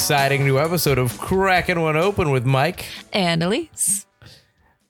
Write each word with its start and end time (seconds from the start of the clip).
exciting 0.00 0.46
new 0.46 0.58
episode 0.58 0.96
of 0.96 1.18
Cracking 1.18 1.82
One 1.82 1.94
Open 1.94 2.30
with 2.30 2.46
Mike. 2.46 2.86
And 3.12 3.42
Elise. 3.42 4.06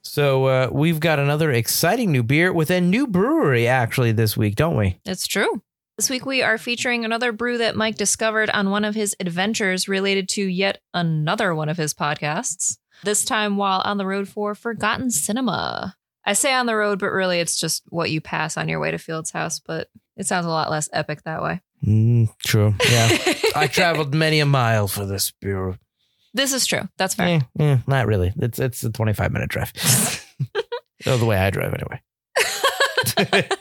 So, 0.03 0.45
uh, 0.45 0.69
we've 0.71 1.01
got 1.01 1.19
another 1.19 1.51
exciting 1.51 2.13
new 2.13 2.23
beer 2.23 2.53
with 2.53 2.71
a 2.71 2.81
new 2.81 3.09
brewery 3.09 3.67
actually 3.67 4.13
this 4.13 4.37
week, 4.37 4.55
don't 4.55 4.77
we? 4.77 5.01
It's 5.05 5.27
true. 5.27 5.63
This 5.99 6.11
week 6.11 6.25
we 6.27 6.43
are 6.43 6.59
featuring 6.59 7.05
another 7.05 7.33
brew 7.33 7.59
that 7.59 7.75
Mike 7.75 7.97
discovered 7.97 8.51
on 8.51 8.71
one 8.71 8.85
of 8.85 8.95
his 8.95 9.17
adventures 9.19 9.89
related 9.89 10.29
to 10.31 10.45
yet 10.45 10.81
another 10.95 11.57
one 11.57 11.69
of 11.69 11.77
his 11.77 11.93
podcasts. 11.93 12.79
This 13.03 13.25
time 13.25 13.57
while 13.57 13.83
on 13.85 13.99
the 13.99 14.07
road 14.07 14.29
for 14.29 14.55
Forgotten 14.55 15.11
Cinema. 15.11 15.97
I 16.25 16.35
say 16.35 16.55
on 16.55 16.67
the 16.67 16.77
road, 16.77 17.01
but 17.01 17.11
really 17.11 17.41
it's 17.41 17.59
just 17.59 17.83
what 17.89 18.13
you 18.13 18.21
pass 18.21 18.57
on 18.57 18.69
your 18.69 18.79
way 18.79 18.93
to 18.93 18.99
Field's 18.99 19.33
house, 19.33 19.59
but 19.59 19.89
it 20.17 20.29
sounds 20.29 20.47
a 20.47 20.51
lot 20.51 20.71
less 20.71 20.89
epic 20.93 21.25
that 21.25 21.43
way. 21.43 21.63
Mm, 21.87 22.29
true. 22.45 22.75
Yeah. 22.91 23.09
I 23.57 23.67
traveled 23.67 24.15
many 24.15 24.41
a 24.41 24.47
mile 24.47 24.89
for 24.89 25.07
this 25.07 25.33
beer. 25.41 25.79
This 26.35 26.53
is 26.53 26.67
true. 26.67 26.89
That's 26.97 27.15
fair. 27.15 27.27
Eh, 27.29 27.41
eh, 27.59 27.79
not 27.87 28.07
really. 28.07 28.33
It's 28.37 28.59
it's 28.59 28.85
a 28.85 28.91
25 28.91 29.33
minute 29.33 29.51
drive. 29.51 29.73
oh, 31.07 31.17
the 31.17 31.27
way 31.27 31.37
I 31.39 31.51
drive 31.51 31.75
anyway. 31.75 32.01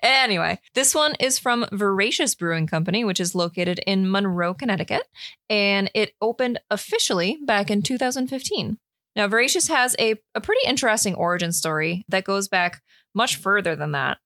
Anyway, 0.00 0.60
this 0.74 0.94
one 0.94 1.14
is 1.18 1.38
from 1.38 1.66
Voracious 1.72 2.34
Brewing 2.34 2.66
Company, 2.68 3.04
which 3.04 3.18
is 3.18 3.34
located 3.34 3.80
in 3.86 4.10
Monroe, 4.10 4.54
Connecticut, 4.54 5.02
and 5.50 5.90
it 5.92 6.12
opened 6.20 6.60
officially 6.70 7.36
back 7.44 7.70
in 7.70 7.82
2015. 7.82 8.78
Now, 9.16 9.26
Voracious 9.26 9.66
has 9.68 9.96
a, 9.98 10.14
a 10.36 10.40
pretty 10.40 10.60
interesting 10.66 11.16
origin 11.16 11.52
story 11.52 12.04
that 12.08 12.24
goes 12.24 12.46
back 12.46 12.80
much 13.12 13.36
further 13.36 13.74
than 13.74 13.92
that. 13.92 14.18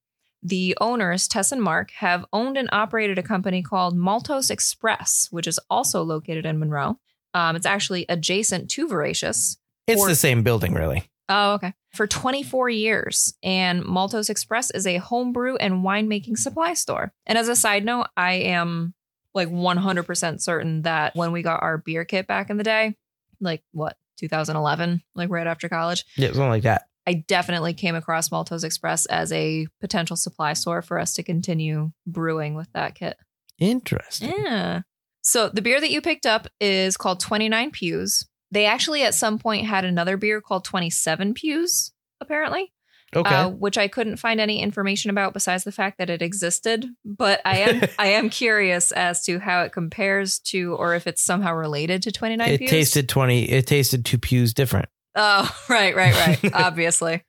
The 0.43 0.77
owners, 0.81 1.29
Tess 1.29 1.53
and 1.53 1.63
Mark, 1.63 1.91
have 1.93 2.25
owned 2.33 2.57
and 2.57 2.69
operated 2.73 3.19
a 3.19 3.23
company 3.23 3.63
called 3.63 3.97
Maltose 3.97 4.51
Express, 4.51 5.29
which 5.31 5.47
is 5.47 5.61
also 5.71 6.03
located 6.03 6.45
in 6.47 6.59
Monroe. 6.59 6.99
Um, 7.35 7.55
it's 7.57 7.67
actually 7.67 8.05
adjacent 8.09 8.69
to 8.73 8.89
Voracious. 8.89 9.57
It's 9.87 10.01
Or- 10.01 10.09
the 10.09 10.17
same 10.17 10.43
building, 10.43 10.75
really. 10.75 11.09
Oh, 11.29 11.53
okay. 11.55 11.73
For 11.95 12.07
24 12.07 12.69
years. 12.71 13.35
And 13.43 13.85
Maltose 13.85 14.29
Express 14.29 14.71
is 14.73 14.87
a 14.87 14.97
homebrew 14.99 15.57
and 15.57 15.85
winemaking 15.85 16.37
supply 16.37 16.75
store. 16.75 17.13
And 17.27 17.39
as 17.39 17.49
a 17.49 17.57
side 17.57 17.85
note, 17.85 18.09
I 18.17 18.33
am 18.35 18.95
like 19.35 19.49
100% 19.49 20.43
certain 20.43 20.83
that 20.83 21.15
when 21.17 21.33
we 21.33 21.43
got 21.43 21.63
our 21.63 21.79
beer 21.79 22.05
kit 22.05 22.27
back 22.27 22.51
in 22.51 22.57
the 22.59 22.65
day, 22.65 22.97
like 23.41 23.63
what, 23.73 23.97
2011, 24.19 25.03
like 25.15 25.31
right 25.31 25.47
after 25.47 25.69
college, 25.69 26.05
Yeah, 26.17 26.29
something 26.29 26.49
like 26.49 26.65
that. 26.65 26.89
I 27.07 27.15
definitely 27.27 27.75
came 27.75 27.95
across 27.95 28.29
Maltose 28.29 28.65
Express 28.65 29.07
as 29.07 29.33
a 29.33 29.67
potential 29.81 30.17
supply 30.17 30.53
store 30.53 30.83
for 30.83 30.99
us 30.99 31.15
to 31.15 31.23
continue 31.23 31.91
brewing 32.07 32.55
with 32.55 32.73
that 32.75 32.95
kit. 32.95 33.17
Interesting. 33.59 34.33
Yeah. 34.37 34.83
So 35.23 35.49
the 35.49 35.63
beer 35.63 35.81
that 35.81 35.91
you 35.91 36.01
picked 36.01 36.27
up 36.27 36.47
is 36.61 36.97
called 36.97 37.21
29 37.21 37.71
Pews. 37.71 38.27
They 38.51 38.67
actually 38.67 39.03
at 39.03 39.15
some 39.15 39.39
point 39.39 39.67
had 39.67 39.85
another 39.85 40.17
beer 40.17 40.41
called 40.41 40.65
27 40.65 41.35
Pews, 41.35 41.93
apparently, 42.21 42.73
Okay. 43.15 43.35
uh, 43.35 43.49
which 43.49 43.79
I 43.79 43.89
couldn't 43.89 44.17
find 44.19 44.41
any 44.41 44.61
information 44.61 45.11
about 45.11 45.33
besides 45.33 45.65
the 45.65 45.73
fact 45.73 45.99
that 45.99 46.11
it 46.11 46.23
existed. 46.23 46.87
But 47.05 47.41
I 47.45 47.59
am 47.59 47.83
I 47.99 48.09
am 48.09 48.31
curious 48.31 48.91
as 48.93 49.25
to 49.25 49.39
how 49.39 49.63
it 49.63 49.73
compares 49.73 50.39
to, 50.47 50.75
or 50.75 50.95
if 50.95 51.07
it's 51.07 51.23
somehow 51.25 51.55
related 51.55 52.03
to 52.03 52.13
29 52.13 52.49
it 52.51 52.59
Pews. 52.59 52.71
tasted 52.71 53.09
20, 53.09 53.45
it 53.51 53.67
tasted 53.67 54.05
two 54.05 54.19
pews 54.19 54.53
different. 54.55 54.89
Oh, 55.15 55.51
right, 55.69 55.95
right, 55.95 56.15
right. 56.43 56.53
Obviously. 56.55 57.25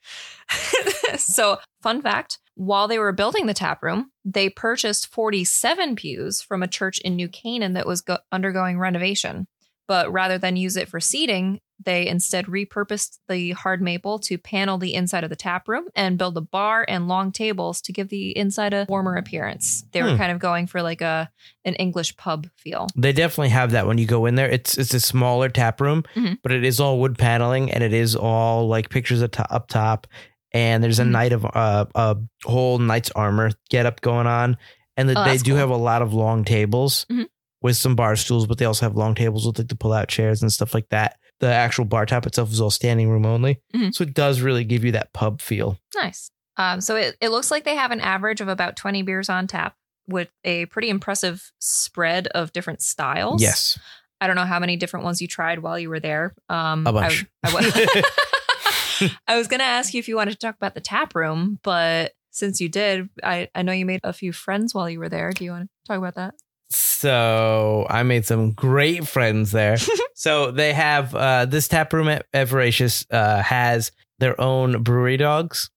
so, 1.17 1.57
fun 1.81 2.01
fact 2.01 2.39
while 2.55 2.87
they 2.87 2.99
were 2.99 3.11
building 3.11 3.47
the 3.47 3.53
tap 3.53 3.81
room, 3.81 4.11
they 4.23 4.49
purchased 4.49 5.11
47 5.11 5.95
pews 5.95 6.41
from 6.41 6.61
a 6.61 6.67
church 6.67 6.99
in 6.99 7.15
New 7.15 7.27
Canaan 7.27 7.73
that 7.73 7.87
was 7.87 8.01
go- 8.01 8.19
undergoing 8.31 8.79
renovation. 8.79 9.47
But 9.87 10.11
rather 10.11 10.37
than 10.37 10.55
use 10.55 10.77
it 10.77 10.87
for 10.87 10.99
seating, 10.99 11.59
they 11.83 12.07
instead 12.07 12.45
repurposed 12.45 13.17
the 13.27 13.51
hard 13.51 13.81
maple 13.81 14.17
to 14.19 14.37
panel 14.37 14.77
the 14.77 14.93
inside 14.93 15.25
of 15.25 15.29
the 15.29 15.35
tap 15.35 15.67
room 15.67 15.85
and 15.95 16.17
build 16.17 16.37
a 16.37 16.41
bar 16.41 16.85
and 16.87 17.09
long 17.09 17.31
tables 17.33 17.81
to 17.81 17.91
give 17.91 18.07
the 18.07 18.37
inside 18.37 18.73
a 18.73 18.85
warmer 18.87 19.15
appearance. 19.17 19.83
They 19.91 20.01
were 20.01 20.11
Hmm. 20.11 20.17
kind 20.17 20.31
of 20.31 20.39
going 20.39 20.67
for 20.67 20.81
like 20.81 21.01
a 21.01 21.29
an 21.65 21.73
English 21.75 22.15
pub 22.15 22.47
feel. 22.55 22.87
They 22.95 23.11
definitely 23.11 23.49
have 23.49 23.71
that 23.71 23.85
when 23.87 23.97
you 23.97 24.05
go 24.05 24.25
in 24.25 24.35
there. 24.35 24.49
It's 24.49 24.77
it's 24.77 24.93
a 24.93 24.99
smaller 25.01 25.49
tap 25.49 25.81
room, 25.81 26.03
Mhm. 26.15 26.37
but 26.43 26.51
it 26.53 26.63
is 26.63 26.79
all 26.79 26.99
wood 26.99 27.17
paneling 27.17 27.69
and 27.71 27.83
it 27.83 27.91
is 27.93 28.15
all 28.15 28.67
like 28.69 28.89
pictures 28.89 29.21
up 29.21 29.31
to- 29.33 29.51
up 29.53 29.67
top. 29.67 30.07
And 30.53 30.81
there's 30.83 30.99
a 30.99 31.03
Mhm. 31.03 31.09
knight 31.11 31.33
of 31.33 31.45
uh, 31.45 31.85
a 31.95 32.17
whole 32.45 32.77
knight's 32.77 33.11
armor 33.15 33.51
get 33.69 33.85
up 33.87 33.99
going 34.01 34.27
on, 34.27 34.55
and 34.95 35.09
the, 35.09 35.19
Oh, 35.19 35.25
they 35.25 35.37
do 35.37 35.51
cool. 35.51 35.57
have 35.59 35.69
a 35.71 35.75
lot 35.75 36.01
of 36.03 36.13
long 36.13 36.45
tables 36.45 37.05
Mhm. 37.11 37.25
With 37.63 37.75
some 37.77 37.95
bar 37.95 38.15
stools, 38.15 38.45
but 38.45 38.59
they 38.59 38.65
also 38.65 38.85
have 38.85 38.95
long 38.95 39.15
tables 39.15 39.47
with 39.47 39.57
like 39.57 39.67
the 39.69 39.75
pull 39.75 39.93
out 39.93 40.07
chairs 40.09 40.41
and 40.43 40.51
stuff 40.53 40.73
like 40.75 40.89
that. 40.89 41.17
The 41.39 41.47
actual 41.47 41.85
bar 41.85 42.05
top 42.05 42.27
itself 42.27 42.51
is 42.51 42.61
all 42.61 42.69
standing 42.69 43.09
room 43.09 43.25
only, 43.25 43.59
Mhm. 43.75 43.93
so 43.95 44.03
it 44.03 44.13
does 44.13 44.41
really 44.41 44.63
give 44.63 44.83
you 44.83 44.91
that 44.91 45.11
pub 45.13 45.41
feel. 45.41 45.79
Nice. 45.95 46.29
Um, 46.57 46.81
so 46.81 46.95
it, 46.95 47.17
it 47.19 47.29
looks 47.29 47.49
like 47.49 47.63
they 47.63 47.75
have 47.75 47.89
an 47.91 47.99
average 48.01 48.39
of 48.41 48.47
about 48.47 48.75
20 48.75 49.01
beers 49.01 49.27
on 49.29 49.47
tap 49.47 49.75
with 50.07 50.29
a 50.43 50.65
pretty 50.67 50.89
impressive 50.89 51.51
spread 51.59 52.27
of 52.27 52.53
different 52.53 52.81
styles. 52.81 53.41
Yes, 53.41 53.79
I 54.21 54.27
don't 54.27 54.35
know 54.35 54.45
how 54.45 54.59
many 54.59 54.77
different 54.77 55.03
ones 55.05 55.21
you 55.21 55.27
tried 55.27 55.59
while 55.59 55.79
you 55.79 55.89
were 55.89 55.99
there. 55.99 56.35
Um, 56.49 56.85
a 56.85 56.93
bunch. 56.93 57.25
I, 57.43 58.03
I, 59.01 59.09
I 59.27 59.37
was 59.37 59.47
going 59.47 59.59
to 59.59 59.65
ask 59.65 59.93
you 59.93 59.99
if 59.99 60.07
you 60.07 60.15
wanted 60.15 60.31
to 60.31 60.37
talk 60.37 60.55
about 60.55 60.75
the 60.75 60.81
tap 60.81 61.15
room, 61.15 61.59
but 61.63 62.11
since 62.31 62.61
you 62.61 62.69
did, 62.69 63.09
I, 63.23 63.49
I 63.55 63.61
know 63.63 63.71
you 63.73 63.85
made 63.85 63.99
a 64.03 64.13
few 64.13 64.31
friends 64.31 64.73
while 64.73 64.89
you 64.89 64.99
were 64.99 65.09
there. 65.09 65.31
Do 65.31 65.43
you 65.43 65.51
want 65.51 65.63
to 65.63 65.69
talk 65.87 65.97
about 65.97 66.15
that? 66.15 66.35
So 66.75 67.85
I 67.89 68.03
made 68.03 68.25
some 68.25 68.51
great 68.51 69.07
friends 69.07 69.51
there. 69.51 69.77
so 70.15 70.51
they 70.51 70.73
have 70.73 71.13
uh, 71.13 71.45
this 71.45 71.67
tap 71.67 71.93
room 71.93 72.07
at, 72.07 72.25
at 72.33 72.47
Voracious 72.47 73.05
uh, 73.11 73.41
has 73.41 73.91
their 74.19 74.39
own 74.39 74.83
brewery 74.83 75.17
dogs. 75.17 75.69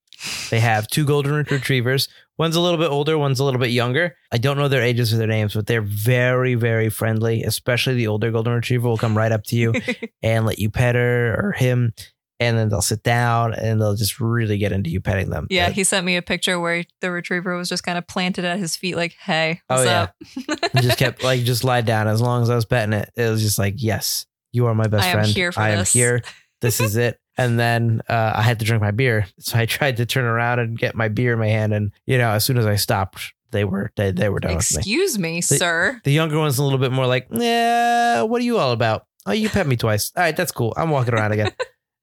They 0.50 0.60
have 0.60 0.86
two 0.88 1.04
golden 1.04 1.32
retrievers. 1.50 2.08
One's 2.38 2.56
a 2.56 2.60
little 2.60 2.78
bit 2.78 2.90
older, 2.90 3.16
one's 3.16 3.40
a 3.40 3.44
little 3.44 3.60
bit 3.60 3.70
younger. 3.70 4.16
I 4.30 4.38
don't 4.38 4.58
know 4.58 4.68
their 4.68 4.82
ages 4.82 5.12
or 5.12 5.16
their 5.16 5.26
names, 5.26 5.54
but 5.54 5.66
they're 5.66 5.80
very, 5.80 6.54
very 6.54 6.90
friendly. 6.90 7.42
Especially 7.42 7.94
the 7.94 8.08
older 8.08 8.30
golden 8.30 8.54
retriever 8.54 8.88
will 8.88 8.98
come 8.98 9.16
right 9.16 9.32
up 9.32 9.44
to 9.44 9.56
you 9.56 9.74
and 10.22 10.44
let 10.44 10.58
you 10.58 10.70
pet 10.70 10.94
her 10.94 11.34
or 11.34 11.52
him, 11.52 11.94
and 12.38 12.58
then 12.58 12.68
they'll 12.68 12.82
sit 12.82 13.02
down 13.02 13.54
and 13.54 13.80
they'll 13.80 13.94
just 13.96 14.20
really 14.20 14.58
get 14.58 14.72
into 14.72 14.90
you 14.90 15.00
petting 15.00 15.30
them. 15.30 15.46
Yeah, 15.50 15.70
he 15.70 15.84
sent 15.84 16.04
me 16.04 16.16
a 16.16 16.22
picture 16.22 16.60
where 16.60 16.84
the 17.00 17.10
retriever 17.10 17.56
was 17.56 17.68
just 17.68 17.82
kind 17.82 17.96
of 17.98 18.06
planted 18.06 18.44
at 18.44 18.58
his 18.58 18.76
feet, 18.76 18.96
like, 18.96 19.14
hey, 19.20 19.60
Oh, 19.70 19.76
what's 19.76 19.86
yeah. 19.86 20.02
up? 20.02 20.72
Just 20.82 20.98
kept 20.98 21.22
like 21.24 21.42
just 21.44 21.64
lie 21.64 21.80
down 21.80 22.08
as 22.08 22.20
long 22.20 22.42
as 22.42 22.50
I 22.50 22.54
was 22.54 22.64
petting 22.66 22.92
it. 22.92 23.10
It 23.16 23.30
was 23.30 23.42
just 23.42 23.58
like, 23.58 23.74
yes, 23.78 24.26
you 24.52 24.66
are 24.66 24.74
my 24.74 24.86
best 24.86 25.04
I 25.04 25.08
am 25.08 25.12
friend. 25.14 25.28
here 25.28 25.52
for 25.52 25.60
I 25.60 25.70
am 25.70 25.78
this." 25.80 25.92
here. 25.92 26.22
This 26.62 26.80
is 26.80 26.96
it. 26.96 27.20
And 27.36 27.58
then 27.58 28.00
uh, 28.08 28.32
I 28.34 28.40
had 28.40 28.58
to 28.60 28.64
drink 28.64 28.80
my 28.82 28.90
beer, 28.90 29.26
so 29.38 29.58
I 29.58 29.66
tried 29.76 29.98
to 29.98 30.06
turn 30.06 30.24
around 30.24 30.58
and 30.58 30.78
get 30.78 30.94
my 30.94 31.08
beer 31.08 31.34
in 31.34 31.38
my 31.38 31.48
hand. 31.48 31.74
And 31.74 31.92
you 32.06 32.16
know, 32.16 32.30
as 32.30 32.46
soon 32.46 32.56
as 32.56 32.64
I 32.64 32.76
stopped, 32.76 33.34
they 33.50 33.64
were 33.64 33.92
they, 33.96 34.10
they 34.10 34.30
were 34.30 34.40
done 34.40 34.56
with 34.56 34.72
me. 34.72 34.78
Excuse 34.78 35.18
me, 35.18 35.40
sir. 35.42 36.00
The 36.04 36.12
younger 36.12 36.38
one's 36.38 36.58
a 36.58 36.64
little 36.64 36.78
bit 36.78 36.92
more 36.92 37.06
like, 37.06 37.26
yeah, 37.30 38.22
what 38.22 38.40
are 38.40 38.44
you 38.44 38.56
all 38.58 38.72
about? 38.72 39.04
Oh, 39.26 39.32
you 39.32 39.50
pet 39.50 39.66
me 39.66 39.76
twice. 39.76 40.12
All 40.16 40.22
right, 40.22 40.34
that's 40.36 40.50
cool. 40.50 40.72
I'm 40.78 40.88
walking 40.88 41.12
around 41.12 41.32
again. 41.32 41.52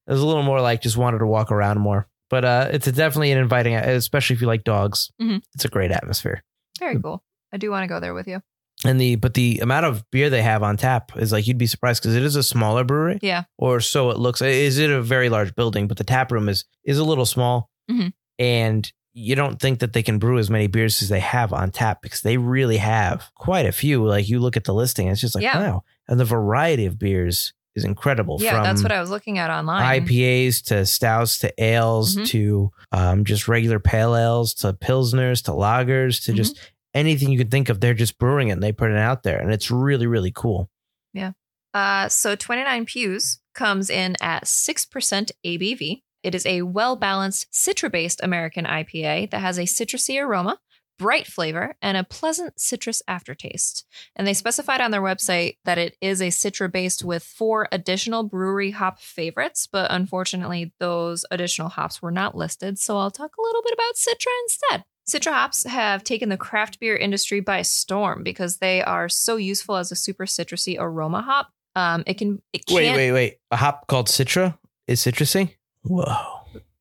It 0.07 0.11
was 0.11 0.21
a 0.21 0.25
little 0.25 0.43
more 0.43 0.61
like 0.61 0.81
just 0.81 0.97
wanted 0.97 1.19
to 1.19 1.27
walk 1.27 1.51
around 1.51 1.79
more. 1.79 2.07
But 2.29 2.45
uh, 2.45 2.69
it's 2.71 2.88
a 2.88 2.91
definitely 2.91 3.31
an 3.31 3.38
inviting, 3.38 3.75
especially 3.75 4.35
if 4.35 4.41
you 4.41 4.47
like 4.47 4.63
dogs. 4.63 5.11
Mhm. 5.21 5.41
It's 5.53 5.65
a 5.65 5.69
great 5.69 5.91
atmosphere. 5.91 6.44
Very 6.79 7.00
cool. 7.00 7.23
I 7.53 7.57
do 7.57 7.69
want 7.69 7.83
to 7.83 7.88
go 7.88 8.00
there 8.00 8.13
with 8.15 8.27
you. 8.27 8.41
And 8.85 9.00
the 9.00 9.15
but 9.17 9.35
the 9.35 9.59
amount 9.59 9.85
of 9.85 10.03
beer 10.11 10.29
they 10.31 10.41
have 10.41 10.63
on 10.63 10.75
tap 10.77 11.11
is 11.15 11.31
like 11.31 11.45
you'd 11.47 11.57
be 11.59 11.67
surprised 11.67 12.01
because 12.01 12.15
it 12.15 12.23
is 12.23 12.35
a 12.35 12.41
smaller 12.44 12.83
brewery. 12.83 13.19
Yeah. 13.21 13.44
Or 13.57 13.79
so 13.79 14.09
it 14.09 14.17
looks. 14.17 14.41
Is 14.41 14.79
it 14.79 14.89
a 14.89 15.01
very 15.01 15.29
large 15.29 15.55
building? 15.55 15.88
But 15.88 15.97
the 15.97 16.03
tap 16.03 16.31
room 16.31 16.49
is 16.49 16.65
is 16.83 16.97
a 16.97 17.03
little 17.03 17.25
small, 17.27 17.69
Mhm. 17.89 18.13
and 18.39 18.91
you 19.13 19.35
don't 19.35 19.59
think 19.61 19.77
that 19.79 19.94
they 19.94 20.01
can 20.01 20.17
brew 20.17 20.39
as 20.39 20.49
many 20.49 20.65
beers 20.65 21.03
as 21.03 21.09
they 21.09 21.19
have 21.19 21.53
on 21.53 21.69
tap 21.69 22.01
because 22.01 22.21
they 22.21 22.38
really 22.38 22.77
have 22.77 23.29
quite 23.35 23.67
a 23.67 23.71
few. 23.71 24.03
Like 24.03 24.27
you 24.27 24.39
look 24.39 24.57
at 24.57 24.63
the 24.63 24.73
listing, 24.73 25.07
it's 25.07 25.21
just 25.21 25.35
like 25.35 25.44
Yeah. 25.44 25.59
wow, 25.59 25.83
and 26.07 26.19
the 26.19 26.25
variety 26.25 26.88
of 26.88 26.97
beers 26.97 27.53
is 27.75 27.83
incredible. 27.85 28.37
Yeah, 28.39 28.51
from 28.55 28.63
that's 28.63 28.83
what 28.83 28.91
I 28.91 28.99
was 29.01 29.09
looking 29.09 29.37
at 29.39 29.49
online. 29.49 30.01
IPAs 30.01 30.63
to 30.65 30.85
stouts 30.85 31.39
to 31.39 31.53
ales 31.63 32.15
Mhm. 32.15 32.27
to 32.27 32.71
um, 32.91 33.25
just 33.25 33.47
regular 33.47 33.79
pale 33.79 34.15
ales 34.15 34.53
to 34.55 34.73
pilsners 34.73 35.43
to 35.45 35.51
lagers 35.51 36.23
to 36.25 36.31
Mhm. 36.33 36.35
just 36.35 36.59
anything 36.93 37.31
you 37.31 37.37
could 37.37 37.49
think 37.51 37.69
of. 37.69 37.79
They're 37.79 37.93
just 37.95 38.17
brewing 38.19 38.49
it 38.49 38.53
and 38.53 38.63
they 38.63 38.71
put 38.71 38.91
it 38.91 38.97
out 38.97 39.23
there, 39.23 39.39
and 39.39 39.51
it's 39.51 39.71
really 39.71 40.05
really 40.07 40.31
cool. 40.31 40.69
Yeah. 41.13 41.31
Uh, 41.73 42.07
so 42.09 42.35
29 42.35 42.85
Pews 42.85 43.39
comes 43.55 43.89
in 43.89 44.15
at 44.21 44.47
6% 44.47 45.31
ABV. 45.43 46.03
It 46.21 46.35
is 46.35 46.45
a 46.45 46.61
well 46.61 46.95
balanced 46.95 47.51
citra 47.51 47.91
based 47.91 48.19
American 48.23 48.65
IPA 48.65 49.31
that 49.31 49.39
has 49.41 49.57
a 49.57 49.63
citrusy 49.63 50.21
aroma, 50.23 50.59
bright 50.98 51.28
flavor, 51.28 51.75
and 51.81 51.98
a 51.98 52.04
pleasant 52.04 52.60
citrus 52.60 53.01
aftertaste. 53.07 53.86
And 54.16 54.28
they 54.28 54.34
specified 54.34 54.81
on 54.81 54.92
their 54.92 55.01
website 55.01 55.57
that 55.66 55.78
it 55.78 55.98
is 56.01 56.22
a 56.22 56.28
citra 56.28 56.72
based 56.72 57.04
with 57.04 57.24
four 57.24 57.68
additional 57.72 58.24
brewery 58.24 58.72
hop 58.72 59.00
favorites, 59.00 59.68
but 59.72 59.92
unfortunately, 59.92 60.74
those 60.80 61.25
additional 61.31 61.69
hops 61.69 62.01
were 62.01 62.12
not 62.12 62.36
listed. 62.36 62.80
So 62.80 62.98
I'll 62.98 63.12
talk 63.12 63.31
a 63.38 63.42
little 63.42 63.62
bit 63.63 63.74
about 63.74 63.95
citra 63.95 64.31
instead. 64.44 64.84
Citra 65.07 65.34
hops 65.34 65.66
have 65.66 66.04
taken 66.04 66.30
the 66.30 66.38
craft 66.38 66.80
beer 66.80 66.95
industry 66.95 67.42
by 67.42 67.62
storm 67.62 68.24
because 68.24 68.57
they 68.57 68.81
are 68.81 69.10
so 69.10 69.36
useful 69.36 69.75
as 69.75 69.92
a 69.92 69.95
super 69.95 70.25
citrusy 70.25 70.78
aroma 70.80 71.22
hop. 71.22 71.50
Um, 71.75 72.04
it 72.06 72.18
can 72.18 72.42
it 72.54 72.63
Wait, 72.69 72.95
wait, 72.95 73.12
wait. 73.12 73.38
A 73.51 73.57
hop 73.57 73.88
called 73.88 74.07
Citra 74.07 74.57
is 74.88 75.01
citrusy? 75.01 75.56
Whoa. 75.81 76.06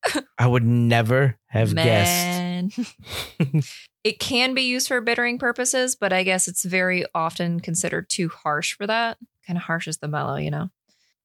I 0.38 0.46
would 0.46 0.64
never 0.64 1.38
have 1.46 1.72
Man. 1.74 2.68
guessed. 2.68 2.96
it 4.04 4.18
can 4.18 4.54
be 4.54 4.62
used 4.62 4.88
for 4.88 5.00
bittering 5.00 5.38
purposes, 5.38 5.94
but 5.94 6.12
I 6.12 6.22
guess 6.24 6.48
it's 6.48 6.64
very 6.64 7.04
often 7.14 7.60
considered 7.60 8.08
too 8.08 8.28
harsh 8.28 8.74
for 8.74 8.86
that. 8.86 9.18
Kind 9.46 9.56
of 9.56 9.64
harsh 9.64 9.86
as 9.88 9.98
the 9.98 10.08
mellow, 10.08 10.36
you 10.36 10.50
know. 10.50 10.70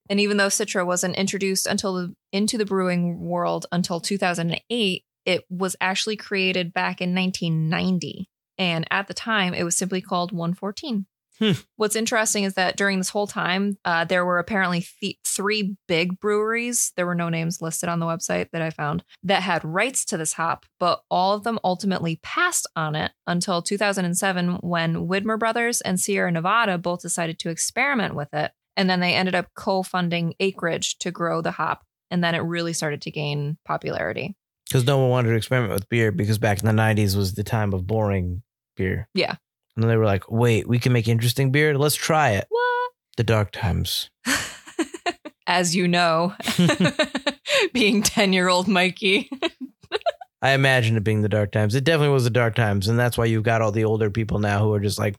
And 0.10 0.20
even 0.20 0.38
though 0.38 0.48
Citra 0.48 0.86
wasn't 0.86 1.18
introduced 1.18 1.68
until 1.68 1.94
the, 1.96 2.16
into 2.32 2.58
the 2.58 2.66
brewing 2.66 3.20
world 3.20 3.66
until 3.72 4.00
2008, 4.00 5.04
it 5.26 5.46
was 5.50 5.76
actually 5.82 6.16
created 6.16 6.74
back 6.74 7.02
in 7.02 7.14
1990. 7.14 8.30
And 8.58 8.88
at 8.90 9.08
the 9.08 9.14
time, 9.14 9.54
it 9.54 9.64
was 9.64 9.76
simply 9.76 10.02
called 10.02 10.32
114. 10.32 11.06
Hmm. 11.40 11.52
What's 11.76 11.96
interesting 11.96 12.44
is 12.44 12.56
that 12.56 12.78
during 12.78 12.98
this 12.98 13.10
whole 13.10 13.28
time, 13.28 13.78
uh, 13.86 14.06
there 14.06 14.26
were 14.26 14.40
apparently 14.40 14.86
th- 15.00 15.18
three 15.24 15.78
big 15.88 16.20
breweries. 16.20 16.94
There 16.96 17.06
were 17.06 17.16
no 17.16 17.30
names 17.30 17.62
listed 17.62 17.90
on 17.90 18.00
the 18.00 18.06
website 18.06 18.50
that 18.52 18.62
I 18.62 18.72
found 18.72 19.04
that 19.24 19.44
had 19.44 19.64
rights 19.64 20.04
to 20.06 20.18
this 20.18 20.34
hop, 20.34 20.66
but 20.80 21.02
all 21.12 21.36
of 21.36 21.44
them 21.44 21.60
ultimately 21.64 22.20
passed 22.24 22.68
on 22.76 22.96
it 22.96 23.12
until 23.28 23.62
2007 23.62 24.56
when 24.62 25.08
Widmer 25.08 25.38
Brothers 25.38 25.82
and 25.82 26.00
Sierra 26.00 26.32
Nevada 26.32 26.78
both 26.78 27.02
decided 27.02 27.38
to 27.40 27.50
experiment 27.50 28.16
with 28.16 28.34
it. 28.34 28.52
And 28.76 28.90
then 28.90 29.00
they 29.00 29.14
ended 29.14 29.36
up 29.36 29.48
co 29.56 29.84
funding 29.84 30.34
acreage 30.40 30.98
to 31.00 31.12
grow 31.12 31.42
the 31.42 31.52
hop. 31.52 31.84
And 32.10 32.24
then 32.24 32.36
it 32.36 32.40
really 32.40 32.74
started 32.74 33.02
to 33.02 33.12
gain 33.12 33.58
popularity. 33.66 34.36
Because 34.66 34.86
no 34.86 34.98
one 34.98 35.10
wanted 35.10 35.30
to 35.30 35.36
experiment 35.36 35.74
with 35.74 35.90
beer 35.90 36.12
because 36.12 36.38
back 36.38 36.60
in 36.60 36.66
the 36.66 36.82
90s 36.82 37.16
was 37.16 37.34
the 37.34 37.44
time 37.44 37.74
of 37.74 37.88
boring 37.88 38.44
beer. 38.76 39.08
Yeah. 39.14 39.36
And 39.78 39.84
then 39.84 39.90
they 39.90 39.96
were 39.98 40.06
like, 40.06 40.24
wait, 40.32 40.68
we 40.68 40.80
can 40.80 40.92
make 40.92 41.08
interesting 41.08 41.52
beer? 41.52 41.78
Let's 41.78 41.94
try 41.94 42.32
it. 42.32 42.48
What? 42.50 42.92
The 43.16 43.24
dark 43.24 43.52
times. 43.52 44.10
As 45.48 45.76
you 45.76 45.88
know, 45.88 46.34
being 47.74 48.02
10 48.02 48.34
year 48.34 48.48
old 48.50 48.68
Mikey. 48.68 49.30
I 50.42 50.52
imagine 50.54 50.98
it 50.98 51.04
being 51.04 51.22
the 51.22 51.30
dark 51.30 51.52
times. 51.52 51.76
It 51.76 51.84
definitely 51.84 52.14
was 52.14 52.24
the 52.24 52.32
dark 52.32 52.56
times. 52.56 52.88
And 52.88 52.98
that's 52.98 53.20
why 53.20 53.26
you've 53.26 53.44
got 53.44 53.62
all 53.62 53.72
the 53.72 53.84
older 53.86 54.10
people 54.10 54.40
now 54.40 54.64
who 54.64 54.74
are 54.74 54.80
just 54.80 54.98
like, 54.98 55.16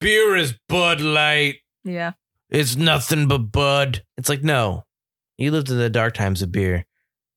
beer 0.00 0.36
is 0.36 0.54
Bud 0.70 1.00
Light. 1.02 1.56
yeah. 1.84 2.12
It's 2.50 2.76
nothing 2.76 3.28
but 3.28 3.52
Bud. 3.52 4.02
It's 4.16 4.30
like, 4.30 4.42
no. 4.42 4.84
You 5.36 5.50
lived 5.50 5.68
in 5.70 5.76
the 5.76 5.90
dark 5.90 6.14
times 6.14 6.40
of 6.40 6.50
beer 6.50 6.86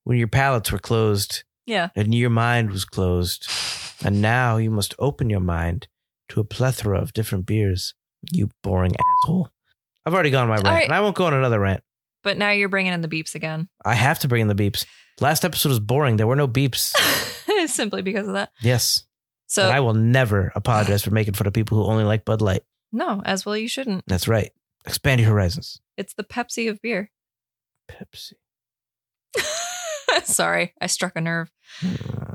when 0.06 0.18
your 0.18 0.30
palates 0.30 0.72
were 0.72 0.80
closed 0.80 1.44
Yeah. 1.66 1.90
and 1.98 2.16
your 2.16 2.30
mind 2.30 2.72
was 2.72 2.86
closed. 2.86 3.46
And 4.04 4.20
now 4.20 4.58
you 4.58 4.72
must 4.72 4.96
open 4.98 5.30
your 5.30 5.42
mind 5.42 5.88
to 6.32 6.40
a 6.40 6.44
plethora 6.44 7.00
of 7.00 7.14
different 7.14 7.46
beers. 7.46 7.94
You 8.32 8.50
boring 8.64 8.94
asshole. 9.24 9.50
I've 10.06 10.14
already 10.14 10.30
gone 10.30 10.44
on 10.44 10.50
my 10.50 10.56
rant, 10.56 10.68
right. 10.68 10.84
and 10.86 10.94
I 10.94 11.02
won't 11.02 11.16
go 11.16 11.26
on 11.26 11.34
another 11.34 11.60
rant. 11.60 11.84
But 12.24 12.38
now 12.38 12.52
you're 12.52 12.70
bringing 12.70 12.94
in 12.94 13.02
the 13.02 13.08
beeps 13.08 13.36
again. 13.36 13.68
I 13.84 13.96
have 13.96 14.20
to 14.20 14.28
bring 14.28 14.42
in 14.42 14.48
the 14.48 14.56
beeps. 14.56 14.86
Last 15.20 15.44
episode 15.44 15.70
was 15.70 15.80
boring. 15.80 16.18
There 16.18 16.28
were 16.28 16.36
no 16.36 16.48
beeps. 16.48 16.96
Simply 17.68 18.02
because 18.02 18.28
of 18.28 18.34
that. 18.34 18.52
Yes. 18.62 19.04
So, 19.48 19.64
and 19.64 19.74
I 19.74 19.82
will 19.82 19.94
never 19.94 20.52
apologize 20.56 21.04
for 21.04 21.12
making 21.12 21.34
fun 21.34 21.48
of 21.48 21.54
people 21.54 21.78
who 21.78 21.92
only 21.92 22.06
like 22.06 22.24
Bud 22.24 22.42
Light. 22.42 22.64
no, 22.92 23.22
as 23.26 23.46
well, 23.46 23.58
you 23.58 23.68
shouldn't. 23.68 24.06
That's 24.08 24.28
right. 24.28 24.52
Expand 24.86 25.20
your 25.20 25.30
horizons. 25.30 25.82
It's 25.98 26.14
the 26.14 26.24
Pepsi 26.24 26.70
of 26.70 26.82
beer. 26.82 27.12
Pepsi. 27.90 28.34
Sorry, 30.24 30.74
I 30.80 30.88
struck 30.88 31.14
a 31.16 31.22
nerve. 31.22 31.52
Hmm. 31.82 32.31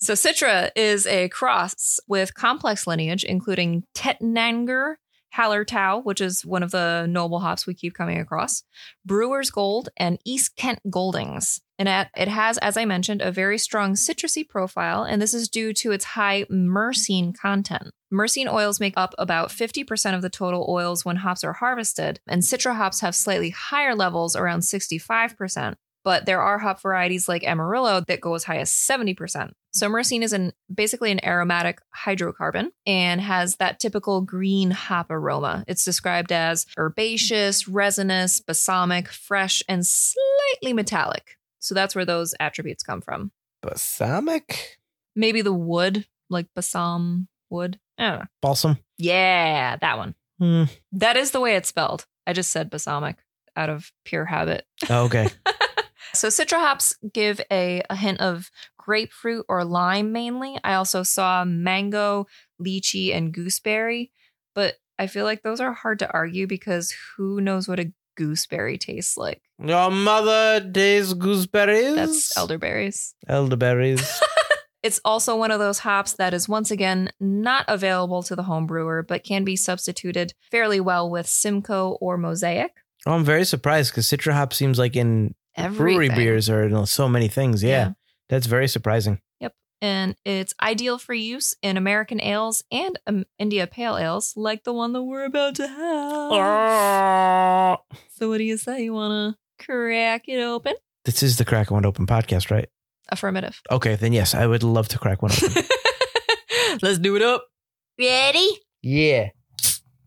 So 0.00 0.12
Citra 0.12 0.70
is 0.76 1.08
a 1.08 1.28
cross 1.28 1.98
with 2.06 2.34
complex 2.34 2.86
lineage, 2.86 3.24
including 3.24 3.82
Tettnanger, 3.96 4.94
Hallertau, 5.36 6.04
which 6.04 6.20
is 6.20 6.46
one 6.46 6.62
of 6.62 6.70
the 6.70 7.06
noble 7.06 7.40
hops 7.40 7.66
we 7.66 7.74
keep 7.74 7.94
coming 7.94 8.18
across, 8.18 8.62
Brewer's 9.04 9.50
Gold, 9.50 9.88
and 9.96 10.18
East 10.24 10.56
Kent 10.56 10.78
Goldings. 10.88 11.60
And 11.80 11.88
it 11.88 12.08
it 12.16 12.28
has, 12.28 12.58
as 12.58 12.76
I 12.76 12.84
mentioned, 12.84 13.22
a 13.22 13.32
very 13.32 13.58
strong 13.58 13.94
citrusy 13.94 14.48
profile, 14.48 15.02
and 15.02 15.20
this 15.20 15.34
is 15.34 15.48
due 15.48 15.72
to 15.74 15.90
its 15.90 16.04
high 16.04 16.44
myrcene 16.44 17.36
content. 17.36 17.90
Myrcene 18.12 18.50
oils 18.50 18.80
make 18.80 18.94
up 18.96 19.14
about 19.18 19.50
50% 19.50 20.14
of 20.14 20.22
the 20.22 20.30
total 20.30 20.64
oils 20.68 21.04
when 21.04 21.16
hops 21.16 21.44
are 21.44 21.54
harvested, 21.54 22.20
and 22.26 22.42
Citra 22.42 22.76
hops 22.76 23.00
have 23.00 23.14
slightly 23.14 23.50
higher 23.50 23.94
levels, 23.94 24.34
around 24.34 24.60
65%. 24.60 25.74
But 26.04 26.24
there 26.24 26.40
are 26.40 26.58
hop 26.58 26.80
varieties 26.80 27.28
like 27.28 27.44
Amarillo 27.44 28.02
that 28.08 28.20
go 28.20 28.34
as 28.34 28.44
high 28.44 28.58
as 28.58 28.70
70%. 28.70 29.50
So 29.78 29.88
myrcene 29.88 30.22
is 30.22 30.32
an 30.32 30.52
basically 30.74 31.12
an 31.12 31.24
aromatic 31.24 31.80
hydrocarbon 31.96 32.72
and 32.84 33.20
has 33.20 33.54
that 33.56 33.78
typical 33.78 34.20
green 34.22 34.72
hop 34.72 35.08
aroma. 35.08 35.64
It's 35.68 35.84
described 35.84 36.32
as 36.32 36.66
herbaceous, 36.76 37.68
resinous, 37.68 38.40
balsamic, 38.40 39.06
fresh, 39.06 39.62
and 39.68 39.86
slightly 39.86 40.72
metallic. 40.72 41.36
So 41.60 41.76
that's 41.76 41.94
where 41.94 42.04
those 42.04 42.34
attributes 42.40 42.82
come 42.82 43.00
from. 43.00 43.30
Balsamic? 43.62 44.80
Maybe 45.14 45.42
the 45.42 45.52
wood, 45.52 46.06
like 46.28 46.48
balsam 46.56 47.28
wood. 47.48 47.78
I 47.98 48.10
don't 48.10 48.18
know. 48.18 48.26
Balsam? 48.42 48.78
Yeah, 48.96 49.76
that 49.76 49.96
one. 49.96 50.16
Hmm. 50.40 50.64
That 50.90 51.16
is 51.16 51.30
the 51.30 51.40
way 51.40 51.54
it's 51.54 51.68
spelled. 51.68 52.04
I 52.26 52.32
just 52.32 52.50
said 52.50 52.68
balsamic 52.68 53.18
out 53.54 53.70
of 53.70 53.92
pure 54.04 54.24
habit. 54.24 54.66
Oh, 54.90 55.04
okay. 55.04 55.28
So 56.18 56.28
citra 56.28 56.58
hops 56.58 56.96
give 57.12 57.40
a, 57.48 57.80
a 57.88 57.94
hint 57.94 58.20
of 58.20 58.50
grapefruit 58.76 59.46
or 59.48 59.64
lime 59.64 60.10
mainly. 60.10 60.58
I 60.64 60.74
also 60.74 61.04
saw 61.04 61.44
mango, 61.44 62.26
lychee, 62.60 63.14
and 63.14 63.32
gooseberry, 63.32 64.10
but 64.52 64.74
I 64.98 65.06
feel 65.06 65.24
like 65.24 65.42
those 65.42 65.60
are 65.60 65.72
hard 65.72 66.00
to 66.00 66.12
argue 66.12 66.48
because 66.48 66.92
who 67.16 67.40
knows 67.40 67.68
what 67.68 67.78
a 67.78 67.92
gooseberry 68.16 68.78
tastes 68.78 69.16
like? 69.16 69.40
Your 69.64 69.92
mother 69.92 70.58
days 70.58 71.14
gooseberries? 71.14 71.94
That's 71.94 72.36
elderberries. 72.36 73.14
Elderberries. 73.28 74.20
It's 74.80 75.00
also 75.04 75.36
one 75.36 75.50
of 75.50 75.58
those 75.58 75.80
hops 75.80 76.12
that 76.14 76.32
is 76.32 76.48
once 76.48 76.70
again 76.70 77.10
not 77.18 77.64
available 77.66 78.22
to 78.22 78.36
the 78.36 78.44
home 78.44 78.64
brewer, 78.64 79.02
but 79.02 79.24
can 79.24 79.42
be 79.42 79.56
substituted 79.56 80.34
fairly 80.52 80.80
well 80.80 81.10
with 81.10 81.26
Simcoe 81.26 81.98
or 82.00 82.16
Mosaic. 82.16 82.70
oh, 83.04 83.14
I'm 83.14 83.24
very 83.24 83.44
surprised 83.44 83.90
because 83.90 84.06
Citra 84.06 84.34
Hop 84.34 84.54
seems 84.54 84.78
like 84.78 84.94
in 85.58 85.74
brewery 85.74 86.06
Everything. 86.06 86.16
beers 86.16 86.50
are 86.50 86.64
in 86.64 86.86
so 86.86 87.08
many 87.08 87.28
things. 87.28 87.62
Yeah, 87.62 87.70
Yeah. 87.70 87.92
That's 88.28 88.46
very 88.46 88.68
surprising. 88.68 89.20
Yep. 89.40 89.54
And 89.80 90.16
it's 90.24 90.52
ideal 90.62 90.98
for 90.98 91.14
use 91.14 91.54
in 91.62 91.76
American 91.76 92.20
ales 92.20 92.62
and 92.70 92.98
um, 93.06 93.24
India 93.38 93.66
Pale 93.66 93.96
Ales, 93.98 94.34
like 94.36 94.64
the 94.64 94.72
one 94.72 94.92
that 94.92 95.02
we're 95.02 95.24
about 95.24 95.54
to 95.56 95.66
have. 95.68 96.32
So, 98.10 98.28
what 98.28 98.38
do 98.38 98.44
you 98.44 98.56
say? 98.56 98.84
You 98.84 98.94
want 98.94 99.36
to 99.36 99.64
crack 99.64 100.24
it 100.28 100.40
open? 100.40 100.74
This 101.04 101.22
is 101.22 101.36
the 101.38 101.44
Crack 101.44 101.70
One 101.70 101.86
Open 101.86 102.06
podcast, 102.06 102.50
right? 102.50 102.68
Affirmative. 103.10 103.60
Okay, 103.70 103.96
then 103.96 104.12
yes, 104.12 104.34
I 104.34 104.46
would 104.46 104.62
love 104.62 104.88
to 104.88 104.98
crack 104.98 105.22
one 105.22 105.32
open. 105.32 105.62
Let's 106.82 106.98
do 106.98 107.16
it 107.16 107.22
up. 107.22 107.44
Ready? 107.98 108.46
yeah. 108.82 109.28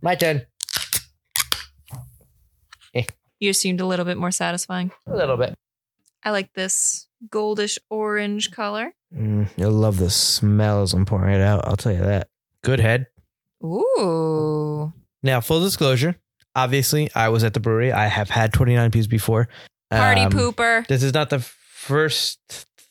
My 0.04 0.16
turn. 0.16 0.42
You 3.42 3.52
seemed 3.54 3.82
a 3.82 3.86
little 3.86 4.06
bit 4.06 4.18
more 4.18 4.32
satisfying. 4.32 4.92
A 5.08 5.16
little 5.16 5.36
bit. 5.36 5.56
I 6.24 6.30
like 6.32 6.54
this 6.54 7.08
goldish 7.28 7.78
orange 7.90 8.52
color. 8.52 8.94
Mm, 9.14 9.50
you'll 9.58 9.72
love 9.72 9.98
the 9.98 10.10
smell 10.12 10.84
as 10.84 10.94
I'm 10.94 11.06
pouring 11.06 11.34
it 11.36 11.42
out. 11.42 11.68
I'll 11.68 11.76
tell 11.76 11.92
you 11.92 12.02
that. 12.02 12.30
Good 12.64 12.80
head. 12.80 13.08
Ooh. 13.64 14.94
Now, 15.24 15.42
full 15.42 15.60
disclosure. 15.62 16.16
Obviously, 16.56 17.10
I 17.16 17.30
was 17.30 17.44
at 17.44 17.54
the 17.54 17.60
brewery. 17.60 17.92
I 17.92 18.08
have 18.08 18.30
had 18.30 18.54
29 18.54 18.92
P's 18.92 19.08
before. 19.08 19.48
Party 19.90 20.22
Um, 20.22 20.32
pooper. 20.32 20.86
This 20.88 21.04
is 21.04 21.14
not 21.14 21.30
the 21.30 21.40
first. 21.40 22.40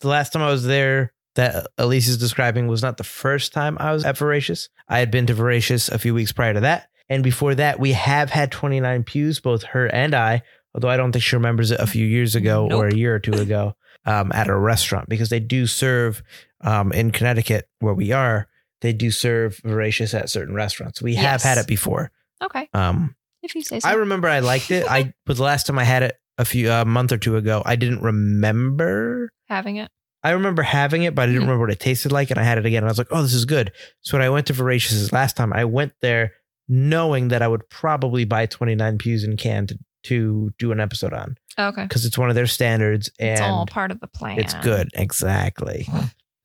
The 0.01 0.09
last 0.09 0.33
time 0.33 0.43
I 0.43 0.51
was 0.51 0.65
there 0.65 1.13
that 1.37 1.67
Elise 1.79 2.09
is 2.09 2.19
describing 2.19 2.67
was 2.67 2.83
not 2.83 2.97
the 2.97 3.05
first 3.05 3.53
time 3.53 3.77
I 3.81 3.93
was 3.93 4.05
at 4.05 4.17
Voracious. 4.19 4.69
I 4.89 4.99
had 4.99 5.11
been 5.11 5.27
to 5.27 5.35
Voracious 5.35 5.89
a 5.89 5.99
few 5.99 6.13
weeks 6.15 6.33
prior 6.33 6.55
to 6.55 6.61
that. 6.61 6.89
And 7.11 7.23
before 7.23 7.55
that, 7.57 7.79
we 7.79 7.93
have 7.93 8.31
had 8.31 8.51
29 8.51 9.03
pews, 9.05 9.41
both 9.41 9.65
her 9.65 9.87
and 9.89 10.15
I, 10.15 10.43
although 10.75 10.89
I 10.89 10.97
don't 10.97 11.13
think 11.13 11.23
she 11.25 11.37
remembers 11.37 11.71
it 11.73 11.81
a 11.81 11.87
few 11.87 12.07
years 12.07 12.35
ago 12.37 12.69
or 12.71 12.87
a 12.87 12.95
year 12.95 13.15
or 13.15 13.19
two 13.19 13.33
ago 13.33 13.75
um, 14.07 14.31
at 14.33 14.49
a 14.49 14.57
restaurant 14.57 15.09
because 15.09 15.29
they 15.29 15.41
do 15.41 15.67
serve 15.67 16.23
um, 16.63 16.93
in 16.93 17.11
Connecticut 17.11 17.69
where 17.81 17.93
we 17.95 18.13
are. 18.13 18.47
They 18.81 18.95
do 18.95 19.11
serve 19.11 19.61
Voracious 19.65 20.15
at 20.15 20.31
certain 20.31 20.55
restaurants. 20.55 21.03
We 21.03 21.17
have 21.17 21.43
had 21.43 21.59
it 21.59 21.67
before. 21.67 22.11
Okay. 22.43 22.67
Um, 22.73 23.15
If 23.43 23.55
you 23.55 23.63
say 23.63 23.81
so. 23.81 23.89
I 23.89 23.93
remember 23.95 24.27
I 24.29 24.39
liked 24.39 24.71
it. 24.71 24.87
I 24.89 25.13
was 25.27 25.37
the 25.37 25.45
last 25.45 25.67
time 25.67 25.79
I 25.79 25.85
had 25.85 26.03
it 26.03 26.17
a 26.39 26.45
few 26.47 26.71
a 26.71 26.87
month 26.87 27.13
or 27.13 27.19
two 27.19 27.37
ago, 27.37 27.61
I 27.67 27.77
didn't 27.77 28.01
remember. 28.03 29.31
Having 29.49 29.77
it. 29.77 29.91
I 30.23 30.31
remember 30.31 30.63
having 30.63 31.03
it, 31.03 31.15
but 31.15 31.23
I 31.23 31.27
didn't 31.27 31.41
Mhm. 31.43 31.45
remember 31.47 31.61
what 31.65 31.71
it 31.71 31.81
tasted 31.81 32.13
like. 32.13 32.31
And 32.31 32.39
I 32.39 32.43
had 32.43 32.59
it 32.59 32.67
again. 32.67 32.83
And 32.83 32.89
I 32.89 32.91
was 32.93 32.99
like, 32.99 33.09
oh, 33.11 33.23
this 33.23 33.35
is 33.35 33.45
good. 33.47 33.73
So 34.01 34.17
when 34.17 34.25
I 34.25 34.29
went 34.31 34.47
to 34.49 34.53
Voracious's 34.53 35.13
last 35.13 35.37
time, 35.37 35.53
I 35.53 35.65
went 35.65 35.93
there 36.03 36.33
knowing 36.73 37.29
that 37.29 37.43
I 37.43 37.49
would 37.49 37.69
probably 37.69 38.25
buy 38.25 38.47
29 38.47 38.97
pews 38.99 39.25
in 39.25 39.37
can 39.37 39.67
to, 39.67 39.79
to 40.05 40.51
do 40.59 40.71
an 40.73 40.79
episode 40.81 41.13
on 41.13 41.37
Okay. 41.59 41.83
because 41.83 42.07
it's 42.07 42.17
one 42.17 42.29
of 42.31 42.37
their 42.37 42.47
standards 42.47 43.11
It's 43.19 43.41
all 43.41 43.63
and 43.63 43.71
part 43.71 43.91
of 43.91 43.99
the 44.01 44.07
plan. 44.07 44.39
it's 44.39 44.55
good. 44.55 44.89
Exactly. 44.95 45.87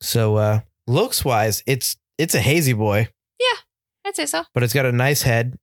So 0.02 0.36
uh 0.36 0.60
Looks 0.88 1.24
wise, 1.24 1.62
it's 1.66 1.96
it's 2.18 2.34
a 2.34 2.40
hazy 2.40 2.72
boy, 2.72 3.08
Yeah, 3.40 3.56
I'd 4.04 4.14
say 4.16 4.26
so. 4.26 4.44
but 4.54 4.62
it's 4.62 4.72
got 4.74 4.86
a 4.86 4.92
nice 4.92 5.22
head, 5.22 5.56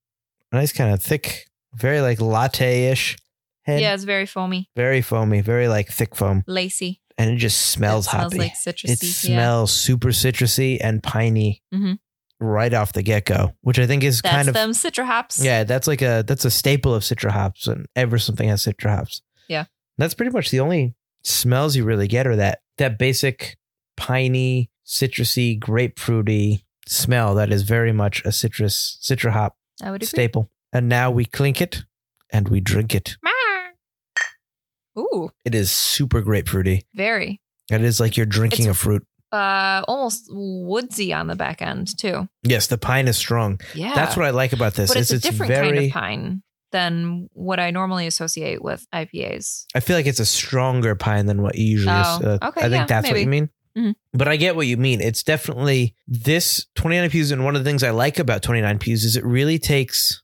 a 0.51 0.55
nice 0.58 0.74
kind 0.74 0.93
of 0.93 1.01
thick, 1.01 1.48
very 1.75 2.01
like 2.01 2.20
latte 2.20 2.88
ish 2.91 3.15
head. 3.63 3.79
Yeah, 3.82 3.93
it's 3.93 4.03
very 4.03 4.25
foamy, 4.25 4.70
Very 4.75 5.01
foamy, 5.01 5.39
very 5.41 5.67
like 5.70 5.88
thick 5.89 6.13
foam, 6.15 6.43
lacy. 6.46 7.00
and 7.17 7.29
it 7.32 7.38
just 7.38 7.67
smells 7.67 8.08
it 8.08 8.10
smells 8.12 8.34
hoppy. 8.34 8.38
like 8.39 8.53
citrusy. 8.55 8.89
it 8.89 9.03
yeah. 9.03 9.10
smells 9.36 9.72
super 9.72 10.10
citrusy 10.10 10.77
and 10.82 11.01
piney 11.01 11.62
Mhm. 11.74 12.00
Right 12.44 12.74
off 12.74 12.94
the 12.94 13.02
get 13.04 13.26
go, 13.26 13.54
which 13.62 13.80
I 13.80 13.88
think 13.88 14.04
is 14.04 14.22
That's 14.22 14.36
kind 14.36 14.48
of 14.48 14.54
them 14.54 14.72
citra 14.72 15.06
hops. 15.06 15.44
yeah. 15.44 15.64
That's 15.64 15.88
like 15.88 16.02
a 16.02 16.24
that's 16.28 16.46
a 16.46 16.52
staple 16.52 16.94
of 16.94 17.04
citra 17.04 17.32
hops, 17.32 17.68
and 17.68 17.88
ever 17.96 18.18
something 18.20 18.48
has 18.50 18.64
citra 18.64 18.96
hops. 18.96 19.22
Yeah. 19.48 19.66
that's 19.98 20.14
pretty 20.14 20.32
much 20.32 20.52
the 20.52 20.60
only 20.60 20.96
smells 21.24 21.76
you 21.76 21.84
really 21.86 22.08
get 22.08 22.28
are 22.28 22.36
that 22.36 22.60
that 22.78 22.98
basic 23.00 23.58
piney, 23.98 24.70
citrusy, 24.86 25.60
grapefruity 25.60 26.64
smell 26.88 27.36
that 27.36 27.52
is 27.52 27.64
very 27.64 27.92
much 27.94 28.24
a 28.26 28.32
citrus 28.32 28.98
citra 29.02 29.32
hop 29.32 29.56
I 29.82 29.92
would 29.92 30.02
agree. 30.02 30.08
staple. 30.08 30.50
And 30.74 30.90
now 30.90 31.12
we 31.12 31.26
clink 31.26 31.62
it 31.62 31.84
and 32.32 32.50
we 32.50 32.60
drink 32.60 32.94
it. 32.96 33.16
Ooh, 34.98 35.32
It 35.44 35.56
is 35.56 35.72
super 35.72 36.22
grapefruity. 36.22 36.84
very. 36.94 37.42
It 37.72 37.82
is 37.82 38.00
like 38.00 38.18
you're 38.18 38.26
drinking 38.26 38.66
It's- 38.66 38.78
a 38.78 38.80
fruit. 38.80 39.08
Uh, 39.34 39.82
almost 39.88 40.28
woodsy 40.30 41.12
on 41.12 41.25
the 41.28 41.36
back 41.36 41.62
end 41.62 41.98
too. 41.98 42.28
Yes, 42.44 42.68
the 42.68 42.78
pine 42.78 43.08
is 43.08 43.18
strong. 43.18 43.60
Yeah, 43.74 43.96
That's 43.96 44.16
what 44.16 44.25
I 44.28 44.30
like 44.30 44.54
about 44.54 44.75
this. 44.75 44.92
But 44.92 44.98
it's, 44.98 45.12
is 45.12 45.25
a 45.25 45.30
different 45.32 45.52
very, 45.52 45.70
kind 45.70 45.86
of 45.86 45.92
pine 45.92 46.44
than 46.72 47.30
what 47.34 47.60
I 47.60 47.72
normally 47.72 48.06
associate 48.08 48.62
with 48.63 48.86
IPAs. 48.94 49.66
I 49.74 49.80
feel 49.80 49.96
like 49.96 50.06
it's 50.06 50.20
a 50.20 50.25
stronger 50.25 50.94
pine 50.96 51.25
than 51.25 51.42
what 51.42 51.56
you 51.56 51.66
usually. 51.66 51.94
Oh, 51.96 52.20
uh, 52.42 52.48
okay, 52.50 52.62
I 52.62 52.70
think 52.70 52.74
yeah, 52.74 52.86
that's 52.86 53.10
what 53.10 53.20
you 53.20 53.25
mean. 53.28 53.50
Mhm. 53.75 53.96
But 54.13 54.28
I 54.28 54.36
get 54.36 54.56
what 54.56 54.68
you 54.68 54.78
mean. 54.78 55.02
It's 55.02 55.24
definitely 55.24 55.96
this 56.08 56.68
29 56.75 57.10
pews, 57.10 57.32
and 57.32 57.44
one 57.44 57.56
of 57.56 57.63
the 57.63 57.68
things 57.68 57.82
I 57.84 57.90
like 57.90 58.20
about 58.20 58.44
29 58.44 58.78
pews 58.78 59.04
is 59.04 59.16
it 59.16 59.25
really 59.25 59.58
takes 59.58 60.22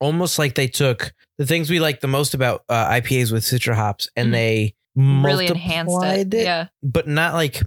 almost 0.00 0.38
like 0.38 0.54
they 0.54 0.68
took 0.68 1.12
the 1.36 1.44
things 1.44 1.68
we 1.68 1.80
like 1.80 2.00
the 2.00 2.06
most 2.08 2.32
about 2.32 2.62
uh, 2.70 2.88
IPAs 2.92 3.30
with 3.30 3.44
citra 3.44 3.74
hops 3.74 4.08
and 4.16 4.28
Mhm. 4.28 4.32
they 4.32 4.74
Really 4.96 5.46
enhanced 5.48 5.90
multiplied 5.92 6.34
it. 6.34 6.42
Yeah. 6.44 6.66
but 6.82 7.06
not 7.06 7.34
like 7.34 7.62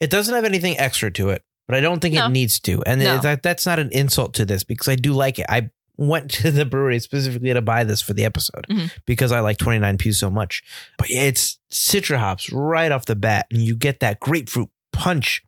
it 0.00 0.10
doesn't 0.10 0.34
have 0.34 0.44
anything 0.44 0.78
extra 0.78 1.10
to 1.12 1.30
it. 1.30 1.42
But 1.68 1.76
I 1.76 1.80
don't 1.80 2.00
think 2.00 2.14
No. 2.14 2.26
it 2.26 2.30
needs 2.30 2.60
to, 2.60 2.82
and 2.84 3.00
No. 3.00 3.18
that, 3.18 3.42
that's 3.42 3.66
not 3.66 3.78
an 3.80 3.90
insult 3.90 4.34
to 4.34 4.44
this 4.44 4.62
because 4.62 4.86
I 4.88 4.94
do 4.94 5.12
like 5.12 5.38
it. 5.40 5.46
I 5.48 5.70
went 5.96 6.30
to 6.30 6.50
the 6.52 6.64
brewery 6.64 7.00
specifically 7.00 7.52
to 7.52 7.60
buy 7.62 7.82
this 7.82 8.00
for 8.02 8.12
the 8.12 8.24
episode 8.24 8.66
Mhm. 8.70 8.90
because 9.06 9.32
I 9.32 9.40
like 9.40 9.56
29 9.58 9.98
pews 9.98 10.20
so 10.20 10.30
much. 10.30 10.62
But 10.96 11.10
yeah, 11.10 11.22
it's 11.22 11.58
citra 11.72 12.18
hops 12.18 12.52
right 12.52 12.92
off 12.92 13.06
the 13.06 13.16
bat, 13.16 13.46
and 13.50 13.62
you 13.62 13.74
get 13.74 13.98
that 14.00 14.20
grapefruit 14.20 14.68
punch. 14.92 15.42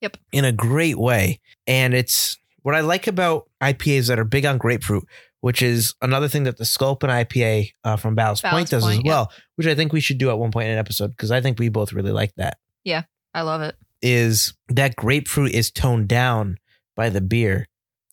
Yep. 0.00 0.18
In 0.32 0.44
a 0.44 0.52
great 0.52 0.98
way, 0.98 1.40
and 1.66 1.94
it's 1.94 2.36
what 2.62 2.74
I 2.74 2.80
like 2.80 3.06
about 3.06 3.48
IPAs 3.62 4.08
that 4.08 4.18
are 4.18 4.24
big 4.24 4.44
on 4.44 4.58
grapefruit, 4.58 5.08
which 5.40 5.62
is 5.62 5.94
another 6.02 6.28
thing 6.28 6.44
that 6.44 6.58
the 6.58 6.64
Sculpin 6.66 7.08
IPA 7.10 7.72
uh, 7.84 7.96
from 7.96 8.14
Ballast, 8.14 8.42
Point 8.42 8.52
Ballast 8.52 8.70
does 8.70 8.84
as 8.86 8.94
Point, 8.96 9.06
yeah. 9.06 9.10
well, 9.12 9.32
which 9.56 9.66
I 9.66 9.74
think 9.74 9.92
we 9.94 10.00
should 10.00 10.18
do 10.18 10.28
at 10.30 10.38
one 10.38 10.50
point 10.52 10.66
in 10.66 10.72
an 10.74 10.78
episode 10.78 11.08
because 11.08 11.30
I 11.30 11.40
think 11.40 11.58
we 11.58 11.68
both 11.70 11.92
really 11.94 12.12
like 12.12 12.34
that 12.36 12.58
Yeah, 12.84 13.04
I 13.32 13.40
love 13.42 13.62
it. 13.62 13.76
Is 14.04 14.52
that 14.68 14.94
grapefruit 14.96 15.52
is 15.52 15.70
toned 15.70 16.06
down 16.08 16.58
by 16.94 17.08
the 17.08 17.20
beer. 17.22 17.66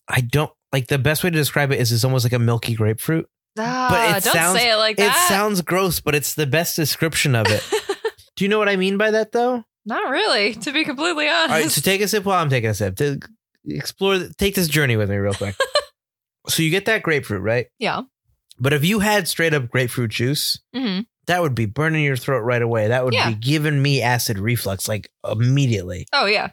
I 0.07 0.21
don't 0.21 0.51
like 0.71 0.87
the 0.87 0.97
best 0.97 1.23
way 1.23 1.29
to 1.29 1.37
describe 1.37 1.71
it 1.71 1.79
is 1.79 1.91
it's 1.91 2.05
almost 2.05 2.23
like 2.25 2.31
a 2.33 2.39
milky 2.39 2.73
grapefruit. 2.75 3.27
Ah, 3.59 4.15
it 4.17 4.23
don't 4.23 4.33
sounds- 4.33 4.57
say 4.59 4.71
it 4.71 4.77
like 4.77 4.95
that. 4.97 5.13
It 5.15 5.27
sounds 5.29 5.61
gross, 5.61 5.99
but 5.99 6.15
it's 6.15 6.33
the 6.33 6.47
best 6.47 6.77
description 6.77 7.35
of 7.35 7.47
it. 7.49 7.61
Do 8.37 8.45
you 8.45 8.49
know 8.49 8.57
what 8.57 8.69
I 8.69 8.77
mean 8.77 8.97
by 8.97 9.11
that 9.11 9.33
though? 9.33 9.65
Not 9.85 10.09
really, 10.09 10.53
to 10.55 10.71
be 10.71 10.85
completely 10.85 11.27
honest. 11.27 11.49
All 11.51 11.59
right, 11.59 11.69
so 11.71 11.81
take 11.81 12.01
a 12.01 12.07
sip 12.07 12.23
while 12.23 12.41
I'm 12.41 12.49
taking 12.49 12.69
a 12.69 12.73
sip. 12.73 12.95
To 12.97 13.19
explore, 13.67 14.19
take 14.37 14.55
this 14.55 14.67
journey 14.69 14.95
with 14.95 15.09
me 15.09 15.17
real 15.17 15.33
quick. 15.33 15.55
so 16.47 16.63
you 16.63 16.69
get 16.71 16.85
that 16.85 17.03
grapefruit, 17.03 17.41
right? 17.41 17.67
yeah. 17.79 18.01
But 18.59 18.73
if 18.73 18.85
you 18.85 18.99
had 18.99 19.27
straight 19.27 19.55
up 19.55 19.69
grapefruit 19.69 20.11
juice, 20.11 20.59
hmm 20.73 20.99
that 21.27 21.41
would 21.41 21.55
be 21.55 21.65
burning 21.65 22.03
your 22.03 22.17
throat 22.17 22.39
right 22.41 22.61
away. 22.61 22.87
That 22.87 23.05
would 23.05 23.13
Yeah. 23.13 23.29
be 23.29 23.35
giving 23.35 23.81
me 23.81 24.01
acid 24.01 24.39
reflux 24.39 24.87
like 24.87 25.09
immediately. 25.29 26.07
Oh 26.13 26.25
yeah. 26.25 26.49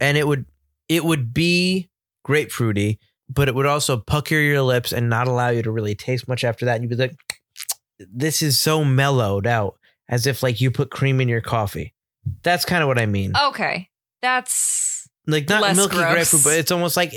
and 0.00 0.16
it 0.16 0.26
would 0.26 0.46
it 0.88 1.04
would 1.04 1.32
be 1.34 1.88
grapefruity, 2.26 2.98
but 3.28 3.48
it 3.48 3.54
would 3.54 3.66
also 3.66 3.96
pucker 3.96 4.36
your 4.38 4.62
lips 4.62 4.92
and 4.92 5.08
not 5.10 5.26
allow 5.26 5.48
you 5.48 5.62
to 5.62 5.70
really 5.72 5.94
taste 5.94 6.28
much 6.28 6.44
after 6.44 6.64
that. 6.66 6.74
And 6.76 6.84
you'd 6.84 6.90
be 6.90 7.02
like, 7.02 7.16
"This 7.98 8.42
is 8.42 8.60
so 8.60 8.84
mellowed 8.84 9.46
out, 9.46 9.78
as 10.08 10.26
if 10.26 10.42
like 10.42 10.60
you 10.60 10.70
put 10.70 10.90
cream 10.90 11.20
in 11.20 11.28
your 11.28 11.40
coffee." 11.40 11.94
That's 12.44 12.64
kind 12.64 12.82
of 12.82 12.88
what 12.88 12.98
I 13.00 13.06
mean. 13.06 13.32
Okay. 13.48 13.88
That's 14.20 15.08
like 15.26 15.48
not 15.48 15.74
milky 15.74 15.96
gross. 15.96 16.12
grapefruit, 16.12 16.44
but 16.44 16.58
it's 16.58 16.70
almost 16.70 16.96
like 16.96 17.12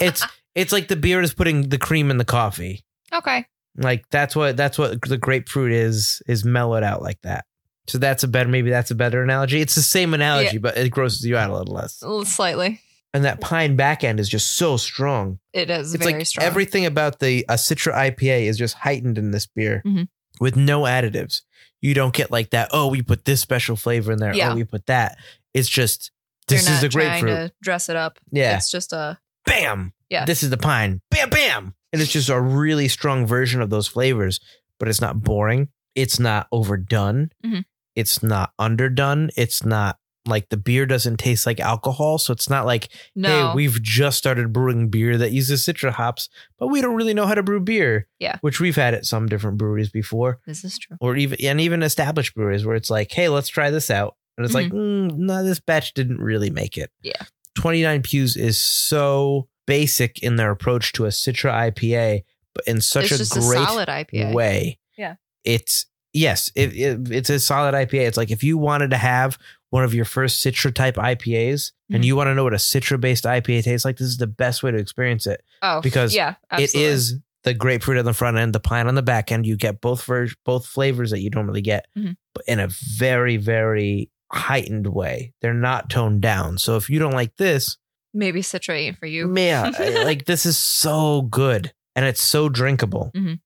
it's 0.00 0.24
it's 0.56 0.72
like 0.72 0.88
the 0.88 0.96
beer 0.96 1.20
is 1.20 1.32
putting 1.34 1.68
the 1.68 1.78
cream 1.78 2.10
in 2.10 2.18
the 2.18 2.24
coffee. 2.24 2.84
okay. 3.12 3.46
Like 3.78 4.04
that's 4.10 4.34
what 4.36 4.56
that's 4.56 4.76
what 4.78 5.00
the 5.02 5.16
grapefruit 5.18 5.72
is 5.72 6.20
is 6.26 6.44
mellowed 6.44 6.82
out 6.82 7.00
like 7.02 7.20
that. 7.22 7.44
So 7.86 7.96
that's 7.98 8.22
a 8.24 8.28
better 8.28 8.48
maybe 8.48 8.70
that's 8.70 8.90
a 8.90 8.94
better 8.94 9.22
analogy. 9.22 9.60
It's 9.60 9.74
the 9.74 9.82
same 9.82 10.12
analogy, 10.14 10.58
but 10.58 10.76
it 10.76 10.90
grosses 10.90 11.24
you 11.24 11.36
out 11.36 11.48
a 11.50 11.56
little 11.56 11.74
less. 11.74 12.02
L- 12.02 12.24
Slightly. 12.24 12.80
And 13.14 13.24
that 13.24 13.40
pine 13.40 13.76
back 13.76 14.04
end 14.04 14.20
is 14.20 14.28
just 14.28 14.56
so 14.56 14.76
strong. 14.76 15.38
It 15.54 15.70
is 15.70 15.94
it's 15.94 16.04
very 16.04 16.18
like 16.18 16.26
strong. 16.26 16.44
everything 16.46 16.84
about 16.84 17.20
the 17.20 17.46
a 17.48 17.54
Citra 17.54 17.94
IPA 17.94 18.42
is 18.42 18.58
just 18.58 18.74
heightened 18.74 19.16
in 19.16 19.30
this 19.30 19.46
beer 19.46 19.82
Mhm. 19.86 20.08
with 20.40 20.56
no 20.56 20.82
additives. 20.82 21.40
You 21.80 21.94
don't 21.94 22.12
get 22.12 22.30
like 22.30 22.50
that. 22.50 22.68
Oh, 22.72 22.88
we 22.88 23.00
put 23.02 23.24
this 23.24 23.40
special 23.40 23.76
flavor 23.76 24.12
in 24.12 24.18
there. 24.18 24.34
Yeah. 24.34 24.52
Oh, 24.52 24.54
we 24.56 24.64
put 24.64 24.84
that. 24.86 25.16
It's 25.54 25.68
just 25.68 26.10
You're 26.50 26.58
this 26.58 26.66
is 26.68 26.72
not 26.74 26.80
the 26.82 26.88
trying 26.90 27.22
grapefruit. 27.22 27.50
to 27.50 27.54
dress 27.62 27.88
it 27.88 27.96
up. 27.96 28.18
Yeah. 28.32 28.56
It's 28.56 28.70
just 28.70 28.92
a 28.92 29.18
Bam. 29.46 29.94
Yeah. 30.10 30.26
This 30.26 30.42
is 30.42 30.50
the 30.50 30.58
pine. 30.58 31.00
Bam, 31.10 31.30
bam. 31.30 31.74
And 31.92 32.02
it's 32.02 32.12
just 32.12 32.28
a 32.28 32.40
really 32.40 32.88
strong 32.88 33.26
version 33.26 33.60
of 33.62 33.70
those 33.70 33.86
flavors, 33.88 34.40
but 34.78 34.88
it's 34.88 35.00
not 35.00 35.22
boring. 35.22 35.68
It's 35.94 36.18
not 36.20 36.46
overdone. 36.52 37.30
Mhm. 37.44 37.64
It's 37.96 38.22
not 38.22 38.52
underdone. 38.58 39.30
It's 39.36 39.64
not 39.64 39.98
like 40.26 40.50
the 40.50 40.58
beer 40.58 40.84
doesn't 40.84 41.16
taste 41.16 41.46
like 41.46 41.58
alcohol. 41.58 42.18
So 42.18 42.32
it's 42.34 42.50
not 42.50 42.66
like 42.66 42.88
no. 43.16 43.28
hey, 43.48 43.54
we've 43.54 43.82
just 43.82 44.18
started 44.18 44.52
brewing 44.52 44.88
beer 44.90 45.16
that 45.16 45.32
uses 45.32 45.64
citra 45.64 45.90
hops, 45.90 46.28
but 46.58 46.66
we 46.66 46.82
don't 46.82 46.94
really 46.96 47.14
know 47.14 47.26
how 47.26 47.34
to 47.34 47.42
brew 47.42 47.60
beer. 47.60 48.06
Yeah. 48.18 48.36
Which 48.42 48.60
we've 48.60 48.76
had 48.76 48.92
at 48.92 49.06
some 49.06 49.26
different 49.26 49.56
breweries 49.56 49.88
before, 49.90 50.38
this 50.46 50.64
is 50.64 50.78
true. 50.78 50.98
or 51.00 51.16
even 51.16 51.38
and 51.42 51.60
even 51.60 51.82
established 51.82 52.34
breweries 52.34 52.66
where 52.66 52.76
it's 52.76 52.90
like, 52.90 53.10
hey, 53.10 53.28
let's 53.30 53.48
try 53.48 53.70
this 53.70 53.90
out. 53.90 54.16
And 54.36 54.44
it's 54.44 54.54
like, 54.54 54.70
mm, 54.70 55.10
no, 55.16 55.42
this 55.42 55.58
batch 55.60 55.94
didn't 55.94 56.20
really 56.20 56.50
make 56.50 56.76
it. 56.76 56.90
Yeah. 57.02 57.22
29 57.56 58.02
Pews 58.02 58.36
is 58.36 58.56
so 58.60 59.48
basic 59.68 60.18
in 60.22 60.36
their 60.36 60.50
approach 60.50 60.92
to 60.94 61.04
a 61.04 61.08
Citra 61.10 61.52
IPA, 61.70 62.24
but 62.54 62.64
in 62.66 62.80
such 62.80 63.12
it's 63.12 63.36
a 63.36 63.40
great 63.40 63.60
a 63.60 63.64
solid 63.66 63.88
IPA. 63.88 64.32
way. 64.32 64.78
Yeah. 64.96 65.14
It's 65.44 65.86
yes, 66.12 66.50
it, 66.56 66.74
it- 66.74 67.12
it's 67.12 67.30
a 67.30 67.38
solid 67.38 67.74
IPA. 67.74 68.08
It's 68.08 68.16
like 68.16 68.30
if 68.30 68.42
you 68.42 68.56
wanted 68.58 68.90
to 68.90 68.96
have 68.96 69.38
one 69.70 69.84
of 69.84 69.92
your 69.94 70.06
first 70.06 70.42
Citra 70.44 70.74
type 70.74 70.96
IPAs 70.96 71.72
and 71.92 72.02
Mhm. 72.02 72.06
you 72.06 72.16
want 72.16 72.28
to 72.28 72.34
know 72.34 72.44
what 72.44 72.54
a 72.54 72.56
Citra 72.56 72.98
based 72.98 73.24
IPA 73.24 73.62
tastes 73.62 73.84
like, 73.84 73.98
this 73.98 74.08
is 74.08 74.16
the 74.16 74.26
best 74.26 74.62
way 74.62 74.70
to 74.70 74.78
experience 74.78 75.26
it. 75.26 75.44
Oh, 75.62 75.82
Because 75.82 76.14
yeah, 76.14 76.30
It 76.30 76.36
absolutely. 76.64 76.82
is 76.90 77.18
the 77.44 77.52
grapefruit 77.54 77.98
on 77.98 78.04
the 78.06 78.14
front 78.14 78.38
end, 78.38 78.54
the 78.54 78.60
pine 78.60 78.88
on 78.88 78.94
the 78.94 79.02
back 79.02 79.30
end. 79.30 79.46
You 79.46 79.56
get 79.56 79.80
both 79.82 80.02
ver- 80.04 80.28
both 80.44 80.66
flavors 80.66 81.10
that 81.10 81.20
you 81.20 81.28
normally 81.30 81.60
get, 81.60 81.86
Mhm. 81.96 82.16
but 82.34 82.44
in 82.48 82.58
a 82.60 82.68
very 82.96 83.36
very 83.36 84.10
heightened 84.32 84.86
way. 84.88 85.32
They're 85.40 85.54
not 85.54 85.88
toned 85.88 86.20
down. 86.22 86.58
So 86.58 86.76
if 86.76 86.90
you 86.90 86.98
don't 86.98 87.12
like 87.14 87.36
this, 87.36 87.76
maybe 88.18 88.42
Citra 88.42 88.74
ain't 88.76 88.98
for 88.98 89.06
you. 89.06 89.32
I- 89.38 90.02
like 90.04 90.24
this 90.26 90.44
is 90.46 90.58
so 90.58 91.22
good 91.22 91.72
and 91.96 92.04
it's 92.04 92.22
so 92.22 92.48
drinkable. 92.48 93.10
Mhm. 93.16 93.40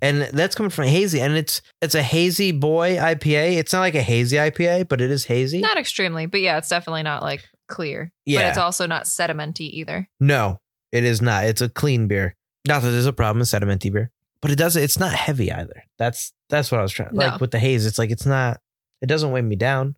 And 0.00 0.22
that's 0.22 0.54
coming 0.54 0.70
from 0.70 0.86
hazy, 0.86 1.20
and 1.20 1.34
it's 1.36 1.60
it's 1.80 1.94
a 1.94 2.02
hazy 2.02 2.50
boy 2.50 2.96
IPA. 2.96 3.58
It's 3.58 3.72
not 3.72 3.80
like 3.80 3.94
a 3.94 4.02
hazy 4.02 4.36
IPA, 4.36 4.88
but 4.88 5.00
it 5.00 5.10
is 5.10 5.26
hazy. 5.26 5.60
Not 5.60 5.76
extremely, 5.76 6.26
but 6.26 6.40
yeah, 6.40 6.56
it's 6.58 6.68
definitely 6.68 7.02
not 7.04 7.22
like 7.22 7.44
clear. 7.68 8.10
But 8.26 8.32
Yeah. 8.32 8.48
it's 8.48 8.58
also 8.58 8.86
not 8.86 9.04
sedimenty 9.04 9.68
either. 9.70 10.08
no, 10.18 10.60
it 10.92 11.04
is 11.04 11.20
not. 11.22 11.44
It's 11.44 11.60
a 11.60 11.68
clean 11.68 12.08
beer. 12.08 12.34
Not 12.66 12.82
that 12.82 12.90
there's 12.90 13.06
a 13.06 13.12
problem 13.12 13.40
with 13.40 13.48
sedimenty 13.48 13.92
beer, 13.92 14.10
but 14.40 14.50
it 14.50 14.56
doesn't. 14.56 14.82
It's 14.82 14.98
not 14.98 15.12
heavy 15.12 15.52
either. 15.52 15.84
That's 15.98 16.32
that's 16.48 16.72
what 16.72 16.80
I 16.80 16.82
was 16.82 16.92
trying. 16.92 17.10
No. 17.12 17.26
Like 17.26 17.40
with 17.40 17.50
the 17.50 17.58
haze, 17.58 17.84
it's 17.86 17.98
like 17.98 18.10
it's 18.10 18.26
not. 18.26 18.60
It 19.02 19.06
doesn't 19.06 19.30
weigh 19.30 19.42
me 19.42 19.56
down. 19.56 19.94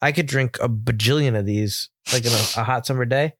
I 0.00 0.12
could 0.12 0.26
drink 0.26 0.56
a 0.60 0.68
bajillion 0.68 1.38
of 1.38 1.46
these, 1.46 1.90
like 2.12 2.24
in 2.24 2.32
a, 2.32 2.60
a 2.60 2.64
hot 2.64 2.86
summer 2.86 3.04
day. 3.04 3.34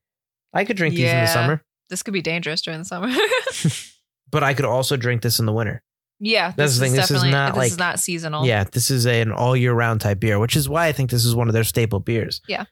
I 0.53 0.65
could 0.65 0.77
drink 0.77 0.95
these 0.95 1.05
in 1.05 1.17
the 1.17 1.23
Yeah. 1.23 1.27
summer, 1.27 1.65
This 1.91 2.03
could 2.03 2.15
be 2.15 2.23
dangerous 2.23 2.61
during 2.63 2.81
the 2.81 2.85
summer. 2.85 3.09
but 4.31 4.43
I 4.43 4.55
could 4.55 4.65
also 4.65 4.97
drink 4.97 5.23
this 5.23 5.39
in 5.39 5.47
the 5.47 5.53
winter. 5.53 5.83
yeah, 6.21 6.53
That's 6.57 6.73
this 6.73 6.79
the 6.79 6.85
thing, 6.85 6.93
Is 6.93 6.97
this 6.97 7.05
is 7.11 7.23
definitely, 7.23 7.31
not 7.33 7.49
this 7.53 7.57
like- 7.59 7.71
is 7.73 7.79
not 7.79 8.01
seasonal. 8.01 8.47
Yeah, 8.47 8.65
this 8.65 8.91
is 8.91 9.07
a, 9.07 9.21
an 9.21 9.33
all 9.33 9.57
year 9.57 9.73
round 9.73 10.01
type 10.01 10.21
beer, 10.21 10.39
which 10.39 10.57
is 10.57 10.69
why 10.69 10.87
I 10.87 10.93
think 10.93 11.11
this 11.11 11.25
is 11.25 11.35
one 11.35 11.49
of 11.49 11.55
their 11.55 11.65
staple 11.65 12.01
beers. 12.01 12.41
Yeah. 12.49 12.65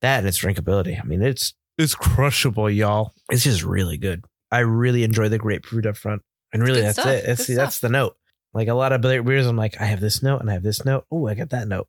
That 0.00 0.18
and 0.18 0.28
its 0.28 0.38
drinkability. 0.38 1.00
I 1.00 1.04
mean, 1.04 1.22
it's 1.22 1.54
it's 1.78 1.94
crushable, 1.94 2.68
y'all. 2.68 3.12
It's 3.30 3.44
just 3.44 3.62
really 3.62 3.96
good. 3.96 4.24
I 4.50 4.58
really 4.60 5.04
enjoy 5.04 5.28
the 5.28 5.38
grapefruit 5.38 5.86
up 5.86 5.96
front. 5.96 6.22
And 6.52 6.62
really 6.62 6.80
Good 6.80 6.84
that's 6.88 7.00
stuff, 7.00 7.06
it. 7.14 7.24
That's 7.26 7.46
good 7.46 7.52
the, 7.52 7.56
that's 7.56 7.78
the 7.78 7.88
note. 7.88 8.16
Like 8.52 8.68
a 8.68 8.74
lot 8.74 8.92
of 8.92 9.00
beer- 9.00 9.22
beers, 9.22 9.46
I'm 9.46 9.56
like, 9.56 9.80
I 9.80 9.84
have 9.86 10.00
this 10.00 10.22
note 10.22 10.40
and 10.42 10.50
I 10.50 10.52
have 10.52 10.62
this 10.62 10.84
note. 10.84 11.06
Oh, 11.10 11.26
I 11.28 11.34
got 11.34 11.48
that 11.50 11.66
note. 11.66 11.88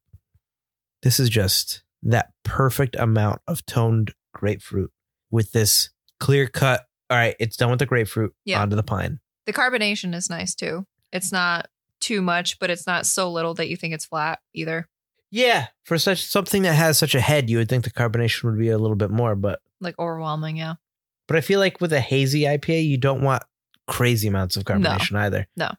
This 1.02 1.20
is 1.20 1.28
just 1.30 1.84
that 2.04 2.32
perfect 2.46 2.96
amount 2.96 3.42
of 3.48 3.66
toned 3.66 4.14
grapefruit 4.34 4.92
with 5.34 5.52
this 5.52 5.90
clear 6.20 6.48
cut. 6.48 6.84
All 7.10 7.18
right, 7.18 7.36
it's 7.40 7.58
done 7.58 7.70
with 7.72 7.80
the 7.80 7.86
grapefruit. 7.86 8.34
Yeah. 8.46 8.62
Onto 8.62 8.76
the 8.78 8.84
pine. 8.84 9.20
The 9.46 9.54
carbonation 9.54 10.16
is 10.16 10.30
nice 10.30 10.56
too. 10.56 10.86
It's 11.12 11.32
not 11.32 11.68
too 12.00 12.22
much, 12.22 12.60
but 12.60 12.70
it's 12.70 12.88
not 12.88 13.06
so 13.06 13.30
little 13.32 13.54
that 13.56 13.68
you 13.68 13.76
think 13.76 13.94
it's 13.94 14.06
flat 14.06 14.40
either. 14.54 14.88
Yeah, 15.32 15.68
for 15.84 15.98
such 15.98 16.24
something 16.26 16.62
that 16.62 16.76
has 16.76 16.98
such 16.98 17.16
a 17.16 17.20
head, 17.22 17.50
you 17.50 17.58
would 17.58 17.68
think 17.68 17.84
the 17.84 17.90
carbonation 17.92 18.44
would 18.44 18.58
be 18.60 18.70
a 18.70 18.78
little 18.78 18.96
bit 18.96 19.10
more, 19.10 19.36
but 19.36 19.60
Like 19.82 19.96
overwhelming, 20.00 20.58
yeah. 20.58 20.76
but 21.28 21.36
I 21.38 21.42
feel 21.42 21.60
like 21.60 21.82
with 21.82 21.92
a 21.92 22.00
hazy 22.00 22.42
IPA, 22.42 22.88
you 22.88 22.98
don't 22.98 23.22
want 23.22 23.44
crazy 23.88 24.28
amounts 24.28 24.56
of 24.56 24.64
carbonation 24.64 25.18
either. 25.18 25.48
No. 25.58 25.72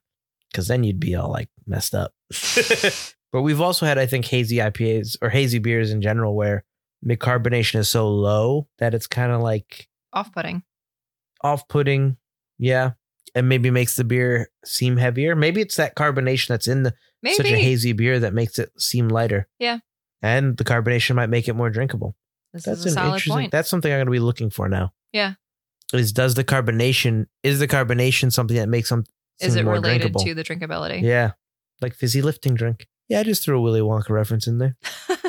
because 0.51 0.67
then 0.69 0.83
you'd 0.85 1.01
be 1.01 1.15
all 1.15 1.31
like 1.31 1.49
messed 1.67 1.95
up. 1.95 2.13
but 3.33 3.43
we've 3.43 3.61
also 3.61 3.87
had, 3.87 3.97
I 3.99 4.07
think, 4.07 4.25
hazy 4.27 4.57
IPAs 4.57 5.17
or 5.23 5.31
hazy 5.31 5.59
beers 5.61 5.91
in 5.91 6.03
general 6.03 6.35
where 6.35 6.65
carbonation 7.09 7.77
is 7.77 7.89
so 7.89 8.09
low 8.09 8.69
that 8.79 8.95
it's 8.95 9.07
kind 9.07 9.33
of 9.33 9.41
like 9.41 9.89
Off 10.13 10.33
putting. 10.33 10.63
off-putting. 11.43 12.17
Yeah. 12.59 12.93
And 13.35 13.49
maybe 13.49 13.71
makes 13.71 13.97
the 13.97 14.05
beer 14.05 14.49
seem 14.65 14.97
heavier. 14.97 15.35
Maybe 15.35 15.61
it's 15.61 15.77
that 15.77 15.97
carbonation 15.97 16.49
that's 16.49 16.69
in 16.69 16.85
the 16.85 16.95
Maybe. 17.23 17.35
such 17.35 17.47
a 17.47 17.57
hazy 17.57 17.93
beer 17.93 18.19
that 18.21 18.33
makes 18.33 18.59
it 18.59 18.71
seem 18.79 19.09
lighter. 19.09 19.49
Yeah. 19.59 19.79
And 20.23 20.57
the 20.57 20.65
carbonation 20.65 21.17
might 21.17 21.29
make 21.31 21.49
it 21.49 21.55
more 21.55 21.69
drinkable. 21.71 22.15
this 22.53 22.65
That's 22.65 22.85
an 22.87 22.97
interesting. 23.05 23.33
point. 23.33 23.53
That's 23.53 23.69
something 23.69 23.91
I'm 23.93 23.99
going 23.99 24.07
to 24.07 24.13
be 24.13 24.19
looking 24.21 24.51
for 24.51 24.69
now. 24.69 24.93
Yeah. 25.13 25.35
Is 25.93 26.13
does 26.13 26.35
the 26.35 26.45
carbonation 26.45 27.27
is 27.43 27.59
the 27.59 27.69
carbonation 27.69 28.33
something 28.33 28.57
that 28.57 28.69
makes 28.69 28.89
some 28.89 29.05
Is 29.41 29.55
it 29.55 29.65
related 29.65 30.01
drinkable? 30.13 30.23
to 30.25 30.35
the 30.35 30.43
drinkability? 30.43 31.03
Yeah, 31.03 31.33
like 31.83 31.95
fizzy 31.95 32.23
lifting 32.23 32.55
drink. 32.55 32.87
Yeah, 33.09 33.21
I 33.21 33.23
just 33.23 33.45
threw 33.45 33.59
a 33.59 33.61
Willy 33.61 33.81
Wonka 33.81 34.09
reference 34.11 34.47
in 34.47 34.59
there. 34.59 34.77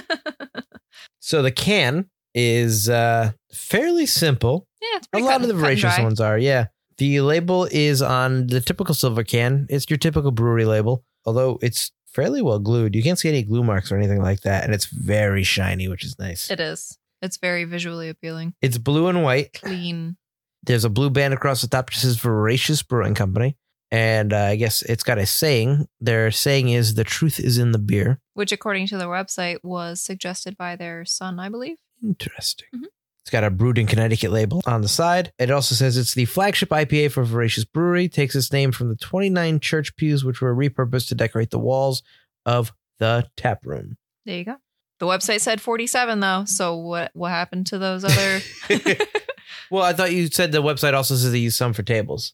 So 1.25 1.41
the 1.41 1.51
can 1.51 2.05
is 2.35 2.87
uh 2.87 3.31
fairly 3.51 4.05
simple. 4.05 4.67
yeah, 4.79 4.97
it's 4.97 5.07
A 5.11 5.17
lot 5.17 5.41
of 5.41 5.47
the 5.47 5.55
voracious 5.55 5.97
ones 5.97 6.21
are. 6.21 6.37
Yeah, 6.37 6.67
the 6.99 7.21
label 7.21 7.67
is 7.71 8.03
on 8.03 8.45
the 8.45 8.61
typical 8.61 8.93
silver 8.93 9.23
can. 9.23 9.65
It's 9.67 9.89
your 9.89 9.97
typical 9.97 10.29
brewery 10.29 10.65
label, 10.65 11.03
although 11.25 11.57
it's 11.63 11.91
fairly 12.05 12.43
well 12.43 12.59
glued. 12.59 12.95
You 12.95 13.01
can't 13.01 13.17
see 13.17 13.29
any 13.29 13.41
glue 13.41 13.63
marks 13.63 13.91
or 13.91 13.97
anything 13.97 14.21
like 14.21 14.41
that, 14.41 14.65
and 14.65 14.73
it's 14.75 14.85
very 14.85 15.41
shiny, 15.41 15.87
which 15.87 16.05
is 16.05 16.19
nice. 16.19 16.51
It 16.51 16.59
is. 16.59 16.95
It's 17.23 17.37
very 17.37 17.63
visually 17.63 18.07
appealing. 18.09 18.53
It's 18.61 18.77
blue 18.77 19.07
and 19.07 19.23
white. 19.23 19.53
Clean. 19.53 20.17
There's 20.61 20.85
a 20.85 20.91
blue 20.91 21.09
band 21.09 21.33
across 21.33 21.63
the 21.63 21.67
top 21.67 21.89
that 21.89 21.97
says 21.97 22.17
Voracious 22.19 22.83
Brewing 22.83 23.15
Company. 23.15 23.57
And 23.95 24.33
uh, 24.33 24.37
I 24.39 24.55
guess 24.57 24.81
it's 24.81 25.03
got 25.03 25.19
a 25.19 25.25
saying. 25.25 25.87
Their 26.01 26.29
saying 26.29 26.67
is 26.67 26.95
the 26.95 27.05
truth 27.05 27.39
is 27.39 27.57
in 27.57 27.71
the 27.71 27.79
beer. 27.79 28.19
Which, 28.33 28.51
according 28.51 28.87
to 28.87 28.97
their 28.97 29.07
website, 29.07 29.59
was 29.63 30.01
suggested 30.01 30.57
by 30.57 30.75
their 30.75 31.05
son, 31.05 31.39
I 31.39 31.47
believe. 31.47 31.77
Interesting. 32.03 32.67
Mhm. 32.75 32.87
It's 33.21 33.29
got 33.29 33.45
a 33.45 33.49
brewed 33.49 33.77
in 33.77 33.87
Connecticut 33.87 34.31
label 34.31 34.61
on 34.65 34.81
the 34.81 34.89
side. 34.89 35.31
It 35.39 35.49
also 35.49 35.75
says 35.75 35.95
it's 35.95 36.13
the 36.13 36.25
flagship 36.25 36.73
IPA 36.73 37.09
for 37.13 37.23
Voracious 37.23 37.63
Brewery. 37.63 38.09
Takes 38.09 38.35
its 38.35 38.51
name 38.51 38.73
from 38.73 38.89
the 38.89 38.97
29 38.97 39.61
church 39.61 39.95
pews, 39.95 40.25
which 40.25 40.41
were 40.41 40.53
repurposed 40.53 41.07
to 41.07 41.15
decorate 41.15 41.51
the 41.51 41.57
walls 41.57 42.03
of 42.45 42.73
the 42.99 43.25
tap 43.37 43.65
room. 43.65 43.95
There 44.25 44.37
you 44.37 44.43
go. 44.43 44.57
The 44.99 45.05
website 45.05 45.39
said 45.39 45.61
47 45.61 46.19
though. 46.19 46.43
So 46.45 46.75
what 46.75 47.11
what 47.13 47.31
happened 47.31 47.67
to 47.67 47.77
those 47.77 48.03
other 48.03 48.41
well, 49.71 49.83
I 49.83 49.93
thought 49.93 50.11
you 50.11 50.27
said 50.27 50.51
the 50.51 50.61
website 50.61 50.93
also 50.93 51.15
says 51.15 51.31
they 51.31 51.39
use 51.39 51.55
some 51.55 51.71
for 51.71 51.81
tables. 51.83 52.33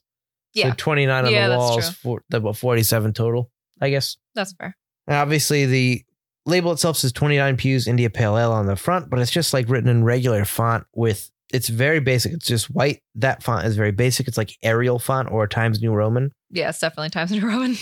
Yeah. 0.54 0.70
So 0.70 0.74
29 0.76 1.24
on 1.26 1.30
Yeah, 1.32 1.48
the 1.48 1.56
walls, 1.56 1.90
for, 1.90 2.22
about 2.32 2.56
47 2.56 3.12
total, 3.12 3.50
I 3.80 3.90
guess. 3.90 4.16
That's 4.34 4.52
fair. 4.52 4.76
And 5.06 5.16
obviously, 5.16 5.66
the 5.66 6.04
label 6.46 6.72
itself 6.72 6.96
says 6.98 7.12
29 7.12 7.56
pews 7.56 7.86
India 7.86 8.10
Pale 8.10 8.38
Ale 8.38 8.52
on 8.52 8.66
the 8.66 8.76
front, 8.76 9.10
but 9.10 9.18
it's 9.18 9.30
just 9.30 9.52
like 9.52 9.68
written 9.68 9.88
in 9.88 10.04
regular 10.04 10.44
font 10.44 10.84
with 10.94 11.30
it's 11.52 11.68
very 11.68 12.00
basic. 12.00 12.32
It's 12.32 12.46
just 12.46 12.70
white. 12.70 13.02
That 13.16 13.42
font 13.42 13.66
is 13.66 13.76
very 13.76 13.92
basic. 13.92 14.26
It's 14.28 14.38
like 14.38 14.56
Arial 14.62 14.98
font 14.98 15.30
or 15.30 15.46
Times 15.46 15.82
New 15.82 15.92
Roman. 15.92 16.32
Yeah, 16.50 16.70
it's 16.70 16.78
definitely 16.80 17.10
Times 17.10 17.30
New 17.30 17.46
Roman. 17.46 17.76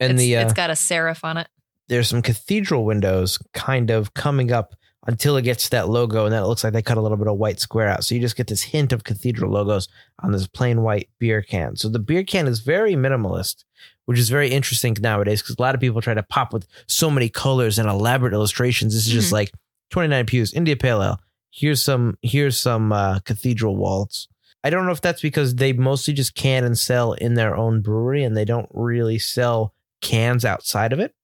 And 0.00 0.12
it's, 0.12 0.18
the 0.18 0.36
uh, 0.36 0.42
it's 0.42 0.52
got 0.52 0.70
a 0.70 0.74
serif 0.74 1.20
on 1.22 1.36
it. 1.36 1.48
there's 1.88 2.08
some 2.08 2.22
cathedral 2.22 2.84
windows 2.84 3.38
kind 3.52 3.90
of 3.90 4.14
coming 4.14 4.50
up 4.50 4.74
until 5.06 5.36
it 5.36 5.42
gets 5.42 5.64
to 5.64 5.70
that 5.70 5.88
logo, 5.88 6.24
and 6.24 6.32
then 6.32 6.42
it 6.42 6.46
looks 6.46 6.64
like 6.64 6.72
they 6.72 6.82
cut 6.82 6.98
a 6.98 7.00
little 7.00 7.16
bit 7.16 7.28
of 7.28 7.36
white 7.38 7.60
square 7.60 7.88
out. 7.88 8.04
So 8.04 8.14
you 8.14 8.20
just 8.20 8.36
get 8.36 8.48
this 8.48 8.62
hint 8.62 8.92
of 8.92 9.04
cathedral 9.04 9.50
logos 9.52 9.88
on 10.20 10.32
this 10.32 10.46
plain 10.46 10.82
white 10.82 11.08
beer 11.18 11.42
can. 11.42 11.76
So 11.76 11.88
the 11.88 11.98
beer 11.98 12.24
can 12.24 12.46
is 12.46 12.60
very 12.60 12.94
minimalist, 12.94 13.64
which 14.06 14.18
is 14.18 14.28
very 14.28 14.48
interesting 14.50 14.96
nowadays 15.00 15.42
because 15.42 15.56
a 15.58 15.62
lot 15.62 15.74
of 15.74 15.80
people 15.80 16.00
try 16.00 16.14
to 16.14 16.22
pop 16.24 16.52
with 16.52 16.66
so 16.88 17.10
many 17.10 17.28
colors 17.28 17.78
and 17.78 17.88
elaborate 17.88 18.32
illustrations. 18.32 18.94
This 18.94 19.06
is 19.06 19.12
just 19.12 19.28
Mhm. 19.30 19.32
like 19.34 19.52
29 19.90 20.26
pews, 20.26 20.52
India 20.52 20.76
Pale 20.76 21.02
Ale. 21.02 21.20
Here's 21.52 21.82
some 21.82 22.18
here's 22.22 22.58
some 22.58 22.92
uh, 22.92 23.20
cathedral 23.20 23.76
walls. 23.76 24.28
I 24.64 24.70
don't 24.70 24.84
know 24.86 24.92
if 24.92 25.00
that's 25.00 25.22
because 25.22 25.54
they 25.54 25.72
mostly 25.72 26.12
just 26.12 26.34
can 26.34 26.64
and 26.64 26.76
sell 26.76 27.12
in 27.12 27.34
their 27.34 27.56
own 27.56 27.80
brewery 27.82 28.24
and 28.24 28.36
they 28.36 28.44
don't 28.44 28.68
really 28.72 29.18
sell 29.20 29.72
cans 30.02 30.44
outside 30.44 30.92
of 30.92 30.98
it. 30.98 31.14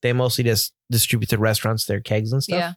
They 0.00 0.14
mostly 0.14 0.44
just 0.44 0.72
distribute 0.90 1.28
to 1.28 1.38
restaurants 1.38 1.84
their 1.84 2.00
kegs 2.00 2.32
and 2.32 2.42
stuff. 2.42 2.58
Yeah. 2.58 2.72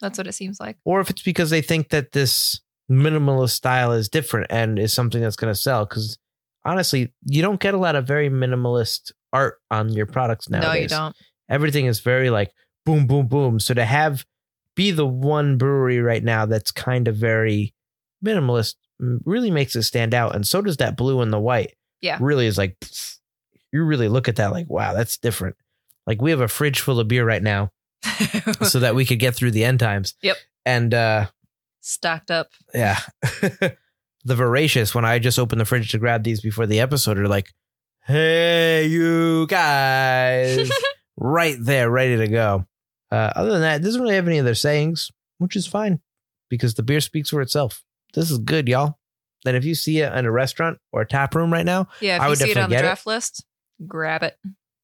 That's 0.00 0.18
what 0.18 0.26
it 0.26 0.32
seems 0.32 0.60
like. 0.60 0.76
Or 0.84 1.00
if 1.00 1.10
it's 1.10 1.22
because 1.22 1.50
they 1.50 1.62
think 1.62 1.88
that 1.90 2.12
this 2.12 2.60
minimalist 2.90 3.50
style 3.50 3.92
is 3.92 4.08
different 4.08 4.46
and 4.50 4.78
is 4.78 4.92
something 4.92 5.20
that's 5.20 5.36
going 5.36 5.52
to 5.52 5.60
sell. 5.60 5.84
Because 5.84 6.18
honestly, 6.64 7.12
you 7.24 7.42
don't 7.42 7.60
get 7.60 7.74
a 7.74 7.78
lot 7.78 7.96
of 7.96 8.06
very 8.06 8.30
minimalist 8.30 9.12
art 9.32 9.58
on 9.70 9.90
your 9.90 10.06
products 10.06 10.48
nowadays. 10.48 10.68
No, 10.68 10.74
you 10.74 10.88
don't. 10.88 11.16
Everything 11.50 11.86
is 11.86 12.00
very 12.00 12.30
like 12.30 12.52
boom, 12.84 13.06
boom, 13.06 13.26
boom. 13.26 13.60
So 13.60 13.74
to 13.74 13.84
have 13.84 14.24
be 14.74 14.90
the 14.90 15.06
one 15.06 15.58
brewery 15.58 16.00
right 16.00 16.22
now 16.22 16.46
that's 16.46 16.70
kind 16.70 17.08
of 17.08 17.16
very 17.16 17.74
minimalist 18.24 18.76
really 18.98 19.50
makes 19.50 19.74
it 19.76 19.82
stand 19.82 20.14
out. 20.14 20.34
And 20.34 20.46
so 20.46 20.62
does 20.62 20.76
that 20.78 20.96
blue 20.96 21.20
and 21.20 21.32
the 21.32 21.40
white. 21.40 21.74
Yeah. 22.00 22.18
Really 22.20 22.46
is 22.46 22.56
like, 22.56 22.78
pfft, 22.80 23.18
you 23.72 23.82
really 23.82 24.08
look 24.08 24.28
at 24.28 24.36
that 24.36 24.52
like, 24.52 24.70
wow, 24.70 24.94
that's 24.94 25.18
different. 25.18 25.56
Like 26.06 26.22
we 26.22 26.30
have 26.30 26.40
a 26.40 26.48
fridge 26.48 26.80
full 26.80 27.00
of 27.00 27.08
beer 27.08 27.24
right 27.24 27.42
now 27.42 27.70
so 28.62 28.80
that 28.80 28.94
we 28.94 29.04
could 29.04 29.18
get 29.18 29.34
through 29.34 29.50
the 29.52 29.64
end 29.64 29.80
times. 29.80 30.14
Yep. 30.22 30.36
And 30.66 30.94
uh 30.94 31.26
Stocked 31.80 32.30
up. 32.30 32.48
yeah. 32.74 32.98
the 33.22 34.34
voracious, 34.34 34.94
when 34.94 35.04
I 35.04 35.18
just 35.18 35.38
opened 35.38 35.60
the 35.60 35.64
fridge 35.64 35.90
to 35.92 35.98
grab 35.98 36.22
these 36.22 36.40
before 36.40 36.66
the 36.66 36.80
episode, 36.80 37.18
are 37.18 37.28
like, 37.28 37.52
hey, 38.06 38.86
you 38.86 39.46
guys, 39.46 40.70
right 41.16 41.56
there, 41.58 41.88
ready 41.90 42.16
to 42.18 42.28
go. 42.28 42.66
Uh, 43.10 43.32
other 43.34 43.52
than 43.52 43.62
that, 43.62 43.80
it 43.80 43.84
doesn't 43.84 44.02
really 44.02 44.16
have 44.16 44.26
any 44.28 44.38
other 44.38 44.54
sayings, 44.54 45.10
which 45.38 45.56
is 45.56 45.66
fine 45.66 46.00
because 46.50 46.74
the 46.74 46.82
beer 46.82 47.00
speaks 47.00 47.30
for 47.30 47.40
itself. 47.40 47.82
This 48.12 48.30
is 48.30 48.38
good, 48.38 48.68
y'all. 48.68 48.98
And 49.46 49.56
if 49.56 49.64
you 49.64 49.74
see 49.74 50.00
it 50.00 50.12
in 50.12 50.26
a 50.26 50.32
restaurant 50.32 50.78
or 50.92 51.02
a 51.02 51.06
tap 51.06 51.34
room 51.34 51.50
right 51.52 51.64
now, 51.64 51.88
Yeah, 52.00 52.16
if 52.16 52.22
I 52.22 52.24
you 52.26 52.30
would 52.30 52.38
see 52.38 52.44
it 52.50 52.54
definitely 52.54 52.62
on 52.64 52.70
the 52.70 52.74
get 52.76 52.84
it. 52.84 52.88
draft 52.88 53.06
list, 53.06 53.44
grab 53.86 54.22
it. 54.24 54.36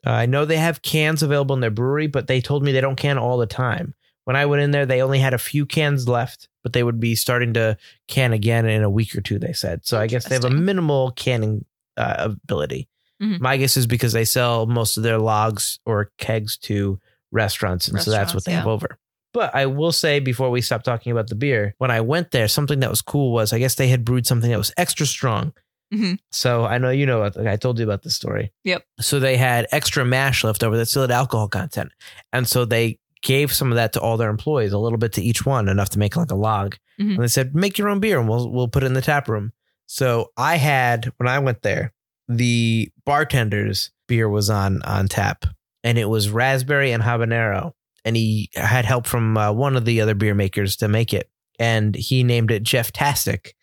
Uh, 0.06 0.10
I 0.10 0.26
know 0.26 0.44
they 0.44 0.56
have 0.56 0.82
cans 0.82 1.22
available 1.22 1.54
in 1.54 1.60
their 1.60 1.70
brewery, 1.70 2.06
but 2.06 2.26
they 2.26 2.40
told 2.40 2.62
me 2.62 2.72
they 2.72 2.80
don't 2.80 2.96
can 2.96 3.18
all 3.18 3.38
the 3.38 3.46
time. 3.46 3.94
When 4.24 4.36
I 4.36 4.46
went 4.46 4.62
in 4.62 4.70
there, 4.70 4.86
they 4.86 5.02
only 5.02 5.18
had 5.18 5.34
a 5.34 5.38
few 5.38 5.66
cans 5.66 6.08
left, 6.08 6.48
but 6.62 6.72
they 6.72 6.82
would 6.82 6.98
be 6.98 7.14
starting 7.14 7.54
to 7.54 7.76
can 8.08 8.32
again 8.32 8.66
in 8.66 8.82
a 8.82 8.90
week 8.90 9.14
or 9.14 9.20
two, 9.20 9.38
they 9.38 9.52
said. 9.52 9.86
So 9.86 10.00
I 10.00 10.06
guess 10.06 10.26
they 10.26 10.34
have 10.34 10.44
a 10.44 10.50
minimal 10.50 11.10
canning 11.12 11.64
uh, 11.96 12.14
ability. 12.44 12.88
Mhm. 13.22 13.40
My 13.40 13.56
guess 13.56 13.76
is 13.76 13.86
because 13.86 14.12
they 14.12 14.24
sell 14.24 14.66
most 14.66 14.96
of 14.96 15.02
their 15.02 15.18
logs 15.18 15.78
or 15.86 16.10
kegs 16.18 16.56
to 16.58 16.98
restaurants, 17.32 17.88
and 17.88 18.00
so 18.00 18.10
that's 18.10 18.32
what 18.32 18.36
Restaurants, 18.36 18.44
they 18.46 18.52
have 18.52 18.66
over. 18.66 18.98
But 19.32 19.54
I 19.54 19.66
will 19.66 19.92
say 19.92 20.20
before 20.20 20.50
we 20.50 20.60
stop 20.60 20.82
talking 20.84 21.12
about 21.12 21.28
the 21.28 21.34
beer, 21.34 21.74
when 21.78 21.90
I 21.90 22.00
went 22.00 22.30
there, 22.30 22.48
something 22.48 22.80
that 22.80 22.90
was 22.90 23.02
cool 23.02 23.32
was 23.32 23.52
I 23.52 23.58
guess 23.58 23.74
they 23.74 23.88
had 23.88 24.04
brewed 24.04 24.26
something 24.26 24.50
that 24.50 24.58
was 24.58 24.72
extra 24.76 25.06
strong. 25.06 25.52
Mhm. 25.94 26.18
So 26.30 26.64
I 26.64 26.78
know 26.78 26.90
you 26.90 27.06
know. 27.06 27.22
about- 27.22 27.46
I 27.46 27.56
told 27.56 27.78
you 27.78 27.84
about 27.84 28.02
this 28.02 28.14
story. 28.14 28.52
Yep. 28.64 28.84
So 29.00 29.20
they 29.20 29.36
had 29.36 29.66
extra 29.72 30.04
mash 30.04 30.42
left 30.44 30.62
over 30.64 30.76
that 30.76 30.86
still 30.86 31.02
had 31.02 31.10
alcohol 31.10 31.48
content, 31.48 31.90
and 32.32 32.46
so 32.48 32.64
they 32.64 32.98
gave 33.22 33.52
some 33.52 33.70
of 33.72 33.76
that 33.76 33.92
to 33.94 34.00
all 34.00 34.16
their 34.18 34.28
employees, 34.30 34.72
a 34.72 34.78
little 34.78 34.98
bit 34.98 35.12
to 35.14 35.22
each 35.22 35.46
one, 35.46 35.68
enough 35.68 35.88
to 35.90 35.98
make 35.98 36.16
like 36.16 36.30
a 36.30 36.34
log. 36.34 36.76
Mhm. 37.00 37.14
And 37.14 37.22
they 37.22 37.28
said, 37.28 37.54
"Make 37.54 37.78
your 37.78 37.88
own 37.88 38.00
beer, 38.00 38.18
and 38.18 38.28
we'll 38.28 38.50
we'll 38.50 38.68
put 38.68 38.82
it 38.82 38.86
in 38.86 38.94
the 38.94 39.00
tap 39.02 39.28
room." 39.28 39.52
So 39.86 40.30
I 40.36 40.56
had 40.56 41.12
when 41.18 41.28
I 41.28 41.38
went 41.38 41.62
there, 41.62 41.92
the 42.28 42.90
bartender's 43.06 43.90
beer 44.08 44.28
was 44.28 44.50
on 44.50 44.82
on 44.82 45.08
tap, 45.08 45.44
and 45.82 45.98
it 45.98 46.08
was 46.08 46.28
raspberry 46.30 46.90
and 46.92 47.02
habanero, 47.02 47.72
and 48.04 48.16
he 48.16 48.50
had 48.54 48.84
help 48.84 49.06
from 49.06 49.36
uh, 49.36 49.52
one 49.52 49.76
of 49.76 49.84
the 49.84 50.00
other 50.00 50.14
beer 50.14 50.34
makers 50.34 50.76
to 50.76 50.88
make 50.88 51.12
it, 51.14 51.30
and 51.58 51.94
he 51.94 52.22
named 52.24 52.50
it 52.50 52.62
Jeff 52.62 52.92
Tastic 52.92 53.54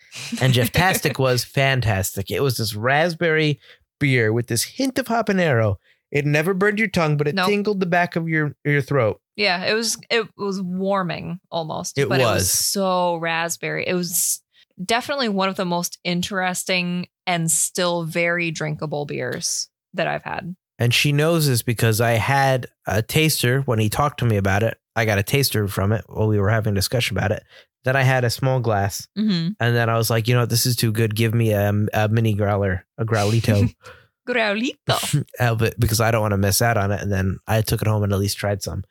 and 0.42 0.54
Jeff 0.54 0.72
Tastic 0.72 1.20
was 1.20 1.44
fantastic. 1.44 2.32
It 2.32 2.42
was 2.42 2.58
this 2.58 2.76
raspberry 2.76 3.60
beer 4.00 4.34
with 4.34 4.48
this 4.48 4.64
hint 4.64 4.98
of 5.00 5.08
habanero. 5.08 5.76
It 6.12 6.26
never 6.26 6.54
burned 6.54 6.80
your 6.80 6.90
tongue, 6.90 7.18
but 7.18 7.28
it 7.28 7.36
Nope. 7.36 7.48
tingled 7.50 7.80
the 7.80 7.86
back 7.86 8.16
of 8.16 8.28
your 8.28 8.56
your 8.66 8.82
throat. 8.82 9.22
Yeah, 9.36 9.64
it 9.66 9.74
was 9.74 9.98
it 10.10 10.28
was 10.38 10.62
warming 10.62 11.40
almost. 11.50 11.98
It 11.98 12.10
but 12.10 12.20
it 12.20 12.24
was. 12.24 12.42
was 12.42 12.50
so 12.52 13.16
raspberry. 13.16 13.86
It 13.88 13.94
was 13.94 14.42
definitely 14.84 15.30
one 15.30 15.50
of 15.50 15.56
the 15.56 15.66
most 15.66 16.00
interesting 16.04 17.08
and 17.26 17.50
still 17.50 18.04
very 18.04 18.52
drinkable 18.52 19.06
beers 19.06 19.70
that 19.94 20.08
I've 20.08 20.24
had. 20.24 20.56
And 20.80 20.94
she 20.94 21.12
knows 21.12 21.48
this 21.48 21.62
because 21.62 22.02
I 22.02 22.12
had 22.12 22.68
a 22.88 23.02
taster 23.02 23.62
when 23.62 23.78
he 23.80 23.88
talked 23.88 24.20
to 24.20 24.26
me 24.26 24.38
about 24.38 24.64
it 24.64 24.78
I 24.96 25.06
got 25.06 25.20
a 25.20 25.24
taster 25.24 25.68
from 25.68 25.92
it 25.92 26.04
while 26.08 26.28
we 26.28 26.40
were 26.40 26.50
having 26.50 26.74
a 26.74 26.76
discussion 26.76 27.18
about 27.18 27.32
it. 27.32 27.44
Then 27.84 27.96
I 27.96 28.04
had 28.04 28.24
a 28.24 28.30
small 28.30 28.60
glass, 28.60 29.08
Mm-hmm. 29.18 29.50
and 29.60 29.76
then 29.76 29.90
I 29.90 29.98
was 29.98 30.10
like, 30.10 30.28
you 30.28 30.36
know, 30.36 30.46
this 30.46 30.66
is 30.66 30.76
too 30.76 30.92
good. 30.92 31.16
Give 31.16 31.34
me 31.34 31.52
a, 31.52 31.74
a 31.94 32.08
mini 32.10 32.34
growler, 32.36 32.86
a 32.98 33.06
growlito, 33.06 33.74
Graulito. 34.28 35.26
of 35.40 35.62
it 35.68 35.80
because 35.80 36.00
I 36.00 36.12
don't 36.12 36.22
want 36.22 36.32
to 36.34 36.38
miss 36.38 36.62
out 36.62 36.78
on 36.78 36.92
it. 36.92 37.02
And 37.02 37.12
then 37.12 37.40
I 37.48 37.62
took 37.62 37.82
it 37.82 37.88
home 37.88 38.04
and 38.04 38.14
at 38.14 38.20
least 38.20 38.38
tried 38.38 38.62
some. 38.62 38.84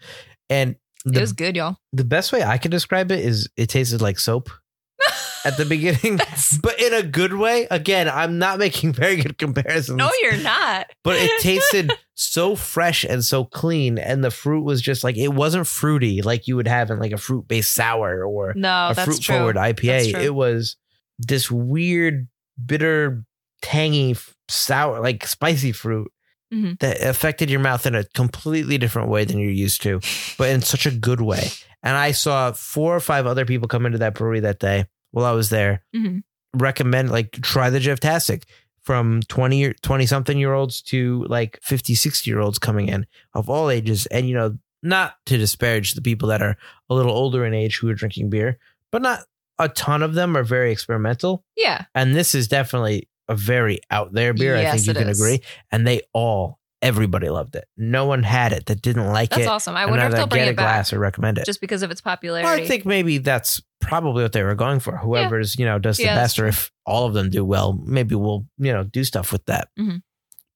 And 0.48 0.76
It 1.06 1.20
was 1.20 1.32
good, 1.32 1.56
y'all. 1.56 1.76
the 1.92 2.04
best 2.04 2.32
way 2.32 2.42
I 2.42 2.58
can 2.58 2.70
describe 2.70 3.10
it 3.12 3.20
is 3.20 3.48
it 3.56 3.68
tasted 3.68 4.02
like 4.02 4.18
soap 4.18 4.50
at 5.44 5.56
the 5.56 5.64
beginning, 5.64 6.18
but 6.62 6.80
in 6.80 6.92
a 6.92 7.02
good 7.02 7.32
way. 7.34 7.66
Again, 7.70 8.08
I'm 8.08 8.38
not 8.38 8.58
making 8.58 8.92
very 8.92 9.16
good 9.16 9.38
comparisons. 9.38 9.96
no, 9.96 10.10
you're 10.20 10.36
not. 10.42 10.86
but 11.04 11.16
it 11.16 11.30
tasted 11.40 11.92
so 12.20 12.54
fresh 12.54 13.02
and 13.04 13.24
so 13.24 13.44
clean 13.44 13.98
and 13.98 14.22
the 14.22 14.30
fruit 14.30 14.62
was 14.62 14.82
just 14.82 15.02
like 15.04 15.16
it 15.16 15.28
wasn't 15.32 15.66
fruity 15.66 16.20
like 16.22 16.46
you 16.46 16.54
would 16.56 16.68
have 16.68 16.90
in 16.90 16.98
like 16.98 17.12
a 17.12 17.16
fruit 17.16 17.46
based 17.48 17.72
sour 17.72 18.24
or 18.24 18.52
No, 18.54 18.88
a 18.90 18.94
fruit 18.94 19.20
true. 19.20 19.36
forward 19.36 19.56
IPA 19.56 20.14
it 20.22 20.34
was 20.34 20.76
this 21.18 21.50
weird 21.50 22.28
bitter 22.64 23.24
tangy 23.62 24.16
sour 24.48 25.00
like 25.00 25.26
spicy 25.26 25.72
fruit 25.72 26.10
Mhm. 26.52 26.78
that 26.80 27.00
affected 27.00 27.48
your 27.48 27.60
mouth 27.60 27.86
in 27.86 27.94
a 27.94 28.02
completely 28.04 28.76
different 28.76 29.08
way 29.08 29.24
than 29.24 29.38
you're 29.38 29.50
used 29.52 29.82
to 29.82 30.00
but 30.36 30.50
in 30.50 30.62
such 30.62 30.84
a 30.84 30.90
good 30.90 31.20
way 31.20 31.48
and 31.82 31.96
I 31.96 32.10
saw 32.10 32.50
four 32.52 32.94
or 32.94 33.00
five 33.00 33.24
other 33.26 33.44
people 33.46 33.68
come 33.68 33.86
into 33.86 33.98
that 33.98 34.14
brewery 34.14 34.40
that 34.40 34.58
day 34.58 34.86
while 35.12 35.24
I 35.26 35.32
was 35.32 35.48
there 35.50 35.84
Mhm. 35.94 36.22
recommend 36.54 37.10
like 37.12 37.30
try 37.40 37.70
the 37.70 37.78
Jefftastic 37.78 38.42
from 38.90 39.20
20 39.28 39.72
20 39.82 40.04
something 40.06 40.36
year 40.36 40.52
olds 40.52 40.82
to 40.82 41.24
like 41.28 41.60
50 41.62 41.94
60 41.94 42.28
year 42.28 42.40
olds 42.40 42.58
coming 42.58 42.88
in 42.88 43.06
of 43.34 43.48
all 43.48 43.70
ages 43.70 44.06
and 44.06 44.28
you 44.28 44.34
know 44.34 44.58
not 44.82 45.14
to 45.26 45.36
disparage 45.38 45.94
the 45.94 46.02
people 46.02 46.26
that 46.28 46.42
are 46.42 46.56
a 46.88 46.94
little 46.94 47.12
older 47.12 47.44
in 47.46 47.54
age 47.54 47.78
who 47.78 47.88
are 47.88 47.94
drinking 47.94 48.30
beer 48.30 48.58
but 48.90 49.00
not 49.00 49.20
a 49.60 49.68
ton 49.68 50.02
of 50.02 50.14
them 50.14 50.36
are 50.36 50.42
very 50.42 50.72
experimental 50.72 51.44
Yeah. 51.56 51.84
and 51.94 52.16
this 52.16 52.34
is 52.34 52.48
definitely 52.48 53.08
a 53.28 53.36
very 53.36 53.78
out 53.92 54.12
there 54.12 54.34
beer 54.34 54.56
i 54.56 54.68
think 54.72 54.86
you 54.88 54.94
can 54.94 55.08
is. 55.08 55.20
agree 55.20 55.40
and 55.70 55.86
they 55.86 56.00
all 56.12 56.58
everybody 56.82 57.28
loved 57.28 57.54
it 57.56 57.66
no 57.76 58.06
one 58.06 58.22
had 58.22 58.52
it 58.52 58.66
that 58.66 58.80
didn't 58.80 59.06
like 59.06 59.30
That's 59.30 59.40
it 59.40 59.44
That's 59.44 59.50
awesome. 59.50 59.76
I 59.76 59.86
wonder 59.86 60.06
if 60.06 60.12
they'll 60.12 60.26
bring 60.26 60.42
get 60.42 60.48
a 60.48 60.50
it 60.52 60.56
back 60.56 60.64
glass 60.64 60.92
or 60.92 60.98
recommend 60.98 61.38
it 61.38 61.44
just 61.44 61.60
because 61.60 61.82
of 61.82 61.90
its 61.90 62.02
well, 62.04 62.16
popularity. 62.16 62.64
I 62.64 62.66
think 62.66 62.86
maybe 62.86 63.18
that's 63.18 63.60
probably 63.80 64.22
what 64.22 64.32
they 64.32 64.42
were 64.42 64.54
going 64.54 64.80
for. 64.80 64.96
Whoever's, 64.96 65.58
you 65.58 65.64
know, 65.64 65.78
does 65.78 65.96
the 65.98 66.04
Yeah, 66.04 66.14
best, 66.14 66.38
or 66.38 66.46
if 66.46 66.70
all 66.86 67.06
of 67.06 67.14
them 67.14 67.30
do 67.30 67.44
well, 67.44 67.72
maybe 67.84 68.14
we'll, 68.14 68.46
you 68.58 68.72
know, 68.72 68.84
do 68.84 69.04
stuff 69.04 69.32
with 69.32 69.44
that. 69.46 69.68
Mhm. 69.78 70.02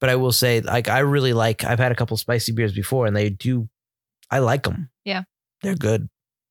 But 0.01 0.11
I 0.11 0.17
will 0.17 0.33
say, 0.33 0.61
like, 0.61 0.89
I 0.89 1.01
really 1.01 1.33
like, 1.33 1.65
I've 1.65 1.79
had 1.79 1.93
a 1.93 1.95
couple 1.95 2.17
spicy 2.17 2.53
beers 2.53 2.73
before 2.73 3.07
and 3.07 3.17
they 3.17 3.31
do, 3.31 3.69
I 4.31 4.39
like 4.41 4.65
them. 4.65 4.91
Yeah. 5.05 5.23
They're 5.63 5.75
good. 5.77 6.09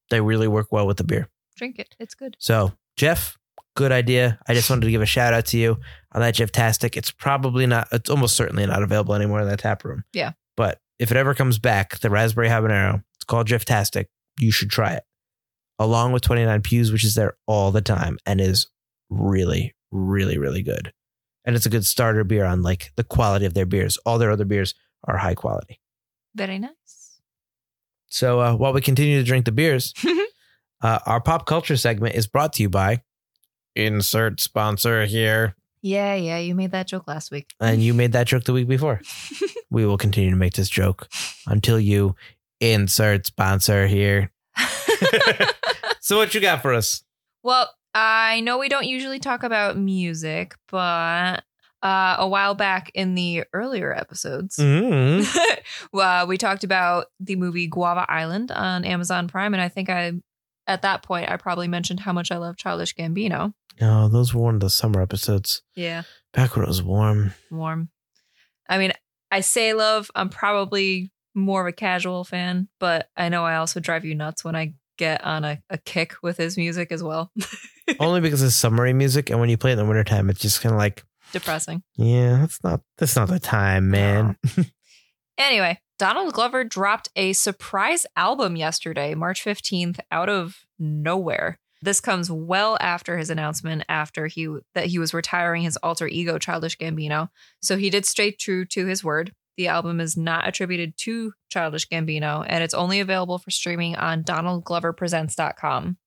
They 0.09 0.21
really 0.21 0.47
work 0.47 0.71
well 0.71 0.87
with 0.87 0.97
the 0.97 1.03
beer. 1.03 1.29
Drink 1.55 1.77
it. 1.79 1.95
It's 1.99 2.15
good. 2.15 2.35
So, 2.39 2.73
Jeff, 2.97 3.37
good 3.75 3.91
idea. 3.91 4.39
I 4.47 4.53
just 4.53 4.69
wanted 4.69 4.85
to 4.85 4.91
give 4.91 5.01
a 5.01 5.05
shout 5.05 5.33
out 5.33 5.45
to 5.47 5.57
you 5.57 5.79
on 6.11 6.21
that 6.21 6.35
Jeff 6.35 6.51
Tastic. 6.51 6.95
It's 6.97 7.11
probably 7.11 7.65
not, 7.65 7.87
it's 7.91 8.09
almost 8.09 8.35
certainly 8.35 8.65
not 8.65 8.83
available 8.83 9.15
anymore 9.15 9.41
in 9.41 9.47
that 9.47 9.59
tap 9.59 9.83
room. 9.83 10.03
Yeah. 10.13 10.33
But 10.55 10.79
if 10.99 11.11
it 11.11 11.17
ever 11.17 11.33
comes 11.33 11.59
back, 11.59 11.99
the 11.99 12.09
raspberry 12.09 12.49
habanero, 12.49 13.03
it's 13.15 13.25
called 13.25 13.47
Jeff 13.47 13.65
Tastic. 13.65 14.09
You 14.39 14.51
should 14.51 14.69
try 14.69 14.93
it 14.93 15.03
along 15.79 16.11
with 16.11 16.21
29 16.21 16.61
Pews, 16.61 16.91
which 16.91 17.03
is 17.03 17.15
there 17.15 17.35
all 17.47 17.71
the 17.71 17.81
time 17.81 18.17
and 18.25 18.39
is 18.39 18.67
really, 19.09 19.75
really, 19.91 20.37
really 20.37 20.63
good. 20.63 20.93
And 21.45 21.55
it's 21.55 21.65
a 21.65 21.69
good 21.69 21.85
starter 21.85 22.23
beer 22.23 22.45
on 22.45 22.61
like 22.61 22.91
the 22.95 23.03
quality 23.03 23.45
of 23.45 23.53
their 23.53 23.65
beers. 23.65 23.97
All 24.05 24.17
their 24.17 24.31
other 24.31 24.45
beers 24.45 24.75
are 25.03 25.17
high 25.17 25.35
quality. 25.35 25.81
Very 26.35 26.59
nice. 26.59 27.19
So 28.07 28.39
uh, 28.39 28.55
while 28.55 28.73
we 28.73 28.81
continue 28.81 29.17
to 29.17 29.25
drink 29.25 29.45
the 29.45 29.51
beers, 29.51 29.93
uh, 30.81 30.99
our 31.05 31.19
pop 31.19 31.45
culture 31.45 31.75
segment 31.75 32.15
is 32.15 32.27
brought 32.27 32.53
to 32.53 32.61
you 32.61 32.69
by 32.69 33.01
insert 33.75 34.39
sponsor 34.39 35.05
here. 35.05 35.55
Yeah, 35.81 36.15
yeah. 36.15 36.37
You 36.37 36.55
made 36.55 36.71
that 36.71 36.87
joke 36.87 37.07
last 37.07 37.29
week. 37.31 37.53
And 37.59 37.81
you 37.83 37.93
made 37.93 38.13
that 38.13 38.27
joke 38.27 38.45
the 38.45 38.53
week 38.53 38.67
before. 38.67 39.01
we 39.69 39.85
will 39.85 39.97
continue 39.97 40.29
to 40.29 40.35
make 40.37 40.53
this 40.53 40.69
joke 40.69 41.07
until 41.47 41.79
you 41.79 42.15
insert 42.61 43.25
sponsor 43.25 43.87
here. 43.87 44.31
So 45.99 46.17
what 46.17 46.33
you 46.35 46.41
got 46.41 46.61
for 46.61 46.73
us? 46.73 47.01
well, 47.43 47.69
I 47.95 48.41
know 48.41 48.57
we 48.57 48.67
don't 48.67 48.85
usually 48.87 49.19
talk 49.19 49.43
about 49.43 49.77
music, 49.77 50.55
but 50.69 51.43
uh, 51.81 52.15
a 52.19 52.27
while 52.27 52.55
back 52.55 52.91
in 52.93 53.15
the 53.15 53.43
earlier 53.53 53.93
episodes, 53.95 54.57
Mm. 54.57 55.25
uh, 55.93 56.25
we 56.27 56.37
talked 56.37 56.63
about 56.65 57.05
the 57.21 57.35
movie 57.37 57.67
Guava 57.67 58.05
Island 58.09 58.51
on 58.51 58.83
Amazon 58.83 59.27
Prime, 59.29 59.53
and 59.53 59.61
I 59.61 59.69
think 59.69 59.89
I, 59.89 60.11
at 60.67 60.81
that 60.81 61.03
point, 61.03 61.29
I 61.29 61.37
probably 61.37 61.67
mentioned 61.69 62.01
how 62.01 62.11
much 62.11 62.31
I 62.31 62.37
love 62.37 62.57
Childish 62.57 62.95
Gambino. 62.95 63.53
No, 63.81 64.07
those 64.07 64.33
were 64.33 64.41
one 64.41 64.55
of 64.55 64.61
the 64.61 64.69
summer 64.69 65.01
episodes. 65.01 65.61
Yeah, 65.75 66.03
Back 66.33 66.55
when 66.55 66.65
it 66.65 66.67
was 66.67 66.81
warm. 66.83 67.33
warm. 67.51 67.89
I 68.69 68.77
mean, 68.77 68.93
I 69.31 69.41
say 69.41 69.73
love. 69.73 70.09
I'm 70.15 70.29
probably 70.29 71.11
more 71.35 71.61
of 71.61 71.67
a 71.67 71.71
casual 71.73 72.23
fan, 72.23 72.67
but 72.79 73.09
I 73.17 73.29
know 73.29 73.43
I 73.43 73.55
also 73.57 73.79
drive 73.79 74.05
you 74.05 74.15
nuts 74.15 74.43
when 74.45 74.55
I 74.55 74.73
get 74.97 75.23
on 75.23 75.43
a, 75.43 75.59
a 75.69 75.77
kick 75.79 76.13
with 76.21 76.37
his 76.37 76.55
music 76.57 76.91
as 76.91 77.01
well. 77.03 77.31
Only 77.99 78.21
because 78.21 78.41
it's 78.43 78.55
summery 78.55 78.93
music, 78.93 79.29
and 79.29 79.39
when 79.39 79.49
you 79.49 79.57
play 79.57 79.71
it 79.71 79.73
in 79.73 79.79
the 79.79 79.85
wintertime, 79.85 80.29
it's 80.29 80.39
just 80.39 80.61
kind 80.61 80.73
of 80.73 80.77
like, 80.79 81.03
Depressing. 81.31 81.81
yeah, 81.95 82.37
that's 82.41 82.63
not 82.63 82.81
that's 82.97 83.15
not 83.15 83.27
the 83.27 83.39
time, 83.39 83.89
man. 83.89 84.37
Anyway, 85.37 85.79
Donald 85.97 86.31
Glover 86.33 86.63
dropped 86.63 87.09
a 87.15 87.33
surprise 87.33 88.05
album 88.15 88.55
yesterday, 88.55 89.15
March 89.15 89.43
15th, 89.43 89.99
out 90.11 90.29
of 90.29 90.57
nowhere. 90.77 91.57
This 91.83 91.99
comes 91.99 92.31
well 92.31 92.77
after 92.79 93.17
his 93.17 93.29
announcement 93.29 93.83
after 93.89 94.27
he 94.27 94.47
that 94.73 94.85
he 94.85 94.99
was 94.99 95.13
retiring 95.13 95.63
his 95.63 95.75
alter 95.83 96.07
ego 96.07 96.37
Childish 96.37 96.77
Gambino. 96.77 97.27
So 97.61 97.75
he 97.75 97.89
did 97.89 98.05
stay 98.05 98.31
true 98.31 98.63
to 98.67 98.85
his 98.85 99.03
word. 99.03 99.33
The 99.57 99.67
album 99.67 99.99
is 99.99 100.15
not 100.15 100.47
attributed 100.47 100.95
to 100.99 101.33
Childish 101.49 101.89
Gambino 101.89 102.45
and 102.47 102.63
it's 102.63 102.73
only 102.73 103.01
available 103.01 103.37
for 103.37 103.51
streaming 103.51 103.97
on 103.97 104.23
donaldgloverpresents.com. 104.23 105.97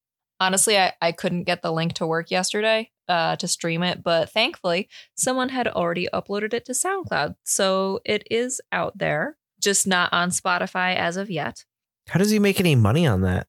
Honestly, 0.40 0.78
I, 0.78 0.94
I 1.02 1.12
couldn't 1.12 1.44
get 1.44 1.60
the 1.60 1.72
link 1.72 1.92
to 1.94 2.06
work 2.06 2.30
yesterday 2.30 2.90
uh, 3.06 3.36
to 3.36 3.46
stream 3.46 3.82
it, 3.82 4.02
but 4.02 4.30
thankfully, 4.30 4.88
someone 5.14 5.50
had 5.50 5.68
already 5.68 6.08
uploaded 6.10 6.54
it 6.54 6.64
to 6.64 6.72
SoundCloud. 6.72 7.34
So 7.44 8.00
it 8.06 8.26
is 8.30 8.62
out 8.72 8.96
there, 8.96 9.36
just 9.60 9.86
not 9.86 10.10
on 10.14 10.30
Spotify 10.30 10.96
as 10.96 11.18
of 11.18 11.30
yet. 11.30 11.66
How 12.08 12.18
does 12.18 12.30
he 12.30 12.38
make 12.38 12.60
any 12.60 12.76
money 12.76 13.06
on 13.06 13.20
that? 13.22 13.46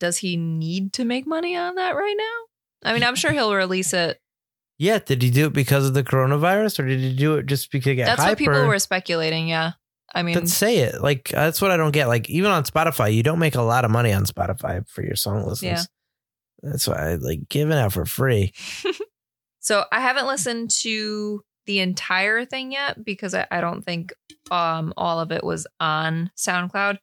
Does 0.00 0.18
he 0.18 0.36
need 0.36 0.92
to 0.94 1.04
make 1.04 1.26
money 1.26 1.56
on 1.56 1.74
that 1.76 1.96
right 1.96 2.14
now? 2.16 2.90
I 2.90 2.92
mean, 2.92 3.02
I'm 3.02 3.14
sure 3.14 3.32
he'll 3.32 3.54
release 3.54 3.92
it. 3.92 4.20
Yeah, 4.78 4.98
did 4.98 5.22
he 5.22 5.30
do 5.30 5.46
it 5.46 5.54
because 5.54 5.86
of 5.86 5.94
the 5.94 6.04
coronavirus, 6.04 6.80
or 6.80 6.86
did 6.86 7.00
he 7.00 7.16
do 7.16 7.36
it 7.36 7.46
just 7.46 7.72
because 7.72 7.86
he 7.86 7.94
got 7.94 8.04
That's 8.04 8.20
hyper? 8.20 8.28
what 8.28 8.38
people 8.38 8.66
were 8.66 8.78
speculating. 8.78 9.48
Yeah. 9.48 9.72
I 10.14 10.22
mean, 10.22 10.34
Then 10.34 10.46
say 10.46 10.80
it. 10.80 11.00
Like 11.00 11.28
that's 11.30 11.62
what 11.62 11.70
I 11.70 11.78
don't 11.78 11.92
get. 11.92 12.08
Like 12.08 12.28
even 12.28 12.50
on 12.50 12.64
Spotify, 12.64 13.14
you 13.14 13.22
don't 13.22 13.38
make 13.38 13.54
a 13.54 13.62
lot 13.62 13.86
of 13.86 13.90
money 13.90 14.12
on 14.12 14.26
Spotify 14.26 14.86
for 14.86 15.02
your 15.02 15.16
song 15.16 15.46
listens. 15.46 15.62
Yeah. 15.62 15.82
That's 16.70 16.86
why 16.86 17.12
I 17.12 17.14
like 17.14 17.48
giving 17.48 17.72
out 17.72 17.94
for 17.94 18.04
free. 18.04 18.52
So 19.66 19.84
I 19.90 20.00
haven't 20.00 20.28
listened 20.28 20.70
to 20.82 21.42
the 21.64 21.80
entire 21.80 22.44
thing 22.44 22.70
yet 22.70 23.04
because 23.04 23.34
I, 23.34 23.48
I 23.50 23.60
don't 23.60 23.82
think 23.82 24.14
um, 24.50 24.94
all 24.96 25.18
of 25.18 25.32
it 25.32 25.42
was 25.42 25.66
on 25.80 26.30
SoundCloud. 26.36 26.98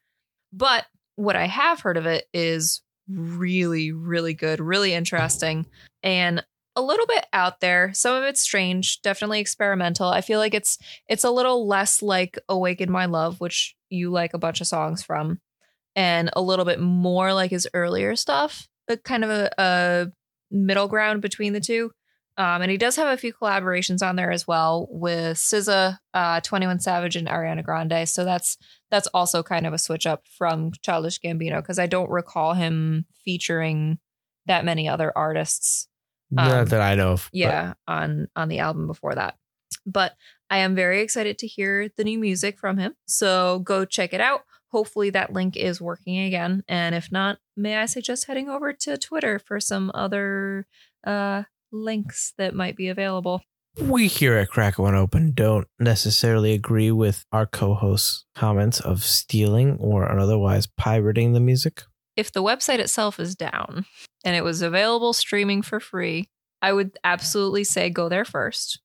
But 0.50 0.86
what 1.16 1.36
I 1.36 1.46
have 1.46 1.80
heard 1.80 1.98
of 1.98 2.06
it 2.06 2.26
is 2.32 2.80
really, 3.08 3.92
really 3.92 4.34
good, 4.34 4.60
really 4.60 4.94
interesting, 4.94 5.66
and 6.02 6.44
a 6.76 6.82
little 6.82 7.06
bit 7.06 7.26
out 7.32 7.60
there. 7.60 7.92
Some 7.94 8.16
of 8.16 8.24
it's 8.24 8.40
strange, 8.40 9.00
definitely 9.02 9.40
experimental. 9.40 10.08
I 10.08 10.20
feel 10.20 10.38
like 10.38 10.54
it's 10.54 10.78
it's 11.08 11.24
a 11.24 11.30
little 11.30 11.66
less 11.66 12.02
like 12.02 12.38
Awaken 12.48 12.90
My 12.90 13.06
Love, 13.06 13.40
which 13.40 13.74
you 13.90 14.10
like 14.10 14.34
a 14.34 14.38
bunch 14.38 14.60
of 14.60 14.66
songs 14.66 15.02
from, 15.02 15.40
and 15.94 16.30
a 16.34 16.42
little 16.42 16.64
bit 16.64 16.80
more 16.80 17.32
like 17.32 17.50
his 17.50 17.68
earlier 17.74 18.16
stuff. 18.16 18.68
But 18.86 19.04
kind 19.04 19.24
of 19.24 19.30
a, 19.30 19.50
a 19.58 20.06
middle 20.50 20.88
ground 20.88 21.22
between 21.22 21.52
the 21.52 21.60
two. 21.60 21.90
Um, 22.36 22.62
and 22.62 22.70
he 22.70 22.76
does 22.76 22.96
have 22.96 23.06
a 23.12 23.16
few 23.16 23.32
collaborations 23.32 24.06
on 24.06 24.16
there 24.16 24.32
as 24.32 24.46
well 24.46 24.88
with 24.90 25.36
SZA, 25.36 25.98
uh, 26.14 26.40
21 26.40 26.80
Savage, 26.80 27.14
and 27.14 27.28
Ariana 27.28 27.62
Grande. 27.62 28.08
So 28.08 28.24
that's 28.24 28.56
that's 28.90 29.06
also 29.08 29.42
kind 29.42 29.66
of 29.66 29.72
a 29.72 29.78
switch 29.78 30.06
up 30.06 30.24
from 30.36 30.72
Childish 30.82 31.20
Gambino 31.20 31.60
because 31.60 31.78
I 31.78 31.86
don't 31.86 32.10
recall 32.10 32.54
him 32.54 33.06
featuring 33.24 33.98
that 34.46 34.64
many 34.64 34.88
other 34.88 35.12
artists. 35.16 35.88
Um, 36.36 36.48
Not 36.48 36.68
that 36.70 36.80
I 36.80 36.96
know 36.96 37.12
of. 37.12 37.28
but 37.32 37.38
Yeah, 37.38 37.74
on 37.86 38.28
on 38.34 38.48
the 38.48 38.58
album 38.58 38.88
before 38.88 39.14
that. 39.14 39.36
But 39.86 40.16
I 40.50 40.58
am 40.58 40.74
very 40.74 41.00
excited 41.02 41.38
to 41.38 41.46
hear 41.46 41.88
the 41.96 42.04
new 42.04 42.18
music 42.18 42.58
from 42.58 42.78
him. 42.78 42.94
So 43.06 43.60
go 43.60 43.84
check 43.84 44.12
it 44.12 44.20
out. 44.20 44.42
Hopefully 44.72 45.10
that 45.10 45.32
link 45.32 45.56
is 45.56 45.80
working 45.80 46.18
again. 46.18 46.64
And 46.66 46.94
if 46.94 47.12
not, 47.12 47.38
may 47.56 47.76
I 47.76 47.86
suggest 47.86 48.26
heading 48.26 48.48
over 48.48 48.72
to 48.72 48.96
Twitter 48.98 49.38
for 49.38 49.60
some 49.60 49.92
other 49.94 50.66
uh 51.04 51.44
links 51.74 52.32
that 52.38 52.54
might 52.54 52.76
be 52.76 52.88
available. 52.88 53.42
we 53.78 54.06
here 54.06 54.36
at 54.36 54.48
Crack 54.48 54.78
One 54.78 54.94
Open 54.94 55.32
don't 55.32 55.66
necessarily 55.78 56.52
agree 56.52 56.92
with 56.92 57.24
our 57.32 57.46
co-host's 57.46 58.24
comments 58.34 58.80
of 58.80 59.02
stealing 59.02 59.76
or 59.80 60.08
otherwise 60.10 60.66
pirating 60.66 61.32
the 61.32 61.40
music. 61.40 61.82
If 62.16 62.30
the 62.30 62.42
website 62.42 62.78
itself 62.78 63.18
is 63.18 63.34
down 63.34 63.86
and 64.24 64.36
it 64.36 64.44
was 64.44 64.62
available 64.62 65.12
streaming 65.12 65.62
for 65.62 65.80
free, 65.80 66.28
I 66.62 66.72
would 66.72 66.96
absolutely 67.02 67.64
say 67.64 67.90
go 67.90 68.08
there 68.08 68.24
first. 68.24 68.80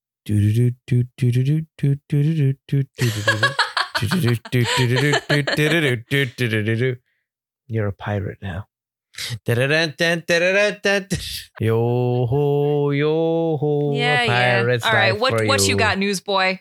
You're 7.67 7.87
a 7.87 7.93
pirate 7.93 8.39
now. 8.41 8.68
Yo 11.59 12.25
ho, 12.25 12.91
yo 12.91 13.57
ho, 13.57 13.91
yeah, 13.93 14.21
a 14.21 14.25
yeah. 14.25 14.77
All 14.83 14.93
right, 14.93 15.17
what 15.19 15.33
what 15.45 15.61
you 15.61 15.69
you. 15.69 15.75
got, 15.77 15.97
newsboy? 15.97 16.59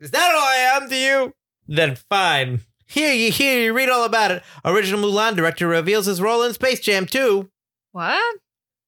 Is 0.00 0.10
that 0.10 0.34
all 0.34 0.40
I 0.42 0.82
am 0.82 0.88
to 0.88 0.96
you? 0.96 1.34
Then 1.66 1.96
fine. 1.96 2.60
Here 2.86 3.12
you 3.14 3.30
hear 3.32 3.60
you 3.62 3.72
read 3.72 3.88
all 3.88 4.04
about 4.04 4.30
it. 4.30 4.42
Original 4.64 5.00
Mulan 5.00 5.34
director 5.34 5.66
reveals 5.66 6.06
his 6.06 6.20
role 6.20 6.42
in 6.42 6.52
Space 6.52 6.80
Jam 6.80 7.06
2. 7.06 7.48
What? 7.92 8.36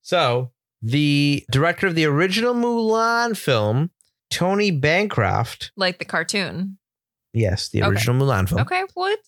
So, 0.02 0.52
the 0.83 1.44
director 1.50 1.87
of 1.87 1.94
the 1.94 2.05
original 2.05 2.55
Mulan 2.55 3.37
film, 3.37 3.90
Tony 4.31 4.70
Bancroft, 4.70 5.72
Like 5.76 5.98
the 5.98 6.05
cartoon? 6.05 6.79
yes, 7.33 7.68
the 7.70 7.83
Okay. 7.83 7.88
original 7.88 8.16
Mulan 8.16 8.48
film. 8.48 8.61
Okay, 8.61 8.83
what? 8.94 9.18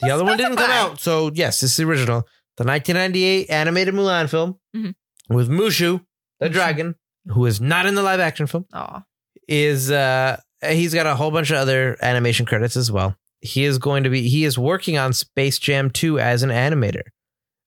The 0.00 0.10
other 0.10 0.24
one 0.24 0.38
didn't 0.38 0.56
come 0.56 0.70
out. 0.70 0.98
So, 0.98 1.30
yes, 1.34 1.62
is 1.62 1.76
the 1.76 1.84
original. 1.84 2.26
The 2.58 2.64
1998 2.64 3.50
animated 3.50 3.94
Mulan 3.94 4.28
film 4.28 4.58
Mhm. 4.76 4.94
with 5.28 5.48
Mushu, 5.48 6.04
the 6.40 6.48
Mushu. 6.48 6.52
dragon, 6.52 6.94
who 7.26 7.46
is 7.46 7.60
not 7.60 7.86
in 7.86 7.94
the 7.94 8.02
live 8.02 8.20
action 8.20 8.46
film. 8.46 8.66
Oh, 8.72 9.02
is 9.48 9.90
uh 9.90 10.38
he's 10.68 10.92
got 10.92 11.06
a 11.06 11.14
whole 11.14 11.30
bunch 11.30 11.50
of 11.50 11.56
other 11.56 11.96
animation 12.02 12.44
credits 12.46 12.76
as 12.76 12.90
well. 12.92 13.16
He 13.40 13.64
is 13.64 13.78
going 13.78 14.02
to 14.04 14.10
be 14.10 14.28
he 14.28 14.44
is 14.44 14.58
working 14.58 14.98
on 14.98 15.12
Space 15.12 15.58
Jam 15.58 15.88
2 15.90 16.18
as 16.18 16.42
an 16.42 16.50
animator. 16.50 17.02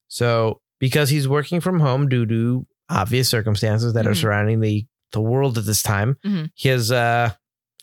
So 0.08 0.60
because 0.78 1.08
he's 1.10 1.26
working 1.28 1.60
from 1.60 1.80
home 1.80 2.08
due 2.08 2.26
to 2.26 2.66
obvious 2.90 3.28
circumstances 3.28 3.94
that 3.94 4.06
are 4.06 4.10
Mhm. 4.12 4.16
surrounding 4.20 4.60
the 4.60 4.86
the 5.12 5.20
world 5.20 5.58
at 5.58 5.64
this 5.66 5.82
time, 5.82 6.16
Mhm. 6.24 6.50
he 6.54 6.68
has 6.68 6.92
uh 6.92 7.30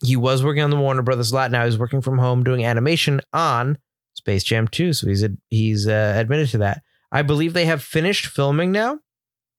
he 0.03 0.15
was 0.15 0.43
working 0.43 0.63
on 0.63 0.69
the 0.69 0.77
Warner 0.77 1.01
Brothers 1.01 1.33
lot. 1.33 1.51
Now 1.51 1.65
he's 1.65 1.77
working 1.77 2.01
from 2.01 2.19
home 2.19 2.43
doing 2.43 2.63
animation 2.63 3.19
on 3.33 3.77
Space 4.13 4.43
Jam 4.43 4.67
2. 4.67 4.93
So 4.93 5.07
he's 5.07 5.25
he's 5.49 5.87
uh, 5.87 6.13
admitted 6.15 6.49
to 6.49 6.59
that. 6.59 6.81
I 7.11 7.21
believe 7.21 7.53
they 7.53 7.65
have 7.65 7.83
finished 7.83 8.27
filming 8.27 8.71
now. 8.71 8.99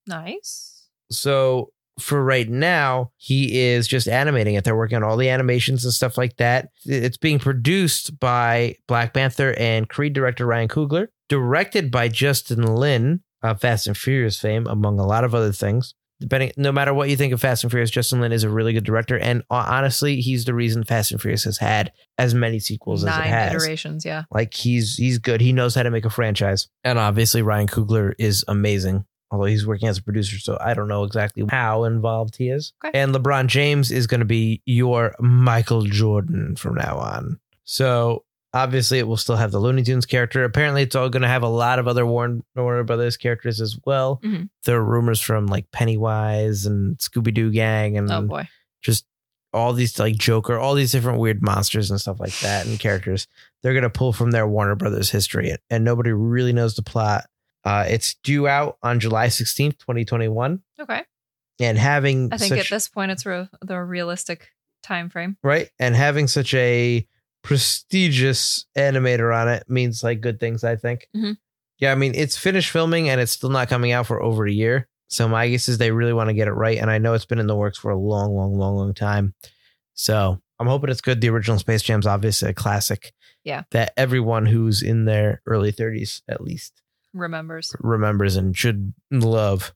nice. 0.07 0.87
So 1.11 1.73
for 1.99 2.23
right 2.23 2.49
now, 2.49 3.11
he 3.17 3.59
is 3.59 3.87
just 3.87 4.07
animating 4.07 4.55
it. 4.55 4.63
They're 4.63 4.75
working 4.75 4.95
on 4.95 5.03
all 5.03 5.17
the 5.17 5.29
animations 5.29 5.83
and 5.83 5.93
stuff 5.93 6.17
like 6.17 6.37
that. 6.37 6.69
It's 6.85 7.17
being 7.17 7.37
produced 7.37 8.19
by 8.19 8.75
Black 8.87 9.13
Panther 9.13 9.53
and 9.57 9.89
Creed 9.89 10.13
director 10.13 10.45
Ryan 10.45 10.69
Coogler, 10.69 11.07
directed 11.27 11.91
by 11.91 12.07
Justin 12.07 12.63
Lin 12.63 13.21
of 13.43 13.59
Fast 13.59 13.87
and 13.87 13.97
Furious 13.97 14.39
fame, 14.39 14.67
among 14.67 14.99
a 14.99 15.05
lot 15.05 15.23
of 15.23 15.35
other 15.35 15.51
things. 15.51 15.93
Depending, 16.21 16.51
no 16.55 16.71
matter 16.71 16.93
what 16.93 17.09
you 17.09 17.17
think 17.17 17.33
of 17.33 17.41
Fast 17.41 17.63
and 17.63 17.71
Furious, 17.71 17.89
Justin 17.89 18.21
Lin 18.21 18.31
is 18.31 18.43
a 18.43 18.49
really 18.49 18.73
good 18.73 18.83
director, 18.83 19.17
and 19.17 19.41
uh, 19.49 19.65
honestly, 19.67 20.21
he's 20.21 20.45
the 20.45 20.53
reason 20.53 20.83
Fast 20.83 21.11
and 21.11 21.19
Furious 21.19 21.43
has 21.45 21.57
had 21.57 21.91
as 22.17 22.35
many 22.35 22.59
sequels 22.59 23.03
as 23.03 23.13
it 23.13 23.19
Nine 23.19 23.29
has. 23.29 23.53
iterations, 23.55 24.05
yeah. 24.05 24.23
Like 24.29 24.53
he's 24.53 24.95
he's 24.95 25.17
good. 25.17 25.41
He 25.41 25.51
knows 25.51 25.73
how 25.73 25.83
to 25.83 25.89
make 25.89 26.05
a 26.05 26.09
franchise. 26.11 26.67
And 26.83 26.99
obviously 26.99 27.41
Ryan 27.41 27.67
Coogler 27.67 28.13
is 28.19 28.45
amazing. 28.47 29.03
Although 29.31 29.45
he's 29.45 29.65
working 29.65 29.87
as 29.87 29.97
a 29.97 30.03
producer, 30.03 30.37
so 30.39 30.57
I 30.59 30.73
don't 30.73 30.89
know 30.89 31.05
exactly 31.05 31.45
how 31.49 31.85
involved 31.85 32.35
he 32.35 32.49
is. 32.49 32.73
Okay. 32.85 32.99
And 32.99 33.15
LeBron 33.15 33.47
James 33.47 33.89
is 33.89 34.05
going 34.05 34.19
to 34.19 34.25
be 34.25 34.61
your 34.65 35.15
Michael 35.19 35.83
Jordan 35.83 36.55
from 36.57 36.75
now 36.75 36.97
on. 36.97 37.39
So 37.63 38.25
obviously 38.53 38.99
it 38.99 39.07
will 39.07 39.17
still 39.17 39.35
have 39.37 39.51
the 39.51 39.59
Looney 39.59 39.83
Tunes 39.83 40.05
character. 40.05 40.43
Apparently 40.43 40.81
it's 40.83 40.95
all 40.95 41.09
going 41.09 41.21
to 41.21 41.27
have 41.27 41.43
a 41.43 41.47
lot 41.47 41.79
of 41.79 41.87
other 41.87 42.05
Warner, 42.05 42.41
Warner 42.55 42.83
Brothers 42.83 43.17
characters 43.17 43.61
as 43.61 43.77
well. 43.85 44.19
Mhm. 44.23 44.49
There 44.65 44.77
are 44.77 44.83
rumors 44.83 45.21
from 45.21 45.47
like 45.47 45.71
Pennywise 45.71 46.65
and 46.65 46.97
Scooby 46.97 47.33
Doo 47.33 47.51
Gang 47.51 47.97
and 47.97 48.11
Oh 48.11 48.21
boy. 48.23 48.47
just 48.81 49.05
all 49.53 49.73
these 49.73 49.99
like 49.99 50.15
Joker, 50.15 50.57
all 50.57 50.75
these 50.75 50.91
different 50.91 51.19
weird 51.19 51.41
monsters 51.41 51.91
and 51.91 51.99
stuff 51.99 52.19
like 52.19 52.37
that 52.39 52.65
and 52.65 52.79
characters. 52.79 53.27
They're 53.63 53.73
gonna 53.73 53.89
pull 53.89 54.13
from 54.13 54.31
their 54.31 54.47
Warner 54.47 54.75
Brothers 54.75 55.09
history, 55.11 55.55
and 55.69 55.83
nobody 55.83 56.11
really 56.11 56.53
knows 56.53 56.75
the 56.75 56.81
plot. 56.83 57.25
Uh, 57.65 57.85
it's 57.87 58.15
due 58.23 58.47
out 58.47 58.77
on 58.81 58.99
July 58.99 59.27
sixteenth, 59.27 59.77
twenty 59.77 60.03
twenty 60.05 60.27
one, 60.29 60.61
Okay. 60.79 61.03
and 61.59 61.77
having 61.77 62.29
I 62.33 62.37
think 62.37 62.49
such, 62.55 62.59
at 62.59 62.69
this 62.69 62.87
point 62.87 63.11
it's 63.11 63.25
re- 63.25 63.49
the 63.61 63.77
realistic 63.79 64.49
time 64.83 65.09
frame. 65.09 65.37
right 65.43 65.69
and 65.79 65.95
having 65.95 66.27
such 66.27 66.53
a 66.55 67.05
prestigious 67.43 68.65
animator 68.77 69.35
on 69.35 69.47
it 69.47 69.63
means 69.69 70.03
like 70.03 70.21
good 70.21 70.39
things. 70.39 70.63
I 70.63 70.75
think. 70.75 71.07
Mhm. 71.15 71.37
Yeah, 71.79 71.91
I 71.91 71.95
mean 71.95 72.13
it's 72.15 72.37
finished 72.37 72.69
filming 72.71 73.09
and 73.09 73.19
it's 73.21 73.31
still 73.31 73.49
not 73.49 73.69
coming 73.69 73.91
out 73.91 74.07
for 74.07 74.21
over 74.21 74.45
a 74.45 74.51
year. 74.51 74.87
So 75.09 75.27
my 75.27 75.49
guess 75.49 75.67
is 75.67 75.77
they 75.77 75.91
really 75.91 76.13
want 76.13 76.29
to 76.29 76.33
get 76.33 76.47
it 76.47 76.53
right, 76.53 76.77
and 76.77 76.89
I 76.89 76.97
know 76.97 77.13
it's 77.13 77.25
been 77.25 77.39
in 77.39 77.47
the 77.47 77.55
works 77.55 77.77
for 77.77 77.91
a 77.91 77.97
long, 77.97 78.33
long, 78.33 78.57
long, 78.57 78.75
long 78.77 78.93
time. 78.93 79.33
So 79.93 80.39
I'm 80.59 80.67
hoping 80.67 80.89
it's 80.89 81.01
good. 81.01 81.19
The 81.19 81.29
original 81.29 81.59
Space 81.59 81.81
Jam's 81.81 82.07
obviously 82.07 82.49
a 82.49 82.53
classic. 82.53 83.13
Yeah. 83.43 83.63
That 83.71 83.91
everyone 83.97 84.45
who's 84.45 84.81
in 84.83 85.05
their 85.05 85.41
early 85.47 85.71
30s 85.73 86.21
at 86.29 86.41
least 86.41 86.81
Remembers. 87.13 87.75
remembers 87.79 88.35
and 88.37 88.55
should 88.55 88.93
love. 89.09 89.73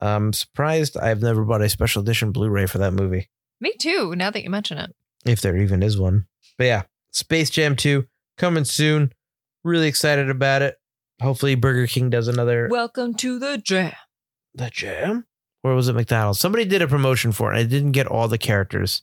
I'm 0.00 0.32
surprised 0.32 0.96
I've 0.98 1.22
never 1.22 1.44
bought 1.44 1.62
a 1.62 1.68
special 1.68 2.02
edition 2.02 2.32
Blu-ray 2.32 2.66
for 2.66 2.78
that 2.78 2.92
movie, 2.92 3.30
Me 3.60 3.72
too, 3.78 4.14
now 4.16 4.30
that 4.30 4.42
you 4.42 4.50
mention 4.50 4.76
it. 4.78 4.94
If 5.24 5.40
there 5.40 5.56
even 5.56 5.82
is 5.82 5.98
one. 5.98 6.26
But 6.58 6.64
yeah, 6.64 6.82
Space 7.12 7.50
Jam 7.50 7.76
2 7.76 8.06
coming 8.38 8.64
soon. 8.64 9.12
Really 9.64 9.88
excited 9.88 10.30
about 10.30 10.62
it. 10.62 10.76
Hopefully 11.20 11.54
Burger 11.54 11.86
King 11.86 12.08
does 12.10 12.28
another 12.28 12.68
Welcome 12.70 13.14
to 13.16 13.38
the 13.38 13.58
jam. 13.58 13.92
the 14.54 14.70
jam 14.70 15.26
or 15.62 15.74
was 15.74 15.88
it 15.88 15.92
McDonald's? 15.94 16.40
Somebody 16.40 16.64
did 16.64 16.80
a 16.82 16.88
promotion 16.88 17.32
for 17.32 17.52
it. 17.52 17.58
And 17.58 17.66
I 17.66 17.68
didn't 17.68 17.92
get 17.92 18.06
all 18.06 18.26
the 18.28 18.38
characters. 18.38 19.02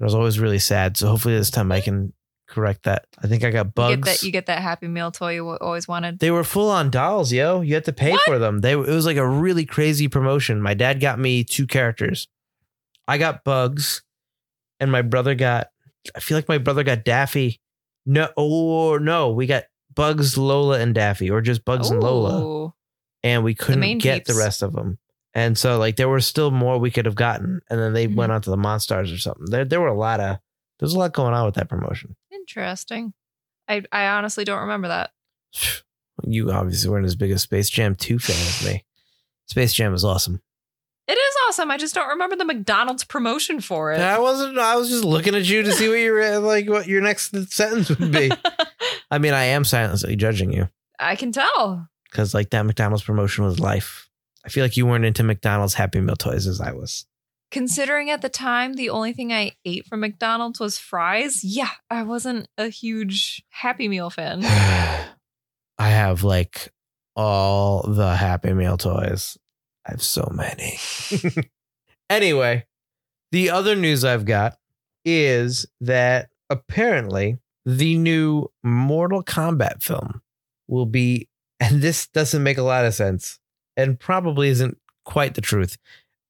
I 0.00 0.04
was 0.04 0.14
always 0.14 0.38
really 0.38 0.60
sad. 0.60 0.96
So 0.96 1.08
hopefully 1.08 1.36
this 1.36 1.50
time 1.50 1.72
I 1.72 1.80
can 1.80 2.12
correct 2.46 2.84
that. 2.84 3.06
I 3.22 3.26
think 3.26 3.42
I 3.42 3.50
got 3.50 3.66
You 3.66 3.72
bugs. 3.72 3.96
get 3.96 4.04
that 4.04 4.22
you 4.22 4.30
get 4.30 4.46
that 4.46 4.62
happy 4.62 4.86
meal 4.86 5.10
toy 5.10 5.34
you 5.34 5.48
always 5.58 5.88
wanted. 5.88 6.20
they 6.20 6.30
were 6.30 6.44
full 6.44 6.70
on 6.70 6.90
dolls, 6.90 7.32
yo. 7.32 7.60
You 7.62 7.74
had 7.74 7.84
to 7.86 7.92
pay 7.92 8.12
What? 8.12 8.22
for 8.24 8.38
them. 8.38 8.60
They 8.60 8.72
it 8.74 8.78
was 8.78 9.04
like 9.06 9.16
a 9.16 9.28
really 9.28 9.64
crazy 9.66 10.06
promotion. 10.06 10.62
My 10.62 10.74
dad 10.74 11.00
got 11.00 11.18
me 11.18 11.42
two 11.42 11.66
characters. 11.66 12.28
I 13.08 13.18
got 13.18 13.42
Bugs, 13.42 14.02
and 14.80 14.90
my 14.92 15.02
brother 15.02 15.34
got. 15.34 15.68
I 16.14 16.20
feel 16.20 16.36
like 16.38 16.48
my 16.48 16.58
brother 16.58 16.82
got 16.84 17.04
Daffy. 17.04 17.60
No, 18.06 18.28
or 18.36 18.98
no, 19.00 19.30
we 19.32 19.46
got 19.46 19.64
Bugs, 19.94 20.38
Lola, 20.38 20.78
and 20.80 20.94
Daffy, 20.94 21.30
or 21.30 21.40
just 21.40 21.64
Bugs 21.64 21.90
and 21.90 22.02
Lola 22.02 22.72
and 23.24 23.42
we 23.42 23.52
couldn't 23.54 23.80
main 23.80 23.98
get 23.98 24.24
the 24.26 24.34
rest 24.34 24.62
of 24.62 24.72
them. 24.72 24.96
And 25.34 25.58
so 25.58 25.76
like 25.78 25.96
there 25.96 26.08
were 26.08 26.20
still 26.20 26.50
more 26.52 26.78
we 26.78 26.90
could 26.90 27.04
have 27.04 27.16
gotten, 27.16 27.60
and 27.68 27.78
then 27.80 27.92
they 27.92 28.06
Mhm. 28.06 28.14
went 28.14 28.32
on 28.32 28.40
to 28.42 28.50
the 28.50 28.56
Monstars 28.56 29.12
or 29.14 29.18
something. 29.18 29.46
There 29.50 29.64
there 29.64 29.80
were 29.80 29.88
a 29.88 29.98
lot 29.98 30.20
of 30.20 30.38
there's 30.78 30.94
a 30.94 30.98
lot 30.98 31.12
going 31.12 31.34
on 31.34 31.44
with 31.44 31.56
that 31.56 31.68
promotion. 31.68 32.16
Interesting. 32.32 33.12
I 33.68 33.82
I 33.92 34.06
honestly 34.06 34.44
don't 34.44 34.60
remember 34.60 34.88
that. 34.88 35.10
You 36.26 36.50
obviously 36.50 36.90
weren't 36.90 37.06
as 37.06 37.14
big 37.14 37.30
a 37.30 37.38
Space 37.38 37.70
Jam 37.70 37.94
two 37.94 38.18
fan 38.18 38.34
as 38.36 38.64
me. 38.66 38.84
Space 39.46 39.72
Jam 39.72 39.94
is 39.94 40.04
awesome. 40.04 40.42
It 41.08 41.12
is 41.12 41.34
awesome. 41.48 41.70
I 41.70 41.78
just 41.78 41.94
don't 41.94 42.08
remember 42.08 42.36
the 42.36 42.44
McDonald's 42.44 43.02
promotion 43.02 43.62
for 43.62 43.92
it. 43.92 44.00
I 44.00 44.18
wasn't. 44.18 44.58
I 44.58 44.76
was 44.76 44.90
just 44.90 45.04
looking 45.04 45.34
at 45.34 45.48
you 45.48 45.62
to 45.62 45.72
see 45.72 45.88
what 45.88 45.94
your 45.94 46.38
like 46.40 46.68
what 46.68 46.86
your 46.86 47.00
next 47.00 47.34
sentence 47.50 47.88
would 47.88 48.12
be. 48.12 48.30
I 49.10 49.18
mean, 49.18 49.32
I 49.32 49.44
am 49.44 49.64
silently 49.64 50.16
judging 50.16 50.52
you 50.52 50.68
I 50.98 51.16
can 51.16 51.32
tell. 51.32 51.88
because 52.10 52.34
like 52.34 52.50
that 52.50 52.66
McDonald's 52.66 53.04
promotion 53.04 53.44
was 53.44 53.58
life. 53.58 54.10
I 54.44 54.50
feel 54.50 54.62
like 54.64 54.76
you 54.76 54.86
weren't 54.86 55.06
into 55.06 55.22
McDonald's 55.24 55.74
Happy 55.74 56.00
Meal 56.00 56.16
toys 56.16 56.46
as 56.46 56.60
I 56.60 56.72
was. 56.72 57.06
Considering 57.50 58.10
at 58.10 58.20
the 58.20 58.28
time 58.28 58.74
the 58.74 58.90
only 58.90 59.14
thing 59.14 59.32
I 59.32 59.52
ate 59.64 59.86
from 59.86 60.00
McDonald's 60.00 60.60
was 60.60 60.76
fries, 60.78 61.42
yeah, 61.42 61.70
I 61.90 62.02
wasn't 62.02 62.48
a 62.58 62.68
huge 62.68 63.42
Happy 63.48 63.88
Meal 63.88 64.10
fan. 64.10 64.44
I 65.78 65.88
have 65.88 66.22
like 66.22 66.70
all 67.16 67.82
the 67.88 68.14
Happy 68.14 68.52
Meal 68.52 68.76
toys. 68.76 69.38
I 69.88 69.92
have 69.92 70.02
so 70.02 70.30
many. 70.34 70.78
anyway, 72.10 72.66
the 73.32 73.50
other 73.50 73.74
news 73.74 74.04
I've 74.04 74.26
got 74.26 74.58
is 75.04 75.66
that 75.80 76.28
apparently 76.50 77.38
the 77.64 77.96
new 77.96 78.50
Mortal 78.62 79.22
Kombat 79.22 79.82
film 79.82 80.20
will 80.66 80.86
be, 80.86 81.28
and 81.60 81.80
this 81.80 82.06
doesn't 82.08 82.42
make 82.42 82.58
a 82.58 82.62
lot 82.62 82.84
of 82.84 82.94
sense 82.94 83.38
and 83.76 83.98
probably 83.98 84.48
isn't 84.48 84.76
quite 85.04 85.34
the 85.34 85.40
truth. 85.40 85.78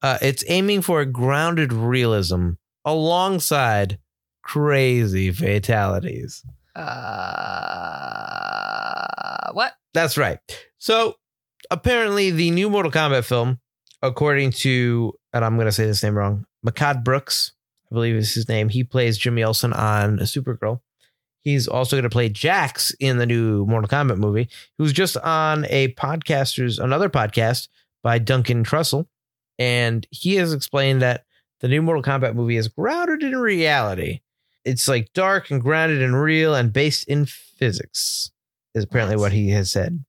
Uh, 0.02 0.18
it's 0.22 0.44
aiming 0.46 0.82
for 0.82 1.00
a 1.00 1.06
grounded 1.06 1.72
realism 1.72 2.50
alongside 2.84 3.98
crazy 4.42 5.32
fatalities. 5.32 6.44
Uh, 6.76 6.86
what? 9.52 9.72
That's 9.94 10.16
right. 10.16 10.38
So 10.78 11.16
apparently, 11.70 12.30
the 12.30 12.50
new 12.50 12.68
Mortal 12.70 12.92
Kombat 12.92 13.24
film, 13.24 13.60
according 14.02 14.52
to, 14.52 15.12
and 15.32 15.44
I'm 15.44 15.56
going 15.56 15.66
to 15.66 15.72
say 15.72 15.86
this 15.86 16.02
name 16.02 16.16
wrong, 16.16 16.46
Mehcad 16.66 17.04
Brooks, 17.04 17.52
I 17.90 17.94
believe 17.94 18.16
is 18.16 18.34
his 18.34 18.48
name. 18.48 18.68
He 18.68 18.84
plays 18.84 19.18
Jimmy 19.18 19.42
Olsen 19.44 19.72
on 19.72 20.18
Supergirl. 20.18 20.80
He's 21.40 21.68
also 21.68 21.96
going 21.96 22.02
to 22.02 22.10
play 22.10 22.28
Jax 22.28 22.90
in 23.00 23.18
the 23.18 23.26
new 23.26 23.64
Mortal 23.64 23.88
Kombat 23.88 24.18
movie. 24.18 24.48
He 24.76 24.82
was 24.82 24.92
just 24.92 25.16
on 25.18 25.66
a 25.70 25.88
podcaster's 25.94 26.78
another 26.78 27.08
podcast 27.08 27.68
by 28.02 28.18
Duncan 28.18 28.64
Trussell, 28.64 29.06
and 29.58 30.06
he 30.10 30.34
has 30.34 30.52
explained 30.52 31.00
that 31.02 31.24
the 31.60 31.68
new 31.68 31.80
Mortal 31.80 32.02
Kombat 32.02 32.34
movie 32.34 32.56
is 32.56 32.68
grounded 32.68 33.22
in 33.22 33.36
reality. 33.36 34.20
It's 34.64 34.88
like 34.88 35.12
dark 35.14 35.50
and 35.50 35.62
grounded 35.62 36.02
and 36.02 36.20
real 36.20 36.54
and 36.54 36.72
based 36.72 37.08
in 37.08 37.24
physics. 37.24 38.30
Is 38.74 38.84
apparently 38.84 39.16
What? 39.16 39.22
what 39.22 39.32
he 39.32 39.48
has 39.50 39.70
said. 39.70 40.04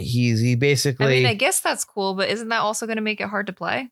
He's 0.00 0.40
he 0.40 0.54
basically 0.54 1.06
I 1.06 1.08
mean, 1.08 1.26
I 1.26 1.34
guess 1.34 1.60
that's 1.60 1.84
cool, 1.84 2.14
but 2.14 2.28
isn't 2.28 2.48
that 2.48 2.60
also 2.60 2.86
going 2.86 2.96
to 2.96 3.02
make 3.02 3.20
it 3.20 3.28
hard 3.28 3.46
to 3.46 3.52
play? 3.52 3.90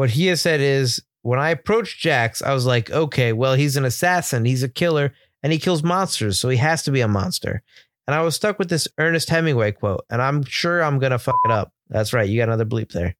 what 0.00 0.08
he 0.08 0.28
has 0.28 0.40
said 0.40 0.62
is 0.62 1.02
when 1.20 1.38
I 1.38 1.50
approached 1.50 2.00
Jax, 2.00 2.40
I 2.40 2.54
was 2.54 2.64
like, 2.64 2.90
okay, 2.90 3.34
well, 3.34 3.52
he's 3.52 3.76
an 3.76 3.84
assassin, 3.84 4.46
he's 4.46 4.62
a 4.62 4.68
killer, 4.68 5.12
and 5.42 5.52
he 5.52 5.58
kills 5.58 5.82
monsters, 5.82 6.38
so 6.38 6.48
he 6.48 6.56
has 6.56 6.82
to 6.84 6.90
be 6.90 7.02
a 7.02 7.08
monster. 7.08 7.62
And 8.06 8.14
I 8.14 8.22
was 8.22 8.34
stuck 8.34 8.58
with 8.58 8.70
this 8.70 8.88
Ernest 8.96 9.28
Hemingway 9.28 9.72
quote, 9.72 10.06
and 10.08 10.22
I'm 10.22 10.42
sure 10.44 10.82
I'm 10.82 10.98
gonna 11.00 11.18
fuck 11.18 11.38
it 11.44 11.50
up. 11.50 11.74
That's 11.90 12.14
right, 12.14 12.26
you 12.26 12.38
got 12.38 12.48
another 12.48 12.64
bleep 12.64 12.92
there. 12.92 13.14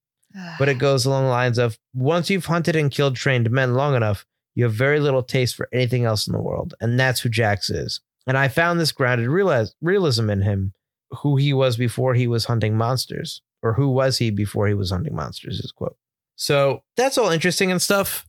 But 0.58 0.70
it 0.70 0.78
goes 0.78 1.04
along 1.04 1.24
the 1.24 1.30
lines 1.30 1.58
of 1.58 1.78
once 1.92 2.30
you've 2.30 2.46
hunted 2.46 2.76
and 2.76 2.90
killed 2.90 3.16
trained 3.16 3.50
men 3.50 3.74
long 3.74 3.94
enough, 3.94 4.24
you 4.54 4.64
have 4.64 4.72
very 4.72 5.00
little 5.00 5.22
taste 5.22 5.54
for 5.54 5.68
anything 5.70 6.06
else 6.06 6.26
in 6.26 6.32
the 6.32 6.40
world. 6.40 6.72
And 6.80 6.98
that's 6.98 7.20
who 7.20 7.28
Jax 7.28 7.68
is. 7.68 8.00
And 8.26 8.38
I 8.38 8.48
found 8.48 8.80
this 8.80 8.92
grounded 8.92 9.28
realize, 9.28 9.74
realism 9.82 10.30
in 10.30 10.40
him, 10.40 10.72
who 11.18 11.36
he 11.36 11.52
was 11.52 11.76
before 11.76 12.14
he 12.14 12.26
was 12.26 12.44
hunting 12.44 12.76
monsters, 12.76 13.42
or 13.62 13.74
who 13.74 13.88
was 13.90 14.18
he 14.18 14.30
before 14.30 14.68
he 14.68 14.74
was 14.74 14.90
hunting 14.90 15.14
monsters, 15.14 15.60
his 15.60 15.72
quote. 15.72 15.96
So 16.36 16.82
that's 16.96 17.18
all 17.18 17.30
interesting 17.30 17.70
and 17.70 17.82
stuff. 17.82 18.26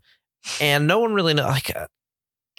And 0.60 0.88
no 0.88 1.00
one 1.00 1.14
really 1.14 1.34
know. 1.34 1.48
Like, 1.48 1.76
uh, 1.76 1.88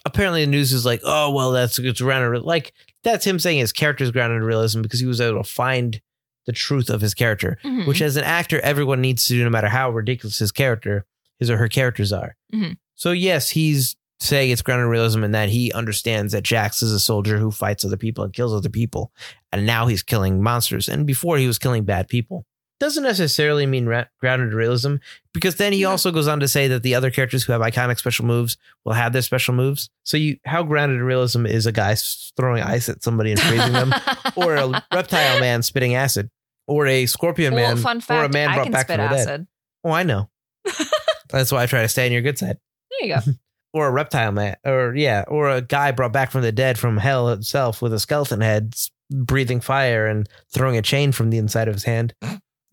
apparently 0.04 0.44
the 0.44 0.50
news 0.50 0.72
is 0.72 0.84
like, 0.86 1.00
oh, 1.04 1.30
well, 1.32 1.50
that's 1.52 1.78
it's 1.78 2.00
grounded. 2.00 2.42
Like, 2.42 2.72
that's 3.04 3.26
him 3.26 3.38
saying 3.38 3.58
his 3.58 3.72
character 3.72 4.04
is 4.04 4.10
grounded 4.10 4.38
in 4.38 4.44
realism 4.44 4.82
because 4.82 5.00
he 5.00 5.06
was 5.06 5.20
able 5.20 5.42
to 5.42 5.48
find 5.48 6.00
the 6.46 6.52
truth 6.52 6.90
of 6.90 7.00
his 7.00 7.14
character 7.14 7.56
Mhm. 7.64 7.86
which 7.86 8.02
as 8.02 8.16
an 8.16 8.24
actor 8.24 8.58
everyone 8.62 9.00
needs 9.00 9.26
to 9.26 9.34
do 9.34 9.44
no 9.44 9.50
matter 9.50 9.68
how 9.68 9.90
ridiculous 9.90 10.40
his 10.40 10.50
character 10.50 11.06
his 11.38 11.48
or 11.48 11.56
her 11.56 11.68
characters 11.68 12.12
are 12.12 12.34
Mhm. 12.52 12.78
so 12.96 13.12
yes 13.12 13.50
he's 13.50 13.94
saying 14.22 14.50
it's 14.50 14.62
grounded 14.62 14.84
in 14.84 14.90
realism 14.90 15.24
in 15.24 15.32
that 15.32 15.48
he 15.48 15.72
understands 15.72 16.32
that 16.32 16.42
jax 16.44 16.82
is 16.82 16.92
a 16.92 17.00
soldier 17.00 17.38
who 17.38 17.50
fights 17.50 17.84
other 17.84 17.96
people 17.96 18.22
and 18.24 18.32
kills 18.32 18.54
other 18.54 18.68
people 18.70 19.12
and 19.52 19.66
now 19.66 19.86
he's 19.86 20.02
killing 20.02 20.42
monsters 20.42 20.88
and 20.88 21.06
before 21.06 21.38
he 21.38 21.46
was 21.46 21.58
killing 21.58 21.84
bad 21.84 22.08
people 22.08 22.46
doesn't 22.80 23.04
necessarily 23.04 23.64
mean 23.64 23.86
ra- 23.86 24.04
grounded 24.20 24.48
in 24.48 24.54
realism 24.56 24.96
because 25.32 25.56
then 25.56 25.72
he 25.72 25.80
Yeah. 25.82 25.88
also 25.88 26.10
goes 26.10 26.26
on 26.28 26.40
to 26.40 26.48
say 26.48 26.66
that 26.68 26.82
the 26.82 26.94
other 26.94 27.10
characters 27.10 27.44
who 27.44 27.52
have 27.52 27.60
iconic 27.62 27.98
special 27.98 28.24
moves 28.24 28.56
will 28.84 28.92
have 28.94 29.12
their 29.12 29.22
special 29.22 29.54
moves 29.54 29.88
so 30.04 30.16
you 30.16 30.36
how 30.44 30.62
grounded 30.62 30.98
in 30.98 31.04
realism 31.04 31.44
is 31.46 31.66
a 31.66 31.72
guy 31.72 31.94
throwing 32.36 32.62
ice 32.62 32.88
at 32.88 33.02
somebody 33.02 33.30
and 33.32 33.40
freezing 33.40 33.72
them 33.72 33.92
or 34.36 34.56
a 34.56 34.82
reptile 34.92 35.38
man 35.40 35.62
spitting 35.62 35.94
acid, 35.94 36.28
or 36.66 36.86
a 36.86 37.06
scorpion 37.06 37.54
well, 37.54 37.74
man, 37.76 38.00
fun 38.00 38.18
or 38.18 38.24
a 38.24 38.28
man 38.28 38.48
I 38.50 38.54
brought 38.54 38.70
back 38.72 38.86
from 38.86 38.96
the 38.98 39.08
dead. 39.08 39.12
acid. 39.20 39.46
Oh, 39.84 39.90
I 39.90 40.02
know. 40.04 40.28
That's 41.30 41.50
why 41.52 41.62
I 41.62 41.66
try 41.66 41.82
to 41.82 41.88
stay 41.88 42.06
on 42.06 42.12
your 42.12 42.22
good 42.22 42.38
side. 42.38 42.58
There 43.00 43.08
you 43.08 43.14
go. 43.16 43.20
Or 43.74 43.86
a 43.86 43.90
reptile 43.90 44.32
man, 44.32 44.56
or 44.64 44.94
yeah, 44.94 45.24
or 45.28 45.48
a 45.48 45.62
guy 45.62 45.92
brought 45.92 46.12
back 46.12 46.30
from 46.30 46.42
the 46.42 46.52
dead 46.52 46.78
from 46.78 46.98
hell 46.98 47.30
itself 47.30 47.80
with 47.80 47.94
a 47.94 47.98
skeleton 47.98 48.42
head, 48.42 48.74
breathing 49.10 49.60
fire 49.60 50.06
and 50.06 50.28
throwing 50.52 50.76
a 50.76 50.82
chain 50.82 51.10
from 51.12 51.30
the 51.30 51.38
inside 51.38 51.68
of 51.68 51.74
his 51.74 51.84
hand. 51.84 52.14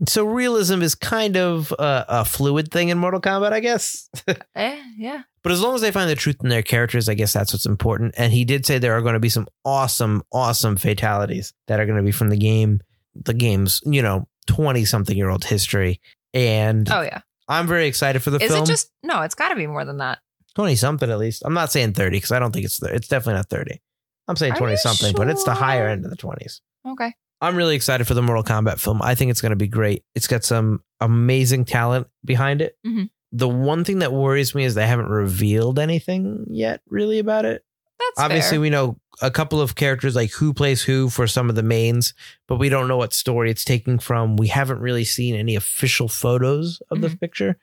So 0.07 0.25
realism 0.25 0.81
is 0.81 0.95
kind 0.95 1.35
of 1.35 1.71
a, 1.77 2.05
a 2.07 2.25
fluid 2.25 2.71
thing 2.71 2.87
in 2.89 2.97
Mortal 2.97 3.19
Kombat, 3.19 3.51
I 3.51 3.59
guess. 3.59 4.09
eh, 4.55 4.81
yeah. 4.97 5.23
But 5.43 5.51
as 5.51 5.61
long 5.61 5.75
as 5.75 5.81
they 5.81 5.91
find 5.91 6.09
the 6.09 6.15
truth 6.15 6.37
in 6.41 6.49
their 6.49 6.63
characters, 6.63 7.09
I 7.09 7.13
guess 7.15 7.33
that's 7.33 7.53
what's 7.53 7.65
important. 7.65 8.15
And 8.17 8.31
he 8.31 8.45
did 8.45 8.65
say 8.65 8.77
there 8.77 8.97
are 8.97 9.01
going 9.01 9.13
to 9.15 9.19
be 9.19 9.29
some 9.29 9.47
awesome, 9.65 10.23
awesome 10.31 10.77
fatalities 10.77 11.53
that 11.67 11.79
are 11.79 11.85
going 11.85 11.97
to 11.97 12.03
be 12.03 12.11
from 12.11 12.29
the 12.29 12.37
game, 12.37 12.81
the 13.13 13.33
game's, 13.33 13.81
you 13.85 14.01
know, 14.01 14.27
20 14.47 14.85
something 14.85 15.17
year 15.17 15.29
old 15.29 15.43
history. 15.43 15.99
And 16.33 16.89
Oh 16.89 17.01
yeah. 17.01 17.21
I'm 17.49 17.67
very 17.67 17.87
excited 17.87 18.21
for 18.21 18.29
the 18.29 18.41
Is 18.41 18.51
film. 18.51 18.63
it 18.63 18.67
just 18.67 18.91
no? 19.03 19.21
It's 19.23 19.35
got 19.35 19.49
to 19.49 19.55
be 19.55 19.67
more 19.67 19.83
than 19.83 19.97
that. 19.97 20.19
20 20.55 20.75
something 20.75 21.09
at 21.09 21.17
least. 21.19 21.43
I'm 21.45 21.53
not 21.53 21.71
saying 21.71 21.93
30 21.93 22.17
because 22.17 22.31
I 22.31 22.39
don't 22.39 22.51
think 22.51 22.65
it's, 22.65 22.81
it's 22.83 23.07
definitely 23.07 23.35
not 23.35 23.49
30. 23.49 23.81
I'm 24.27 24.35
saying 24.35 24.53
Are 24.53 24.57
20 24.57 24.73
you 24.73 24.77
something, 24.77 25.13
but 25.15 25.27
it's 25.29 25.43
the 25.43 25.53
higher 25.53 25.87
end 25.87 26.05
of 26.05 26.11
the 26.11 26.17
20s. 26.17 26.61
Okay. 26.87 27.13
I'm 27.41 27.55
really 27.55 27.75
excited 27.75 28.05
for 28.05 28.13
the 28.13 28.21
Mortal 28.21 28.43
Kombat 28.43 28.79
film. 28.79 29.01
I 29.01 29.15
think 29.15 29.31
it's 29.31 29.41
going 29.41 29.51
to 29.51 29.55
be 29.55 29.67
great. 29.67 30.03
It's 30.13 30.27
got 30.27 30.43
some 30.43 30.83
amazing 30.99 31.65
talent 31.65 32.07
behind 32.25 32.61
it. 32.61 32.77
Mhm. 32.85 33.09
The 33.31 33.47
one 33.47 33.83
thing 33.83 33.99
that 33.99 34.11
worries 34.11 34.53
me 34.55 34.65
is 34.65 34.75
they 34.75 34.87
haven't 34.87 35.07
revealed 35.09 35.79
anything 35.79 36.45
yet, 36.49 36.81
really, 36.89 37.19
about 37.19 37.45
it. 37.45 37.63
That's 37.99 38.19
Obviously, 38.25 38.55
fair. 38.57 38.61
we 38.61 38.69
know 38.69 38.97
a 39.21 39.29
couple 39.31 39.61
of 39.61 39.75
characters 39.75 40.15
like 40.15 40.31
who 40.31 40.53
plays 40.53 40.81
who 40.81 41.09
for 41.09 41.27
some 41.27 41.49
of 41.49 41.55
the 41.55 41.63
mains, 41.63 42.13
but 42.47 42.55
we 42.57 42.69
don't 42.69 42.87
know 42.87 42.97
what 42.97 43.13
story 43.13 43.51
it's 43.51 43.63
taking 43.65 43.99
from. 43.99 44.35
We 44.37 44.47
haven't 44.47 44.79
really 44.79 45.05
seen 45.05 45.35
any 45.35 45.55
official 45.55 46.07
photos 46.07 46.81
of 46.91 47.01
the 47.01 47.07
Mm-hmm. 47.09 47.17
picture. 47.17 47.57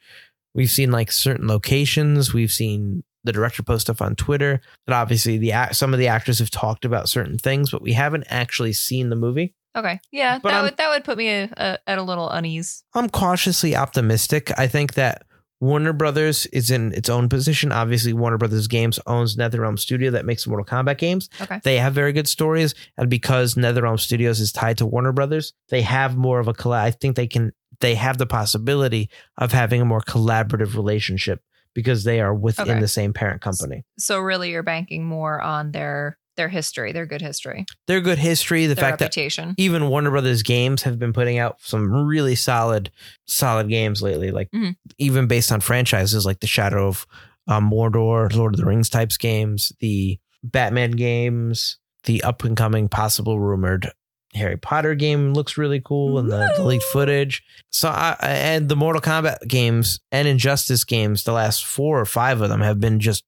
We've 0.56 0.70
seen 0.70 0.90
like 0.90 1.12
certain 1.12 1.46
locations. 1.46 2.32
We've 2.34 2.50
seen 2.50 3.04
the 3.24 3.32
director 3.32 3.62
post 3.62 3.82
stuff 3.86 4.00
on 4.00 4.14
Twitter. 4.16 4.60
And 4.86 4.94
obviously, 4.94 5.36
the 5.38 5.52
some 5.72 5.92
of 5.92 5.98
the 5.98 6.08
actors 6.08 6.38
have 6.38 6.50
talked 6.50 6.84
about 6.84 7.08
certain 7.08 7.38
things, 7.38 7.70
but 7.70 7.82
we 7.82 7.92
haven't 7.92 8.24
actually 8.30 8.72
seen 8.72 9.08
the 9.10 9.16
movie. 9.16 9.54
Okay. 9.76 10.00
Yeah. 10.10 10.38
But 10.42 10.48
that 10.50 10.54
I'm- 10.56 10.64
would 10.64 10.76
that 10.78 10.88
would 10.88 11.04
put 11.04 11.18
me 11.18 11.28
a, 11.28 11.50
a, 11.56 11.78
at 11.86 11.98
a 11.98 12.02
little 12.02 12.30
unease. 12.30 12.82
I'm 12.94 13.08
cautiously 13.10 13.76
optimistic. 13.76 14.50
I 14.58 14.66
think 14.66 14.94
that 14.94 15.22
Warner 15.60 15.92
Brothers 15.92 16.46
is 16.46 16.70
in 16.70 16.92
its 16.92 17.08
own 17.08 17.28
position. 17.28 17.72
Obviously, 17.72 18.12
Warner 18.12 18.36
Brothers 18.38 18.66
Games 18.66 18.98
owns 19.06 19.36
NetherRealm 19.36 19.78
Studio 19.78 20.10
that 20.10 20.26
makes 20.26 20.46
Mortal 20.46 20.66
Kombat 20.66 20.98
games. 20.98 21.30
Okay. 21.40 21.60
They 21.64 21.78
have 21.78 21.94
very 21.94 22.12
good 22.12 22.28
stories, 22.28 22.74
and 22.98 23.08
because 23.08 23.54
NetherRealm 23.54 23.98
Studios 23.98 24.38
is 24.40 24.52
tied 24.52 24.78
to 24.78 24.86
Warner 24.86 25.12
Brothers, 25.12 25.54
they 25.70 25.82
have 25.82 26.16
more 26.16 26.40
of 26.40 26.48
a 26.48 26.52
collab. 26.52 26.80
I 26.80 26.90
think 26.90 27.16
they 27.16 27.26
can. 27.26 27.52
They 27.80 27.94
have 27.94 28.16
the 28.18 28.26
possibility 28.26 29.10
of 29.36 29.52
having 29.52 29.80
a 29.80 29.84
more 29.84 30.00
collaborative 30.00 30.74
relationship 30.74 31.42
because 31.74 32.04
they 32.04 32.20
are 32.20 32.34
within 32.34 32.70
Okay. 32.70 32.80
the 32.80 32.88
same 32.88 33.12
parent 33.12 33.42
company. 33.42 33.84
So 33.98 34.18
really, 34.18 34.50
you're 34.50 34.62
banking 34.62 35.04
more 35.04 35.40
on 35.42 35.72
their 35.72 36.16
their 36.36 36.48
history, 36.48 36.92
their 36.92 37.06
good 37.06 37.20
history, 37.22 37.64
Their 37.86 38.00
good 38.00 38.18
history, 38.18 38.66
the 38.66 38.74
their 38.74 38.84
fact 38.84 38.98
that 39.00 39.16
even 39.56 39.88
Warner 39.88 40.10
Brothers 40.10 40.42
games 40.42 40.82
have 40.82 40.98
been 40.98 41.12
putting 41.12 41.38
out 41.38 41.56
some 41.60 41.90
really 41.90 42.34
solid, 42.34 42.90
solid 43.26 43.68
games 43.68 44.02
lately. 44.02 44.30
Like 44.30 44.50
Mhm. 44.52 44.76
even 44.98 45.26
based 45.26 45.50
on 45.52 45.60
franchises 45.60 46.24
like 46.26 46.40
the 46.40 46.46
Shadow 46.46 46.88
of 46.88 47.06
um, 47.48 47.70
Mordor, 47.70 48.34
Lord 48.34 48.54
of 48.54 48.60
the 48.60 48.66
Rings 48.66 48.88
types 48.90 49.16
games, 49.16 49.72
the 49.80 50.18
Batman 50.42 50.90
games, 50.92 51.78
the 52.04 52.22
up 52.22 52.42
and 52.44 52.56
coming, 52.56 52.88
possible 52.88 53.38
rumored 53.38 53.90
Harry 54.34 54.56
Potter 54.56 54.94
game 54.94 55.32
looks 55.32 55.56
really 55.56 55.80
cool, 55.80 56.18
and 56.18 56.30
the, 56.30 56.52
the 56.56 56.62
leaked 56.64 56.84
footage. 56.84 57.42
So 57.70 57.88
I 57.88 58.16
and 58.20 58.68
the 58.68 58.76
Mortal 58.76 59.00
Kombat 59.00 59.46
games 59.48 59.98
and 60.12 60.28
Injustice 60.28 60.84
games, 60.84 61.22
the 61.24 61.32
last 61.32 61.64
four 61.64 61.98
or 62.00 62.04
five 62.04 62.40
of 62.42 62.48
them 62.50 62.60
have 62.60 62.78
been 62.80 63.00
just 63.00 63.24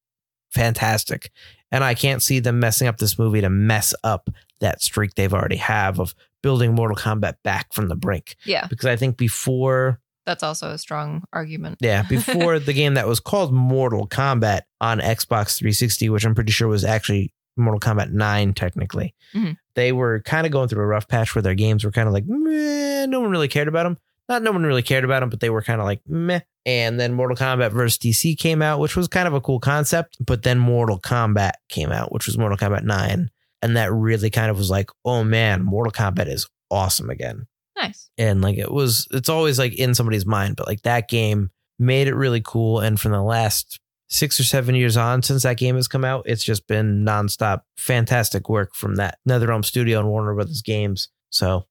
fantastic. 0.51 1.31
And 1.71 1.85
I 1.85 1.95
can't 1.95 2.23
see 2.23 2.39
them 2.41 2.61
messing 2.61 2.89
up 2.89 2.97
this 2.99 3.19
movie 3.19 3.41
to 3.43 3.51
mess 3.51 3.95
up 4.03 4.31
that 4.61 4.83
streak 4.83 5.15
they've 5.15 5.33
already 5.35 5.57
have 5.57 6.01
of 6.01 6.15
building 6.43 6.75
Mortal 6.75 6.97
Kombat 6.97 7.35
back 7.45 7.73
from 7.75 7.89
the 7.89 7.97
brink. 7.97 8.37
yeah, 8.45 8.67
Because 8.69 8.87
I 8.87 8.97
think 8.97 9.17
before, 9.17 10.01
that's 10.25 10.43
also 10.43 10.71
a 10.71 10.79
strong 10.79 11.25
argument. 11.33 11.79
yeah, 11.81 12.03
before 12.09 12.59
the 12.59 12.73
game 12.73 12.95
that 12.95 13.07
was 13.09 13.21
called 13.21 13.53
Mortal 13.53 14.07
Kombat 14.09 14.63
on 14.81 14.99
Xbox 15.01 15.59
360, 15.59 16.09
which 16.11 16.25
I'm 16.25 16.35
pretty 16.35 16.53
sure 16.53 16.69
was 16.69 16.85
actually 16.85 17.33
Mortal 17.57 17.81
Kombat 17.81 18.13
9, 18.13 18.55
technically, 18.55 19.15
Mhm. 19.35 19.57
they 19.75 19.91
were 19.93 20.21
kind 20.21 20.47
of 20.47 20.53
going 20.53 20.69
through 20.69 20.83
a 20.83 20.87
rough 20.87 21.09
patch 21.09 21.35
where 21.35 21.43
their 21.43 21.55
games 21.57 21.85
were 21.85 21.91
kind 21.91 22.07
of 22.09 22.15
like, 22.15 22.25
meh, 22.27 23.07
no 23.07 23.21
one 23.21 23.31
really 23.31 23.49
cared 23.49 23.69
about 23.69 23.83
them. 23.85 23.99
Not 24.29 24.43
no 24.43 24.53
one 24.53 24.65
really 24.65 24.83
cared 24.83 25.05
about 25.05 25.21
them, 25.21 25.31
but 25.31 25.41
they 25.41 25.51
were 25.51 25.63
kind 25.63 25.81
of 25.81 25.87
like 25.87 26.01
meh. 26.07 26.41
And 26.67 27.01
then 27.01 27.15
Mortal 27.15 27.37
Kombat 27.37 27.73
versus 27.73 27.99
DC 27.99 28.37
came 28.39 28.61
out, 28.61 28.79
which 28.79 28.95
was 28.97 29.09
kind 29.09 29.27
of 29.27 29.33
a 29.35 29.41
cool 29.41 29.59
concept. 29.61 30.19
But 30.25 30.43
then 30.43 30.59
Mortal 30.59 31.01
Kombat 31.01 31.53
came 31.71 31.91
out, 31.91 32.13
which 32.13 32.27
was 32.27 32.37
Mortal 32.37 32.59
Kombat 32.59 32.83
9. 32.85 33.31
And 33.63 33.77
that 33.77 33.91
really 33.93 34.29
kind 34.31 34.51
of 34.51 34.59
was 34.59 34.69
like, 34.71 34.91
oh 35.05 35.25
man, 35.25 35.63
Mortal 35.65 35.93
Kombat 35.93 36.29
is 36.29 36.47
awesome 36.71 37.09
again 37.09 37.47
Nice. 37.77 38.11
and 38.19 38.43
like 38.43 38.59
it 38.59 38.71
was 38.71 39.09
it's 39.11 39.31
always 39.31 39.59
like 39.59 39.73
in 39.73 39.95
somebody's 39.95 40.27
mind 40.27 40.55
but 40.57 40.67
like 40.67 40.83
that 40.83 41.09
game 41.09 41.49
made 41.79 42.09
it 42.09 42.15
really 42.15 42.43
cool 42.45 42.81
and 42.81 43.01
from 43.01 43.13
the 43.13 43.23
last 43.23 43.81
six 44.11 44.39
or 44.39 44.45
seven 44.45 44.75
years 44.75 44.95
on 44.95 45.23
since 45.23 45.45
that 45.45 45.57
game 45.57 45.77
has 45.77 45.89
come 45.89 46.05
out 46.05 46.25
it's 46.27 46.45
just 46.45 46.67
been 46.67 47.07
nonstop 47.07 47.63
fantastic 47.79 48.51
work 48.51 48.75
from 48.75 48.97
that 48.97 49.17
netherrealm 49.27 49.65
studio 49.65 49.99
and 49.99 50.09
warner 50.11 50.35
brothers 50.35 50.61
games 50.61 51.09
so 51.31 51.65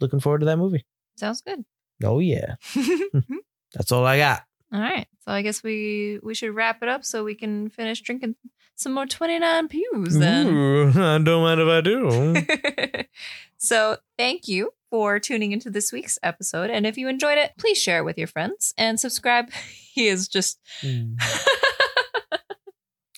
looking 0.00 0.18
forward 0.18 0.40
to 0.40 0.46
that 0.46 0.56
movie 0.56 0.84
Sounds 1.16 1.42
good. 1.42 1.64
Oh 2.04 2.18
yeah 2.18 2.54
that's 3.74 3.92
all 3.92 4.04
i 4.04 4.16
got 4.18 4.42
All 4.72 4.80
right. 4.80 5.06
So 5.24 5.32
I 5.32 5.42
guess 5.42 5.62
we 5.62 6.18
we 6.22 6.34
should 6.34 6.54
wrap 6.54 6.82
it 6.82 6.88
up 6.88 7.04
so 7.04 7.24
we 7.24 7.34
can 7.34 7.68
finish 7.70 8.00
drinking 8.00 8.36
some 8.76 8.92
more 8.94 9.04
29 9.06 9.68
pews 9.68 10.16
then. 10.18 10.46
Ooh, 10.46 10.88
i 10.94 11.18
don't 11.18 11.42
mind 11.42 11.60
if 11.60 11.68
i 11.68 11.80
do 11.80 13.04
so 13.58 13.96
thank 14.16 14.48
you 14.48 14.70
for 14.90 15.20
tuning 15.20 15.52
into 15.52 15.70
this 15.70 15.92
week's 15.92 16.18
episode. 16.22 16.68
And 16.70 16.84
if 16.86 16.98
you 16.98 17.06
enjoyed 17.08 17.38
it, 17.38 17.52
please 17.58 17.80
share 17.80 17.98
it 18.00 18.04
with 18.04 18.18
your 18.18 18.26
friends 18.26 18.74
and 18.76 18.98
subscribe. 18.98 19.50
He 19.92 20.06
is 20.08 20.28
just, 20.28 20.58
hmm. 20.80 21.14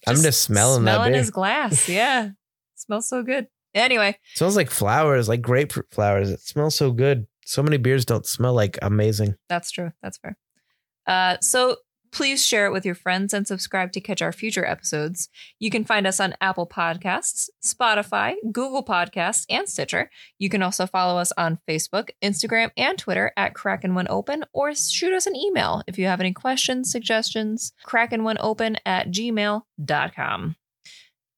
I'm 0.07 0.17
just 0.17 0.41
smelling, 0.43 0.85
that 0.85 0.95
smelling 0.95 1.13
beer. 1.13 1.19
his 1.21 1.31
glass. 1.31 1.89
Yeah. 1.89 2.31
smells 2.75 3.09
so 3.09 3.23
good. 3.23 3.47
Anyway, 3.75 4.19
smells 4.35 4.57
like 4.57 4.71
flowers, 4.71 5.29
like 5.29 5.41
grapefruit 5.43 5.87
flowers. 5.91 6.31
It 6.31 6.41
smells 6.41 6.75
so 6.75 6.91
good. 6.93 7.27
So 7.53 7.63
many 7.63 7.77
beers 7.77 8.07
don't 8.07 8.25
smell 8.25 8.55
like 8.55 8.79
amazing. 8.81 9.35
That's 9.51 9.71
true. 9.71 9.93
That's 10.03 10.17
fair. 10.17 10.39
Uh, 11.07 11.37
so 11.43 11.77
please 12.11 12.43
share 12.43 12.65
it 12.65 12.73
with 12.73 12.87
your 12.87 12.95
friends 12.95 13.35
and 13.35 13.47
subscribe 13.47 13.93
to 13.93 14.01
catch 14.01 14.23
our 14.23 14.33
future 14.33 14.65
episodes. 14.65 15.29
You 15.59 15.69
can 15.69 15.85
find 15.85 16.07
us 16.07 16.19
on 16.19 16.35
Apple 16.41 16.67
Podcasts, 16.67 17.51
Spotify, 17.63 18.37
Google 18.51 18.83
Podcasts, 18.83 19.45
and 19.51 19.69
Stitcher. 19.69 20.09
You 20.39 20.49
can 20.49 20.63
also 20.63 20.87
follow 20.87 21.21
us 21.21 21.31
on 21.37 21.59
Facebook, 21.69 22.09
Instagram, 22.25 22.71
and 22.75 22.97
Twitter 22.97 23.33
at 23.37 23.53
Kraken 23.53 23.95
One 23.95 24.09
Open, 24.09 24.47
or 24.55 24.75
shoot 24.75 25.13
us 25.13 25.27
an 25.27 25.37
email 25.37 25.83
if 25.87 25.99
you 25.99 26.07
have 26.07 26.21
any 26.21 26.33
questions, 26.33 26.91
suggestions. 26.91 27.75
Kraken 27.85 28.25
One 28.25 28.39
Open 28.41 28.79
at 28.87 29.11
gmail.com. 29.11 30.57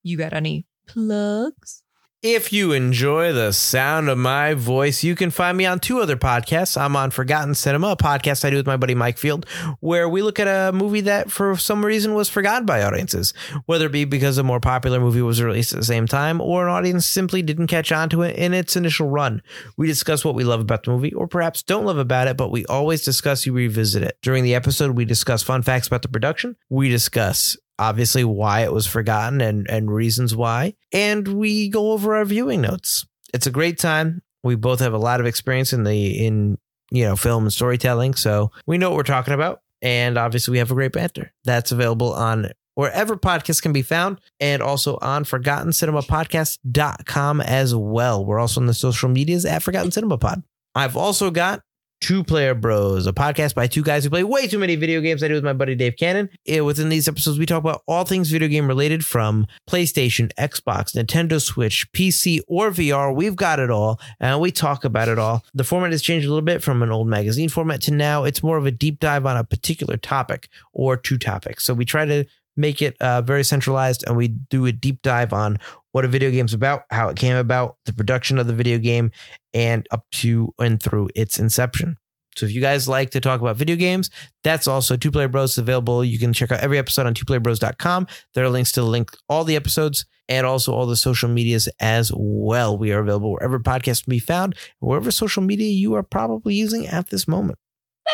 You 0.04 0.16
got 0.16 0.32
any 0.32 0.66
plugs? 0.86 1.83
If 2.24 2.54
you 2.54 2.72
enjoy 2.72 3.34
the 3.34 3.52
sound 3.52 4.08
of 4.08 4.16
my 4.16 4.54
voice, 4.54 5.04
you 5.04 5.14
can 5.14 5.30
find 5.30 5.58
me 5.58 5.66
on 5.66 5.78
two 5.78 5.98
other 6.00 6.16
podcasts. 6.16 6.80
I'm 6.80 6.96
on 6.96 7.10
Forgotten 7.10 7.54
Cinema, 7.54 7.88
a 7.88 7.96
podcast 7.98 8.46
I 8.46 8.48
do 8.48 8.56
with 8.56 8.66
my 8.66 8.78
buddy 8.78 8.94
Mike 8.94 9.18
Field, 9.18 9.46
where 9.80 10.08
we 10.08 10.22
look 10.22 10.40
at 10.40 10.48
a 10.48 10.72
movie 10.72 11.02
that 11.02 11.30
for 11.30 11.54
some 11.58 11.84
reason 11.84 12.14
was 12.14 12.30
forgotten 12.30 12.64
by 12.64 12.82
audiences, 12.82 13.34
whether 13.66 13.84
it 13.84 13.92
be 13.92 14.06
because 14.06 14.38
a 14.38 14.42
more 14.42 14.58
popular 14.58 15.00
movie 15.00 15.20
was 15.20 15.42
released 15.42 15.74
at 15.74 15.80
the 15.80 15.84
same 15.84 16.06
time 16.06 16.40
or 16.40 16.66
an 16.66 16.72
audience 16.72 17.04
simply 17.04 17.42
didn't 17.42 17.66
catch 17.66 17.92
on 17.92 18.08
to 18.08 18.22
it 18.22 18.36
in 18.36 18.54
its 18.54 18.74
initial 18.74 19.10
run. 19.10 19.42
We 19.76 19.86
discuss 19.86 20.24
what 20.24 20.34
we 20.34 20.44
love 20.44 20.60
about 20.60 20.84
the 20.84 20.92
movie 20.92 21.12
or 21.12 21.28
perhaps 21.28 21.62
don't 21.62 21.84
love 21.84 21.98
about 21.98 22.26
it, 22.26 22.38
but 22.38 22.50
we 22.50 22.64
always 22.64 23.04
discuss 23.04 23.44
you 23.44 23.52
revisit 23.52 24.02
it. 24.02 24.16
During 24.22 24.44
the 24.44 24.54
episode, 24.54 24.96
we 24.96 25.04
discuss 25.04 25.42
fun 25.42 25.60
facts 25.60 25.88
about 25.88 26.00
the 26.00 26.08
production. 26.08 26.56
We 26.70 26.88
discuss 26.88 27.58
obviously 27.78 28.24
why 28.24 28.60
it 28.60 28.72
was 28.72 28.86
forgotten 28.86 29.40
and 29.40 29.68
and 29.70 29.90
reasons 29.90 30.36
why. 30.36 30.74
And 30.92 31.26
we 31.28 31.68
go 31.68 31.92
over 31.92 32.16
our 32.16 32.24
viewing 32.24 32.60
notes. 32.60 33.06
It's 33.32 33.46
a 33.46 33.50
great 33.50 33.78
time. 33.78 34.22
We 34.42 34.56
both 34.56 34.80
have 34.80 34.92
a 34.92 34.98
lot 34.98 35.20
of 35.20 35.26
experience 35.26 35.72
in 35.72 35.84
the 35.84 36.26
in 36.26 36.58
you 36.90 37.04
know 37.04 37.16
film 37.16 37.44
and 37.44 37.52
storytelling 37.52 38.14
so 38.14 38.50
we 38.66 38.78
know 38.78 38.90
what 38.90 38.96
we're 38.96 39.04
talking 39.04 39.34
about. 39.34 39.60
And 39.82 40.16
obviously 40.16 40.52
we 40.52 40.58
have 40.58 40.70
a 40.70 40.74
great 40.74 40.92
banter. 40.92 41.32
That's 41.44 41.72
available 41.72 42.14
on 42.14 42.50
wherever 42.74 43.16
podcasts 43.16 43.62
can 43.62 43.72
be 43.72 43.82
found 43.82 44.20
and 44.40 44.62
also 44.62 44.98
on 45.02 45.24
forgottencinemapodcast.com 45.24 47.40
as 47.40 47.74
well. 47.74 48.24
We're 48.24 48.38
also 48.38 48.60
on 48.60 48.66
the 48.66 48.74
social 48.74 49.08
medias 49.08 49.44
at 49.44 49.62
forgotten 49.62 49.90
cinema 49.90 50.18
pod 50.18 50.42
i've 50.74 50.96
also 50.96 51.30
got 51.30 51.62
Two 52.04 52.22
Player 52.22 52.54
Bros, 52.54 53.06
a 53.06 53.14
podcast 53.14 53.54
by 53.54 53.66
two 53.66 53.82
guys 53.82 54.04
who 54.04 54.10
play 54.10 54.22
way 54.22 54.46
too 54.46 54.58
many 54.58 54.76
video 54.76 55.00
games. 55.00 55.22
I 55.22 55.28
do 55.28 55.32
with 55.32 55.42
my 55.42 55.54
buddy 55.54 55.74
Dave 55.74 55.96
Cannon. 55.96 56.28
Eh, 56.46 56.60
Within 56.60 56.90
these 56.90 57.08
episodes, 57.08 57.38
we 57.38 57.46
talk 57.46 57.60
about 57.60 57.82
all 57.88 58.04
things 58.04 58.28
video 58.28 58.46
game 58.46 58.68
related 58.68 59.06
from 59.06 59.46
PlayStation, 59.66 60.30
Xbox, 60.34 60.94
Nintendo 60.94 61.40
Switch, 61.40 61.90
PC, 61.92 62.40
or 62.46 62.70
VR. 62.70 63.16
We've 63.16 63.34
got 63.34 63.58
it 63.58 63.70
all, 63.70 63.98
and 64.20 64.38
we 64.38 64.52
talk 64.52 64.84
about 64.84 65.08
it 65.08 65.18
all. 65.18 65.46
The 65.54 65.64
format 65.64 65.92
has 65.92 66.02
changed 66.02 66.26
a 66.26 66.28
little 66.28 66.44
bit 66.44 66.62
from 66.62 66.82
an 66.82 66.90
old 66.90 67.08
magazine 67.08 67.48
format 67.48 67.80
to 67.80 67.90
now 67.90 68.24
it's 68.24 68.42
more 68.42 68.58
of 68.58 68.66
a 68.66 68.70
deep 68.70 69.00
dive 69.00 69.24
on 69.24 69.38
a 69.38 69.42
particular 69.42 69.96
topic 69.96 70.50
or 70.74 70.98
two 70.98 71.16
topics. 71.16 71.64
So 71.64 71.72
we 71.72 71.86
try 71.86 72.04
to 72.04 72.26
make 72.54 72.82
it 72.82 73.00
uh, 73.00 73.22
very 73.22 73.44
centralized 73.44 74.04
and 74.06 74.14
we 74.16 74.28
do 74.28 74.66
a 74.66 74.72
deep 74.72 75.00
dive 75.02 75.32
on 75.32 75.58
what 75.94 76.04
a 76.04 76.08
video 76.08 76.32
game's 76.32 76.52
about, 76.52 76.82
how 76.90 77.08
it 77.08 77.16
came 77.16 77.36
about, 77.36 77.76
the 77.86 77.92
production 77.92 78.36
of 78.40 78.48
the 78.48 78.52
video 78.52 78.78
game, 78.78 79.12
and 79.54 79.86
up 79.92 80.04
to 80.10 80.52
and 80.58 80.82
through 80.82 81.08
its 81.14 81.38
inception. 81.38 81.96
So 82.34 82.46
if 82.46 82.52
you 82.52 82.60
guys 82.60 82.88
like 82.88 83.10
to 83.10 83.20
talk 83.20 83.40
about 83.40 83.54
video 83.56 83.76
games, 83.76 84.10
that's 84.42 84.66
also 84.66 84.96
Two 84.96 85.12
Player 85.12 85.28
Bros 85.28 85.56
available. 85.56 86.04
You 86.04 86.18
can 86.18 86.32
check 86.32 86.50
out 86.50 86.58
every 86.58 86.78
episode 86.78 87.06
on 87.06 87.14
twoplayerbros.com. 87.14 88.08
There 88.34 88.44
are 88.44 88.48
links 88.48 88.72
to 88.72 88.82
link 88.82 89.12
all 89.28 89.44
the 89.44 89.54
episodes 89.54 90.04
and 90.28 90.44
also 90.44 90.74
all 90.74 90.86
the 90.86 90.96
social 90.96 91.28
medias 91.28 91.68
as 91.78 92.10
well. 92.12 92.76
We 92.76 92.90
are 92.92 92.98
available 92.98 93.30
wherever 93.30 93.60
podcasts 93.60 94.02
can 94.02 94.10
be 94.10 94.18
found, 94.18 94.56
wherever 94.80 95.12
social 95.12 95.44
media 95.44 95.68
you 95.68 95.94
are 95.94 96.02
probably 96.02 96.56
using 96.56 96.88
at 96.88 97.10
this 97.10 97.28
moment. 97.28 97.56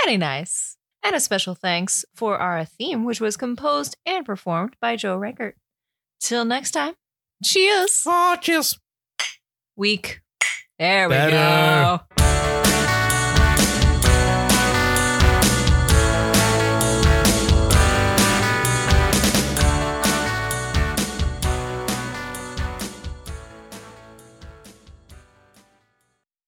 Very 0.05 0.18
nice. 0.18 0.76
And 1.03 1.16
a 1.16 1.20
special 1.20 1.55
thanks 1.55 2.05
for 2.14 2.37
our 2.37 2.62
theme, 2.66 3.07
which 3.07 3.22
was 3.22 3.39
composed 3.39 3.97
and 4.05 4.26
performed 4.26 4.76
by 4.83 4.97
Joe 4.97 5.16
Reichert. 5.16 5.57
Till 6.20 6.45
next 6.45 6.72
time, 6.72 6.93
cheers. 7.43 8.03
Oh, 8.07 8.36
cheers. 8.41 8.78
Week. 9.76 10.20
There 10.78 11.09
we 11.09 11.14
Better. 11.14 11.30
go. 11.32 12.01